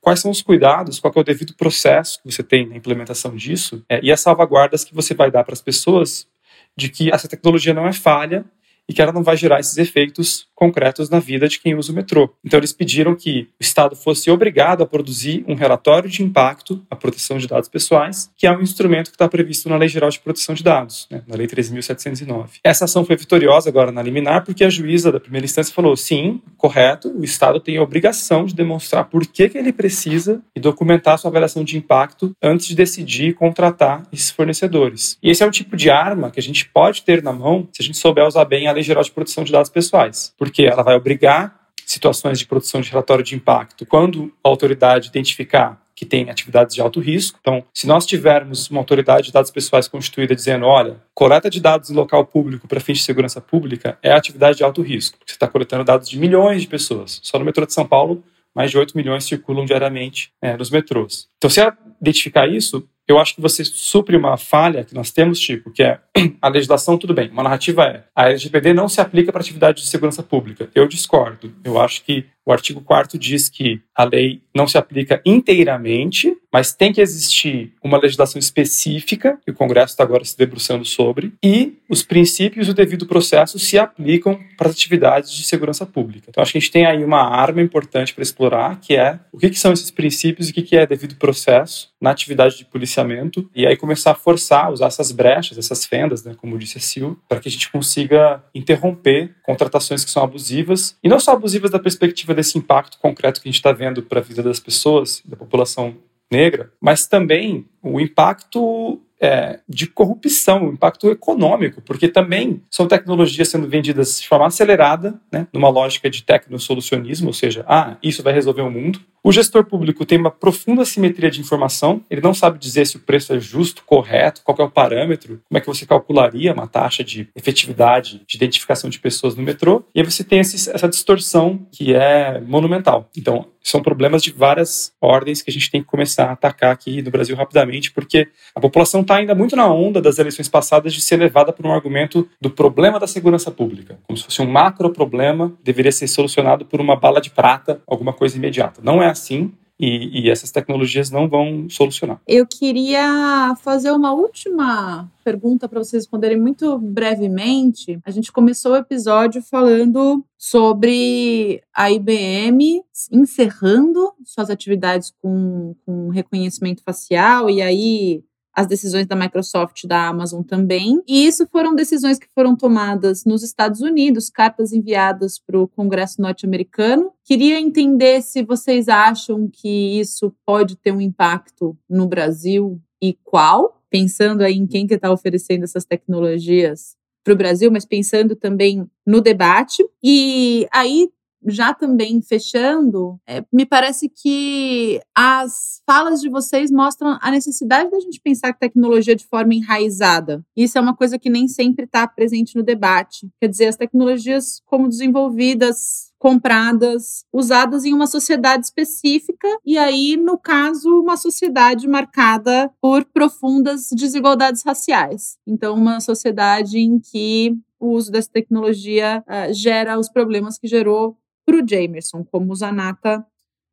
quais 0.00 0.20
são 0.20 0.30
os 0.30 0.40
cuidados, 0.40 0.98
qual 0.98 1.12
é 1.14 1.20
o 1.20 1.24
devido 1.24 1.54
processo 1.54 2.18
que 2.22 2.30
você 2.30 2.42
tem 2.42 2.66
na 2.66 2.76
implementação 2.76 3.36
disso 3.36 3.84
é, 3.86 4.00
e 4.02 4.10
as 4.10 4.20
salvaguardas 4.20 4.84
que 4.84 4.94
você 4.94 5.14
vai 5.14 5.30
dar 5.30 5.44
para 5.44 5.52
as 5.52 5.60
pessoas 5.60 6.26
de 6.74 6.88
que 6.88 7.12
essa 7.12 7.28
tecnologia 7.28 7.74
não 7.74 7.86
é 7.86 7.92
falha 7.92 8.46
e 8.88 8.94
que 8.94 9.02
ela 9.02 9.12
não 9.12 9.22
vai 9.22 9.36
gerar 9.36 9.60
esses 9.60 9.76
efeitos 9.76 10.46
concretos 10.54 11.08
na 11.08 11.20
vida 11.20 11.46
de 11.46 11.60
quem 11.60 11.76
usa 11.76 11.92
o 11.92 11.94
metrô. 11.94 12.34
Então, 12.44 12.58
eles 12.58 12.72
pediram 12.72 13.14
que 13.14 13.42
o 13.60 13.62
Estado 13.62 13.94
fosse 13.94 14.28
obrigado 14.28 14.82
a 14.82 14.86
produzir 14.86 15.44
um 15.46 15.54
relatório 15.54 16.10
de 16.10 16.22
impacto 16.22 16.84
à 16.90 16.96
proteção 16.96 17.38
de 17.38 17.46
dados 17.46 17.68
pessoais, 17.68 18.28
que 18.36 18.46
é 18.46 18.50
um 18.50 18.60
instrumento 18.60 19.10
que 19.10 19.14
está 19.14 19.28
previsto 19.28 19.68
na 19.68 19.76
Lei 19.76 19.88
Geral 19.88 20.10
de 20.10 20.18
Proteção 20.18 20.54
de 20.54 20.64
Dados, 20.64 21.06
né, 21.10 21.22
na 21.28 21.36
Lei 21.36 21.46
13.709. 21.46 22.58
Essa 22.64 22.86
ação 22.86 23.04
foi 23.04 23.16
vitoriosa 23.16 23.68
agora 23.68 23.92
na 23.92 24.02
liminar, 24.02 24.44
porque 24.44 24.64
a 24.64 24.70
juíza 24.70 25.12
da 25.12 25.20
primeira 25.20 25.44
instância 25.44 25.72
falou: 25.72 25.96
sim, 25.96 26.40
correto, 26.56 27.08
o 27.16 27.22
Estado 27.22 27.60
tem 27.60 27.76
a 27.76 27.82
obrigação 27.82 28.44
de 28.44 28.54
demonstrar 28.54 29.04
por 29.04 29.24
que, 29.26 29.48
que 29.48 29.58
ele 29.58 29.72
precisa 29.72 30.42
e 30.56 30.60
documentar 30.60 31.18
sua 31.18 31.30
avaliação 31.30 31.62
de 31.62 31.76
impacto 31.76 32.32
antes 32.42 32.66
de 32.66 32.74
decidir 32.74 33.34
contratar 33.34 34.02
esses 34.12 34.30
fornecedores. 34.30 35.18
E 35.22 35.30
esse 35.30 35.42
é 35.42 35.46
o 35.46 35.50
tipo 35.50 35.76
de 35.76 35.88
arma 35.88 36.30
que 36.30 36.40
a 36.40 36.42
gente 36.42 36.68
pode 36.68 37.02
ter 37.02 37.22
na 37.22 37.32
mão 37.32 37.68
se 37.72 37.82
a 37.82 37.84
gente 37.84 37.98
souber 37.98 38.26
usar 38.26 38.44
bem 38.44 38.66
a 38.66 38.77
Lei 38.78 38.84
Geral 38.84 39.02
de 39.02 39.10
Proteção 39.10 39.42
de 39.42 39.50
Dados 39.50 39.70
Pessoais 39.70 40.32
porque 40.38 40.62
ela 40.62 40.84
vai 40.84 40.94
obrigar 40.94 41.58
situações 41.84 42.38
de 42.38 42.46
produção 42.46 42.80
de 42.80 42.90
relatório 42.90 43.24
de 43.24 43.34
impacto 43.34 43.84
quando 43.84 44.32
a 44.44 44.48
autoridade 44.48 45.08
identificar 45.08 45.82
que 45.96 46.06
tem 46.06 46.30
atividades 46.30 46.76
de 46.76 46.80
alto 46.80 47.00
risco. 47.00 47.38
Então, 47.40 47.64
se 47.74 47.84
nós 47.84 48.06
tivermos 48.06 48.70
uma 48.70 48.78
autoridade 48.78 49.26
de 49.26 49.32
dados 49.32 49.50
pessoais 49.50 49.88
constituída 49.88 50.32
dizendo, 50.32 50.64
olha, 50.64 51.02
coleta 51.12 51.50
de 51.50 51.60
dados 51.60 51.90
em 51.90 51.94
local 51.94 52.24
público 52.24 52.68
para 52.68 52.78
fins 52.78 52.98
de 52.98 53.04
segurança 53.04 53.40
pública 53.40 53.98
é 54.00 54.12
atividade 54.12 54.58
de 54.58 54.62
alto 54.62 54.80
risco, 54.80 55.18
porque 55.18 55.32
você 55.32 55.36
está 55.36 55.48
coletando 55.48 55.82
dados 55.82 56.08
de 56.08 56.16
milhões 56.16 56.62
de 56.62 56.68
pessoas. 56.68 57.18
Só 57.24 57.36
no 57.36 57.44
metrô 57.44 57.66
de 57.66 57.72
São 57.72 57.84
Paulo, 57.84 58.22
mais 58.54 58.70
de 58.70 58.78
8 58.78 58.96
milhões 58.96 59.24
circulam 59.24 59.64
diariamente 59.64 60.30
é, 60.40 60.56
nos 60.56 60.70
metrôs. 60.70 61.26
Então, 61.36 61.50
se 61.50 61.60
ela 61.60 61.76
identificar 62.00 62.46
isso, 62.46 62.88
eu 63.08 63.18
acho 63.18 63.34
que 63.34 63.40
você 63.40 63.64
supre 63.64 64.16
uma 64.16 64.36
falha 64.36 64.84
que 64.84 64.94
nós 64.94 65.10
temos, 65.10 65.40
tipo, 65.40 65.70
que 65.72 65.82
é 65.82 65.98
a 66.40 66.48
legislação, 66.48 66.96
tudo 66.98 67.14
bem, 67.14 67.30
uma 67.30 67.42
narrativa 67.42 67.84
é 67.84 68.04
a 68.14 68.28
LGPD 68.28 68.72
não 68.72 68.88
se 68.88 69.00
aplica 69.00 69.32
para 69.32 69.40
atividade 69.40 69.82
de 69.82 69.88
segurança 69.88 70.22
pública. 70.22 70.68
Eu 70.74 70.88
discordo. 70.88 71.52
Eu 71.64 71.80
acho 71.80 72.02
que 72.04 72.26
o 72.48 72.52
artigo 72.52 72.80
4 72.80 73.18
diz 73.18 73.50
que 73.50 73.78
a 73.94 74.04
lei 74.04 74.40
não 74.54 74.66
se 74.66 74.78
aplica 74.78 75.20
inteiramente, 75.22 76.34
mas 76.50 76.72
tem 76.72 76.94
que 76.94 77.00
existir 77.02 77.74
uma 77.84 77.98
legislação 77.98 78.38
específica, 78.38 79.38
que 79.44 79.50
o 79.50 79.54
Congresso 79.54 79.92
está 79.92 80.02
agora 80.02 80.24
se 80.24 80.34
debruçando 80.34 80.82
sobre, 80.82 81.34
e 81.44 81.76
os 81.90 82.02
princípios 82.02 82.66
do 82.66 82.72
devido 82.72 83.06
processo 83.06 83.58
se 83.58 83.78
aplicam 83.78 84.40
para 84.56 84.68
as 84.68 84.74
atividades 84.74 85.30
de 85.30 85.44
segurança 85.44 85.84
pública. 85.84 86.28
Então, 86.30 86.40
acho 86.40 86.52
que 86.52 86.56
a 86.56 86.60
gente 86.62 86.72
tem 86.72 86.86
aí 86.86 87.04
uma 87.04 87.20
arma 87.20 87.60
importante 87.60 88.14
para 88.14 88.22
explorar, 88.22 88.80
que 88.80 88.96
é 88.96 89.20
o 89.30 89.36
que, 89.36 89.50
que 89.50 89.58
são 89.58 89.74
esses 89.74 89.90
princípios 89.90 90.48
e 90.48 90.52
o 90.52 90.54
que, 90.54 90.62
que 90.62 90.76
é 90.76 90.86
devido 90.86 91.16
processo 91.16 91.90
na 92.00 92.10
atividade 92.10 92.56
de 92.56 92.64
policiamento, 92.64 93.46
e 93.54 93.66
aí 93.66 93.76
começar 93.76 94.12
a 94.12 94.14
forçar, 94.14 94.72
usar 94.72 94.86
essas 94.86 95.12
brechas, 95.12 95.58
essas 95.58 95.84
fendas, 95.84 96.07
né, 96.24 96.34
como 96.36 96.58
disse 96.58 96.78
a 96.78 96.80
Sil, 96.80 97.18
para 97.28 97.40
que 97.40 97.48
a 97.48 97.52
gente 97.52 97.70
consiga 97.70 98.42
interromper 98.54 99.34
contratações 99.42 100.04
que 100.04 100.10
são 100.10 100.22
abusivas, 100.22 100.96
e 101.02 101.08
não 101.08 101.20
só 101.20 101.32
abusivas 101.32 101.70
da 101.70 101.78
perspectiva 101.78 102.34
desse 102.34 102.58
impacto 102.58 102.98
concreto 102.98 103.40
que 103.40 103.48
a 103.48 103.50
gente 103.50 103.58
está 103.58 103.72
vendo 103.72 104.02
para 104.02 104.20
a 104.20 104.22
vida 104.22 104.42
das 104.42 104.60
pessoas, 104.60 105.22
da 105.24 105.36
população 105.36 105.96
negra, 106.30 106.70
mas 106.80 107.06
também 107.06 107.66
o 107.82 108.00
impacto 108.00 109.00
é, 109.20 109.58
de 109.68 109.86
corrupção, 109.86 110.68
o 110.68 110.72
impacto 110.72 111.10
econômico, 111.10 111.82
porque 111.82 112.08
também 112.08 112.62
são 112.70 112.86
tecnologias 112.86 113.48
sendo 113.48 113.68
vendidas 113.68 114.20
de 114.20 114.28
forma 114.28 114.46
acelerada, 114.46 115.20
né, 115.32 115.46
numa 115.52 115.68
lógica 115.68 116.08
de 116.08 116.22
tecnosolucionismo, 116.22 117.28
ou 117.28 117.32
seja, 117.32 117.64
ah, 117.66 117.96
isso 118.02 118.22
vai 118.22 118.32
resolver 118.32 118.62
o 118.62 118.70
mundo. 118.70 119.00
O 119.28 119.32
gestor 119.32 119.62
público 119.62 120.06
tem 120.06 120.16
uma 120.16 120.30
profunda 120.30 120.86
simetria 120.86 121.30
de 121.30 121.38
informação, 121.38 122.02
ele 122.08 122.22
não 122.22 122.32
sabe 122.32 122.58
dizer 122.58 122.86
se 122.86 122.96
o 122.96 123.00
preço 123.00 123.34
é 123.34 123.38
justo, 123.38 123.84
correto, 123.84 124.40
qual 124.42 124.56
é 124.58 124.62
o 124.62 124.70
parâmetro, 124.70 125.42
como 125.46 125.58
é 125.58 125.60
que 125.60 125.66
você 125.66 125.84
calcularia 125.84 126.50
uma 126.50 126.66
taxa 126.66 127.04
de 127.04 127.28
efetividade 127.36 128.22
de 128.26 128.36
identificação 128.38 128.88
de 128.88 128.98
pessoas 128.98 129.34
no 129.34 129.42
metrô, 129.42 129.84
e 129.94 130.00
aí 130.00 130.10
você 130.10 130.24
tem 130.24 130.38
esse, 130.38 130.70
essa 130.70 130.88
distorção 130.88 131.60
que 131.70 131.94
é 131.94 132.40
monumental. 132.40 133.10
Então, 133.14 133.44
são 133.70 133.82
problemas 133.82 134.22
de 134.22 134.32
várias 134.32 134.92
ordens 135.00 135.42
que 135.42 135.50
a 135.50 135.52
gente 135.52 135.70
tem 135.70 135.80
que 135.80 135.86
começar 135.86 136.26
a 136.26 136.32
atacar 136.32 136.72
aqui 136.72 137.02
no 137.02 137.10
Brasil 137.10 137.36
rapidamente, 137.36 137.90
porque 137.90 138.28
a 138.54 138.60
população 138.60 139.02
está 139.02 139.16
ainda 139.16 139.34
muito 139.34 139.54
na 139.56 139.72
onda 139.72 140.00
das 140.00 140.18
eleições 140.18 140.48
passadas 140.48 140.92
de 140.94 141.00
ser 141.00 141.16
levada 141.16 141.52
por 141.52 141.66
um 141.66 141.72
argumento 141.72 142.28
do 142.40 142.50
problema 142.50 142.98
da 142.98 143.06
segurança 143.06 143.50
pública, 143.50 143.98
como 144.06 144.16
se 144.16 144.24
fosse 144.24 144.42
um 144.42 144.50
macro 144.50 144.90
problema, 144.90 145.52
deveria 145.62 145.92
ser 145.92 146.08
solucionado 146.08 146.64
por 146.64 146.80
uma 146.80 146.96
bala 146.96 147.20
de 147.20 147.30
prata, 147.30 147.80
alguma 147.86 148.12
coisa 148.12 148.36
imediata. 148.36 148.80
Não 148.82 149.02
é 149.02 149.08
assim. 149.08 149.52
E, 149.78 150.22
e, 150.22 150.30
essas 150.30 150.50
tecnologias 150.50 151.08
não 151.08 151.28
vão 151.28 151.68
solucionar. 151.70 152.20
Eu 152.26 152.44
queria 152.46 153.54
fazer 153.62 153.92
uma 153.92 154.12
última 154.12 155.08
pergunta 155.22 155.68
para 155.68 155.78
vocês 155.78 156.02
responderem 156.02 156.40
muito 156.40 156.78
brevemente. 156.78 158.00
A 158.04 158.10
gente 158.10 158.32
começou 158.32 158.72
o 158.72 158.76
episódio 158.76 159.40
falando 159.40 160.24
sobre 160.36 161.62
a 161.72 161.90
IBM 161.92 162.82
encerrando 163.12 164.12
suas 164.24 164.50
atividades 164.50 165.12
com, 165.22 165.76
com 165.86 166.08
reconhecimento 166.08 166.82
facial 166.82 167.48
e 167.48 167.62
aí 167.62 168.24
as 168.58 168.66
decisões 168.66 169.06
da 169.06 169.14
Microsoft 169.14 169.84
e 169.84 169.86
da 169.86 170.08
Amazon 170.08 170.42
também. 170.42 171.00
E 171.06 171.24
isso 171.24 171.46
foram 171.46 171.76
decisões 171.76 172.18
que 172.18 172.26
foram 172.34 172.56
tomadas 172.56 173.24
nos 173.24 173.44
Estados 173.44 173.80
Unidos, 173.80 174.28
cartas 174.28 174.72
enviadas 174.72 175.38
para 175.38 175.60
o 175.60 175.68
Congresso 175.68 176.20
norte-americano. 176.20 177.12
Queria 177.24 177.60
entender 177.60 178.20
se 178.20 178.42
vocês 178.42 178.88
acham 178.88 179.48
que 179.48 180.00
isso 180.00 180.34
pode 180.44 180.74
ter 180.74 180.90
um 180.90 181.00
impacto 181.00 181.78
no 181.88 182.08
Brasil 182.08 182.80
e 183.00 183.16
qual, 183.22 183.80
pensando 183.88 184.42
aí 184.42 184.54
em 184.54 184.66
quem 184.66 184.88
que 184.88 184.94
está 184.94 185.12
oferecendo 185.12 185.62
essas 185.62 185.84
tecnologias 185.84 186.96
para 187.22 187.34
o 187.34 187.36
Brasil, 187.36 187.70
mas 187.70 187.84
pensando 187.84 188.34
também 188.34 188.90
no 189.06 189.20
debate. 189.20 189.88
E 190.02 190.66
aí 190.72 191.08
já 191.46 191.72
também 191.72 192.20
fechando, 192.20 193.18
é, 193.26 193.44
me 193.52 193.64
parece 193.64 194.08
que 194.08 195.00
as 195.14 195.82
falas 195.86 196.20
de 196.20 196.28
vocês 196.28 196.70
mostram 196.70 197.18
a 197.20 197.30
necessidade 197.30 197.90
da 197.90 198.00
gente 198.00 198.20
pensar 198.20 198.52
tecnologia 198.52 199.14
de 199.14 199.26
forma 199.26 199.54
enraizada. 199.54 200.44
Isso 200.56 200.78
é 200.78 200.80
uma 200.80 200.96
coisa 200.96 201.18
que 201.18 201.30
nem 201.30 201.48
sempre 201.48 201.84
está 201.84 202.06
presente 202.06 202.56
no 202.56 202.62
debate. 202.62 203.28
Quer 203.40 203.48
dizer, 203.48 203.66
as 203.66 203.76
tecnologias 203.76 204.60
como 204.66 204.88
desenvolvidas 204.88 206.08
compradas, 206.18 207.24
usadas 207.32 207.84
em 207.84 207.94
uma 207.94 208.06
sociedade 208.06 208.66
específica, 208.66 209.48
e 209.64 209.78
aí, 209.78 210.16
no 210.16 210.36
caso, 210.36 211.00
uma 211.00 211.16
sociedade 211.16 211.86
marcada 211.86 212.70
por 212.80 213.04
profundas 213.04 213.88
desigualdades 213.92 214.62
raciais. 214.64 215.38
Então, 215.46 215.74
uma 215.74 216.00
sociedade 216.00 216.78
em 216.78 216.98
que 216.98 217.56
o 217.78 217.90
uso 217.90 218.10
dessa 218.10 218.30
tecnologia 218.30 219.22
uh, 219.26 219.52
gera 219.54 219.98
os 219.98 220.08
problemas 220.08 220.58
que 220.58 220.66
gerou 220.66 221.16
para 221.48 221.56
o 221.56 221.66
Jamerson, 221.66 222.22
como 222.30 222.52
o 222.52 222.54
Zanata 222.54 223.24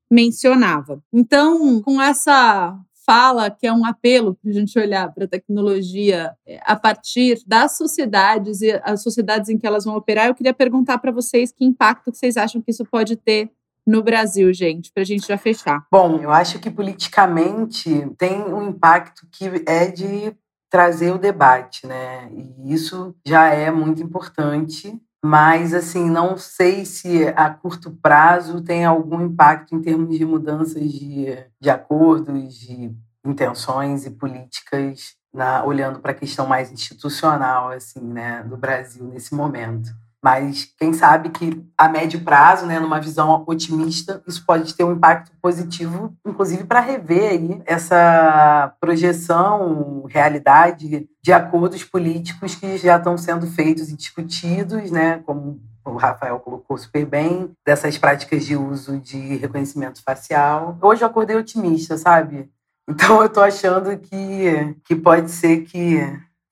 mencionava. 0.10 1.04
Então, 1.12 1.82
com 1.82 2.02
essa 2.02 2.80
fala 3.06 3.52
que 3.52 3.68
é 3.68 3.74
um 3.74 3.86
apelo 3.86 4.36
para 4.36 4.50
a 4.50 4.54
gente 4.54 4.80
olhar 4.80 5.14
para 5.14 5.26
a 5.26 5.28
tecnologia 5.28 6.34
é, 6.48 6.60
a 6.64 6.76
partir 6.76 7.44
das 7.46 7.76
sociedades 7.78 8.62
e 8.62 8.72
as 8.82 9.04
sociedades 9.04 9.50
em 9.50 9.58
que 9.58 9.68
elas 9.68 9.84
vão 9.84 9.96
operar, 9.96 10.28
eu 10.28 10.34
queria 10.34 10.54
perguntar 10.54 11.00
para 11.00 11.12
vocês 11.12 11.52
que 11.52 11.66
impacto 11.66 12.14
que 12.14 12.18
vocês 12.18 12.38
acham 12.38 12.62
que 12.62 12.72
isso 12.72 12.86
pode 12.86 13.18
ter 13.18 13.52
no 13.86 14.02
Brasil, 14.02 14.52
gente, 14.54 14.92
para 14.92 15.04
a 15.04 15.06
gente 15.06 15.28
já 15.28 15.38
fechar. 15.38 15.86
Bom, 15.92 16.18
eu 16.18 16.32
acho 16.32 16.60
que 16.60 16.72
politicamente 16.72 18.10
tem 18.18 18.42
um 18.42 18.70
impacto 18.70 19.28
que 19.30 19.46
é 19.68 19.88
de 19.92 20.34
trazer 20.70 21.12
o 21.12 21.20
debate, 21.20 21.86
né? 21.86 22.32
E 22.32 22.74
isso 22.74 23.14
já 23.24 23.50
é 23.50 23.70
muito 23.70 24.02
importante 24.02 25.00
mas 25.26 25.74
assim 25.74 26.08
não 26.08 26.38
sei 26.38 26.86
se 26.86 27.28
a 27.36 27.50
curto 27.50 27.90
prazo 27.90 28.62
tem 28.62 28.86
algum 28.86 29.20
impacto 29.26 29.74
em 29.74 29.82
termos 29.82 30.16
de 30.16 30.24
mudanças 30.24 30.92
de, 30.92 31.36
de 31.60 31.68
acordos, 31.68 32.54
de 32.54 32.96
intenções 33.26 34.06
e 34.06 34.12
políticas, 34.12 35.16
na, 35.34 35.66
olhando 35.66 36.00
para 36.00 36.12
a 36.12 36.16
questão 36.16 36.46
mais 36.46 36.72
institucional 36.72 37.70
assim, 37.70 38.02
né, 38.02 38.44
do 38.44 38.56
Brasil 38.56 39.04
nesse 39.06 39.34
momento. 39.34 39.90
Mas 40.26 40.74
quem 40.80 40.92
sabe 40.92 41.30
que 41.30 41.64
a 41.78 41.88
médio 41.88 42.20
prazo, 42.22 42.66
né, 42.66 42.80
numa 42.80 43.00
visão 43.00 43.44
otimista, 43.46 44.24
isso 44.28 44.44
pode 44.44 44.74
ter 44.74 44.84
um 44.84 44.94
impacto 44.94 45.32
positivo, 45.40 46.18
inclusive 46.26 46.64
para 46.64 46.80
rever 46.80 47.30
aí 47.30 47.62
essa 47.64 48.74
projeção, 48.82 50.04
realidade 50.10 51.08
de 51.22 51.32
acordos 51.32 51.84
políticos 51.84 52.56
que 52.56 52.76
já 52.76 52.98
estão 52.98 53.16
sendo 53.20 53.46
feitos 53.46 53.92
e 53.92 53.96
discutidos, 53.96 54.90
né, 54.90 55.22
como 55.28 55.62
o 55.86 55.96
Rafael 55.96 56.40
colocou 56.40 56.76
super 56.76 57.06
bem, 57.06 57.52
dessas 57.64 57.96
práticas 57.96 58.44
de 58.44 58.58
uso 58.58 59.00
de 59.00 59.36
reconhecimento 59.36 60.02
facial. 60.02 60.76
Hoje 60.82 61.04
eu 61.04 61.08
acordei 61.08 61.36
otimista, 61.36 62.00
sabe? 62.00 62.50
Então 62.90 63.22
eu 63.22 63.30
tô 63.30 63.42
achando 63.42 63.96
que, 63.96 64.76
que 64.84 64.96
pode 64.96 65.30
ser 65.30 65.66
que, 65.66 66.00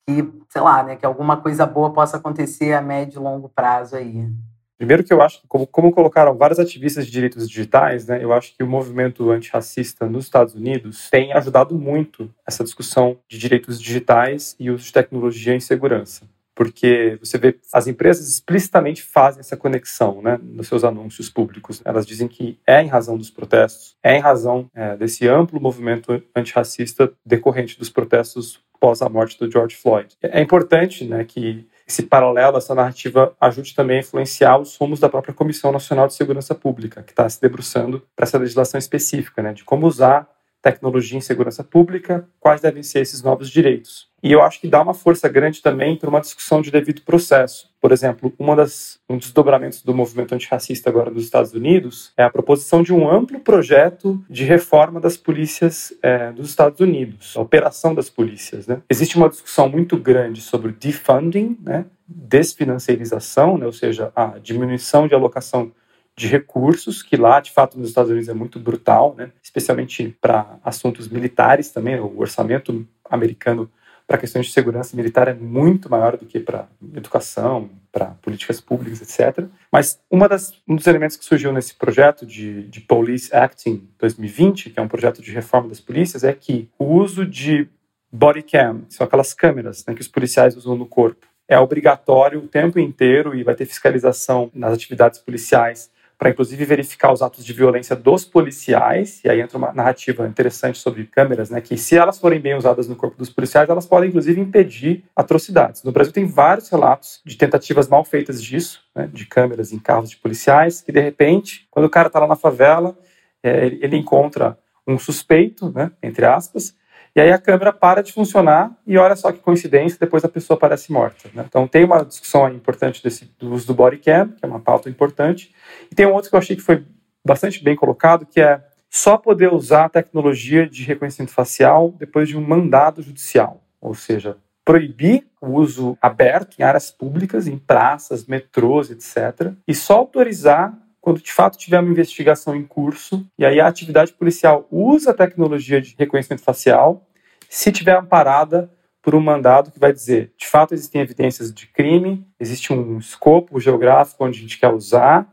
que, 0.06 0.28
sei 0.48 0.60
lá, 0.60 0.82
né, 0.82 0.96
que 0.96 1.06
alguma 1.06 1.36
coisa 1.36 1.66
boa 1.66 1.92
possa 1.92 2.16
acontecer 2.16 2.72
a 2.72 2.82
médio 2.82 3.20
e 3.20 3.22
longo 3.22 3.48
prazo 3.48 3.96
aí. 3.96 4.28
Primeiro 4.76 5.04
que 5.04 5.12
eu 5.12 5.22
acho, 5.22 5.40
como, 5.48 5.66
como 5.66 5.92
colocaram 5.92 6.36
vários 6.36 6.58
ativistas 6.58 7.06
de 7.06 7.12
direitos 7.12 7.48
digitais, 7.48 8.06
né, 8.06 8.22
eu 8.22 8.32
acho 8.32 8.54
que 8.56 8.62
o 8.62 8.66
movimento 8.66 9.30
antirracista 9.30 10.06
nos 10.06 10.24
Estados 10.24 10.54
Unidos 10.54 11.08
tem 11.10 11.32
ajudado 11.32 11.74
muito 11.74 12.28
essa 12.46 12.64
discussão 12.64 13.16
de 13.28 13.38
direitos 13.38 13.80
digitais 13.80 14.56
e 14.58 14.70
uso 14.70 14.84
de 14.84 14.92
tecnologia 14.92 15.54
em 15.54 15.60
segurança. 15.60 16.28
Porque 16.56 17.18
você 17.20 17.36
vê, 17.36 17.58
as 17.72 17.86
empresas 17.86 18.28
explicitamente 18.28 19.02
fazem 19.02 19.40
essa 19.40 19.56
conexão 19.56 20.22
né, 20.22 20.38
nos 20.40 20.68
seus 20.68 20.84
anúncios 20.84 21.28
públicos. 21.28 21.82
Elas 21.84 22.06
dizem 22.06 22.28
que 22.28 22.58
é 22.66 22.80
em 22.80 22.86
razão 22.86 23.18
dos 23.18 23.30
protestos, 23.30 23.96
é 24.02 24.16
em 24.16 24.20
razão 24.20 24.70
é, 24.72 24.96
desse 24.96 25.26
amplo 25.26 25.60
movimento 25.60 26.22
antirracista 26.34 27.12
decorrente 27.26 27.76
dos 27.76 27.90
protestos 27.90 28.62
pós 28.84 29.00
a 29.00 29.08
morte 29.08 29.38
do 29.38 29.50
George 29.50 29.74
Floyd. 29.74 30.14
É 30.22 30.42
importante 30.42 31.06
né, 31.06 31.24
que 31.24 31.66
esse 31.88 32.02
paralelo, 32.02 32.58
essa 32.58 32.74
narrativa 32.74 33.34
ajude 33.40 33.74
também 33.74 33.96
a 33.96 34.00
influenciar 34.00 34.58
os 34.58 34.76
rumos 34.76 35.00
da 35.00 35.08
própria 35.08 35.32
Comissão 35.32 35.72
Nacional 35.72 36.06
de 36.06 36.12
Segurança 36.12 36.54
Pública, 36.54 37.02
que 37.02 37.12
está 37.12 37.26
se 37.26 37.40
debruçando 37.40 38.02
para 38.14 38.24
essa 38.24 38.36
legislação 38.36 38.78
específica, 38.78 39.42
né, 39.42 39.54
de 39.54 39.64
como 39.64 39.86
usar 39.86 40.28
tecnologia 40.64 41.18
em 41.18 41.20
segurança 41.20 41.62
pública, 41.62 42.26
quais 42.40 42.62
devem 42.62 42.82
ser 42.82 43.00
esses 43.00 43.22
novos 43.22 43.50
direitos. 43.50 44.08
E 44.22 44.32
eu 44.32 44.40
acho 44.40 44.58
que 44.58 44.66
dá 44.66 44.80
uma 44.80 44.94
força 44.94 45.28
grande 45.28 45.60
também 45.60 45.94
para 45.94 46.08
uma 46.08 46.22
discussão 46.22 46.62
de 46.62 46.70
devido 46.70 47.02
processo. 47.02 47.68
Por 47.78 47.92
exemplo, 47.92 48.32
das, 48.56 48.98
um 49.06 49.18
dos 49.18 49.26
desdobramentos 49.26 49.82
do 49.82 49.92
movimento 49.92 50.34
antirracista 50.34 50.88
agora 50.88 51.10
nos 51.10 51.24
Estados 51.24 51.52
Unidos 51.52 52.10
é 52.16 52.24
a 52.24 52.30
proposição 52.30 52.82
de 52.82 52.94
um 52.94 53.06
amplo 53.06 53.38
projeto 53.40 54.24
de 54.30 54.44
reforma 54.44 54.98
das 54.98 55.18
polícias 55.18 55.92
é, 56.02 56.32
dos 56.32 56.48
Estados 56.48 56.80
Unidos, 56.80 57.34
a 57.36 57.42
operação 57.42 57.94
das 57.94 58.08
polícias. 58.08 58.66
Né? 58.66 58.80
Existe 58.88 59.18
uma 59.18 59.28
discussão 59.28 59.68
muito 59.68 59.98
grande 59.98 60.40
sobre 60.40 60.72
defunding, 60.72 61.58
né? 61.60 61.84
desfinanciarização, 62.08 63.58
né? 63.58 63.66
ou 63.66 63.72
seja, 63.72 64.10
a 64.16 64.38
diminuição 64.38 65.06
de 65.06 65.14
alocação 65.14 65.70
de 66.16 66.28
recursos, 66.28 67.02
que 67.02 67.16
lá, 67.16 67.40
de 67.40 67.50
fato, 67.50 67.78
nos 67.78 67.88
Estados 67.88 68.10
Unidos 68.10 68.28
é 68.28 68.34
muito 68.34 68.60
brutal, 68.60 69.14
né? 69.16 69.30
especialmente 69.42 70.16
para 70.20 70.58
assuntos 70.64 71.08
militares 71.08 71.70
também. 71.70 71.98
O 71.98 72.20
orçamento 72.20 72.86
americano 73.10 73.70
para 74.06 74.18
questões 74.18 74.46
de 74.46 74.52
segurança 74.52 74.96
militar 74.96 75.28
é 75.28 75.34
muito 75.34 75.90
maior 75.90 76.16
do 76.16 76.26
que 76.26 76.38
para 76.38 76.68
educação, 76.94 77.70
para 77.90 78.06
políticas 78.22 78.60
públicas, 78.60 79.00
etc. 79.00 79.46
Mas 79.72 79.98
uma 80.10 80.28
das, 80.28 80.52
um 80.68 80.76
dos 80.76 80.86
elementos 80.86 81.16
que 81.16 81.24
surgiu 81.24 81.52
nesse 81.52 81.74
projeto 81.74 82.26
de, 82.26 82.64
de 82.64 82.80
Police 82.80 83.34
Acting 83.34 83.88
2020, 83.98 84.70
que 84.70 84.78
é 84.78 84.82
um 84.82 84.88
projeto 84.88 85.22
de 85.22 85.32
reforma 85.32 85.68
das 85.68 85.80
polícias, 85.80 86.22
é 86.22 86.32
que 86.32 86.68
o 86.78 86.84
uso 86.84 87.24
de 87.24 87.66
body 88.12 88.42
cam, 88.42 88.82
são 88.88 89.06
aquelas 89.06 89.32
câmeras 89.32 89.84
né, 89.86 89.94
que 89.94 90.00
os 90.00 90.08
policiais 90.08 90.56
usam 90.56 90.76
no 90.76 90.86
corpo, 90.86 91.26
é 91.48 91.58
obrigatório 91.58 92.40
o 92.40 92.48
tempo 92.48 92.78
inteiro 92.78 93.34
e 93.34 93.42
vai 93.42 93.54
ter 93.54 93.66
fiscalização 93.66 94.50
nas 94.54 94.72
atividades 94.72 95.18
policiais 95.18 95.90
para 96.18 96.30
inclusive 96.30 96.64
verificar 96.64 97.12
os 97.12 97.22
atos 97.22 97.44
de 97.44 97.52
violência 97.52 97.96
dos 97.96 98.24
policiais, 98.24 99.20
e 99.24 99.28
aí 99.28 99.40
entra 99.40 99.58
uma 99.58 99.72
narrativa 99.72 100.26
interessante 100.26 100.78
sobre 100.78 101.04
câmeras, 101.04 101.50
né, 101.50 101.60
que 101.60 101.76
se 101.76 101.96
elas 101.96 102.18
forem 102.18 102.40
bem 102.40 102.54
usadas 102.54 102.88
no 102.88 102.96
corpo 102.96 103.16
dos 103.16 103.30
policiais, 103.30 103.68
elas 103.68 103.86
podem 103.86 104.08
inclusive 104.08 104.40
impedir 104.40 105.04
atrocidades. 105.14 105.82
No 105.82 105.92
Brasil 105.92 106.12
tem 106.12 106.26
vários 106.26 106.68
relatos 106.68 107.20
de 107.24 107.36
tentativas 107.36 107.88
mal 107.88 108.04
feitas 108.04 108.42
disso, 108.42 108.82
né, 108.94 109.08
de 109.12 109.26
câmeras 109.26 109.72
em 109.72 109.78
carros 109.78 110.10
de 110.10 110.16
policiais, 110.16 110.80
que 110.80 110.92
de 110.92 111.00
repente, 111.00 111.66
quando 111.70 111.86
o 111.86 111.90
cara 111.90 112.06
está 112.06 112.20
lá 112.20 112.26
na 112.26 112.36
favela, 112.36 112.96
é, 113.42 113.66
ele 113.66 113.96
encontra 113.96 114.58
um 114.86 114.98
suspeito, 114.98 115.70
né, 115.70 115.90
entre 116.02 116.24
aspas, 116.24 116.74
e 117.16 117.20
aí 117.20 117.30
a 117.30 117.38
câmera 117.38 117.72
para 117.72 118.02
de 118.02 118.12
funcionar 118.12 118.72
e 118.86 118.98
olha 118.98 119.14
só 119.14 119.30
que 119.30 119.38
coincidência, 119.38 119.98
depois 120.00 120.24
a 120.24 120.28
pessoa 120.28 120.56
aparece 120.56 120.90
morta. 120.90 121.30
Né? 121.32 121.44
Então 121.48 121.68
tem 121.68 121.84
uma 121.84 122.04
discussão 122.04 122.48
importante 122.48 123.02
desse, 123.02 123.26
do 123.38 123.52
uso 123.52 123.66
do 123.68 123.74
body 123.74 123.98
cam, 123.98 124.28
que 124.28 124.44
é 124.44 124.48
uma 124.48 124.60
pauta 124.60 124.90
importante. 124.90 125.54
E 125.90 125.94
tem 125.94 126.06
um 126.06 126.12
outro 126.12 126.28
que 126.28 126.34
eu 126.34 126.40
achei 126.40 126.56
que 126.56 126.62
foi 126.62 126.84
bastante 127.24 127.62
bem 127.62 127.76
colocado, 127.76 128.26
que 128.26 128.40
é 128.40 128.60
só 128.90 129.16
poder 129.16 129.52
usar 129.52 129.86
a 129.86 129.88
tecnologia 129.88 130.68
de 130.68 130.82
reconhecimento 130.82 131.32
facial 131.32 131.94
depois 131.98 132.28
de 132.28 132.36
um 132.36 132.40
mandado 132.40 133.02
judicial. 133.02 133.62
Ou 133.80 133.94
seja, 133.94 134.36
proibir 134.64 135.26
o 135.40 135.52
uso 135.52 135.96
aberto 136.00 136.56
em 136.58 136.62
áreas 136.62 136.90
públicas, 136.90 137.46
em 137.46 137.58
praças, 137.58 138.26
metrôs, 138.26 138.90
etc. 138.90 139.52
E 139.68 139.74
só 139.74 139.98
autorizar 139.98 140.76
quando 141.04 141.20
de 141.20 141.34
fato 141.34 141.58
tiver 141.58 141.78
uma 141.78 141.90
investigação 141.90 142.56
em 142.56 142.62
curso 142.62 143.26
e 143.38 143.44
aí 143.44 143.60
a 143.60 143.66
atividade 143.66 144.14
policial 144.14 144.66
usa 144.70 145.10
a 145.10 145.14
tecnologia 145.14 145.78
de 145.78 145.94
reconhecimento 145.98 146.42
facial, 146.42 147.06
se 147.46 147.70
tiver 147.70 147.94
amparada 147.94 148.72
por 149.02 149.14
um 149.14 149.20
mandado 149.20 149.70
que 149.70 149.78
vai 149.78 149.92
dizer, 149.92 150.32
de 150.34 150.46
fato 150.46 150.72
existem 150.72 151.02
evidências 151.02 151.52
de 151.52 151.66
crime, 151.66 152.26
existe 152.40 152.72
um 152.72 152.96
escopo 152.96 153.60
geográfico 153.60 154.24
onde 154.24 154.38
a 154.38 154.40
gente 154.40 154.58
quer 154.58 154.72
usar 154.72 155.30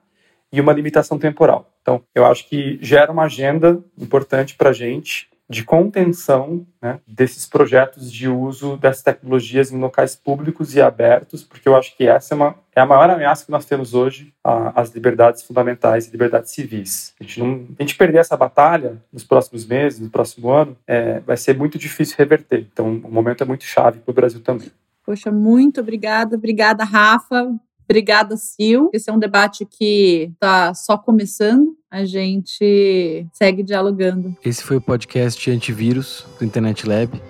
e 0.51 0.59
uma 0.59 0.74
limitação 0.74 1.17
temporal. 1.17 1.74
Então, 1.82 2.03
eu 2.13 2.26
acho 2.26 2.49
que 2.49 2.78
gera 2.82 3.09
uma 3.09 3.24
agenda 3.24 3.82
importante 3.97 4.55
para 4.55 4.72
a 4.72 4.74
gente 4.74 5.30
de 5.52 5.66
contenção 5.66 6.66
né, 6.82 6.99
desses 7.06 7.45
projetos 7.45 8.10
de 8.10 8.30
uso 8.30 8.78
dessas 8.78 9.04
tecnologias 9.04 9.70
em 9.70 9.78
locais 9.78 10.16
públicos 10.16 10.74
e 10.74 10.82
abertos, 10.82 11.43
porque 11.43 11.68
eu 11.68 11.76
acho 11.76 11.95
que 11.97 12.08
essa 12.08 12.34
é, 12.34 12.36
uma, 12.36 12.56
é 12.74 12.80
a 12.80 12.86
maior 12.86 13.10
ameaça 13.10 13.45
que 13.45 13.52
nós 13.52 13.66
temos 13.66 13.93
hoje 13.93 14.34
às 14.43 14.91
liberdades 14.91 15.43
fundamentais 15.43 16.08
e 16.08 16.12
liberdades 16.12 16.52
civis. 16.52 17.14
A 17.20 17.24
gente, 17.24 17.39
não, 17.41 17.68
a 17.78 17.84
gente 17.84 17.95
perder 17.95 18.20
essa 18.20 18.38
batalha 18.38 18.95
nos 19.12 19.26
próximos 19.26 19.66
meses, 19.66 19.99
no 19.99 20.10
próximo 20.10 20.49
ano, 20.49 20.78
é, 20.88 21.20
vai 21.20 21.36
ser 21.36 21.58
muito 21.58 21.78
difícil 21.78 22.16
reverter. 22.18 22.66
Então, 22.72 23.02
o 23.04 23.12
momento 23.12 23.43
é 23.43 23.45
muito 23.45 23.66
chave 23.66 23.99
para 23.99 24.12
o 24.12 24.16
Brasil 24.16 24.39
também. 24.39 24.72
Poxa, 25.06 25.30
muito 25.32 25.82
obrigada. 25.82 26.38
Obrigada, 26.38 26.86
Rafa. 26.86 27.54
Obrigada, 27.84 28.38
Sil. 28.39 28.88
Esse 28.93 29.10
é 29.10 29.14
um 29.14 29.20
debate 29.20 29.66
que 29.66 30.32
está 30.34 30.74
só 30.74 30.97
começando. 30.97 31.76
A 31.92 32.06
gente 32.06 33.28
segue 33.34 33.62
dialogando. 33.62 34.34
Esse 34.46 34.64
foi 34.64 34.78
o 34.78 34.82
podcast 34.82 35.52
Antivírus 35.52 36.26
do 36.39 36.46
Internet 36.46 36.88
Lab. 36.88 37.22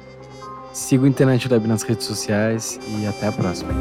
Siga 0.72 1.04
o 1.04 1.08
Internet 1.08 1.50
Lab 1.50 1.68
nas 1.68 1.82
redes 1.82 2.06
sociais 2.06 2.80
e 2.88 3.08
até 3.08 3.26
a 3.26 3.32
próxima. 3.32 3.72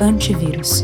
Antivírus. 0.00 0.82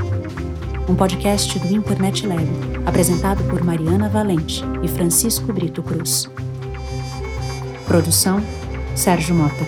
Um 0.88 0.96
podcast 0.96 1.56
do 1.60 1.72
Internet 1.72 2.26
Lab, 2.26 2.42
apresentado 2.86 3.44
por 3.48 3.62
Mariana 3.62 4.08
Valente 4.08 4.64
e 4.82 4.88
Francisco 4.88 5.52
Brito 5.52 5.80
Cruz. 5.80 6.28
Produção: 7.86 8.42
Sérgio 8.96 9.32
Mota. 9.32 9.64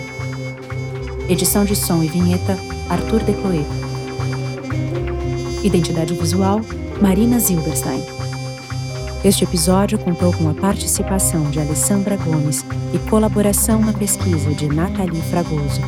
Edição 1.29 1.63
de 1.63 1.73
som 1.73 2.03
e 2.03 2.09
vinheta: 2.09 2.57
Arthur 2.89 3.23
Decloé. 3.23 3.63
Identidade 5.63 6.13
visual: 6.13 6.59
Marina 7.01 7.39
Zilberstein. 7.39 8.03
Este 9.23 9.43
episódio 9.43 9.99
contou 9.99 10.33
com 10.33 10.49
a 10.49 10.53
participação 10.53 11.49
de 11.51 11.59
Alessandra 11.59 12.17
Gomes 12.17 12.65
e 12.91 12.97
colaboração 13.09 13.79
na 13.79 13.93
pesquisa 13.93 14.51
de 14.53 14.67
Nathalie 14.67 15.21
Fragoso. 15.21 15.81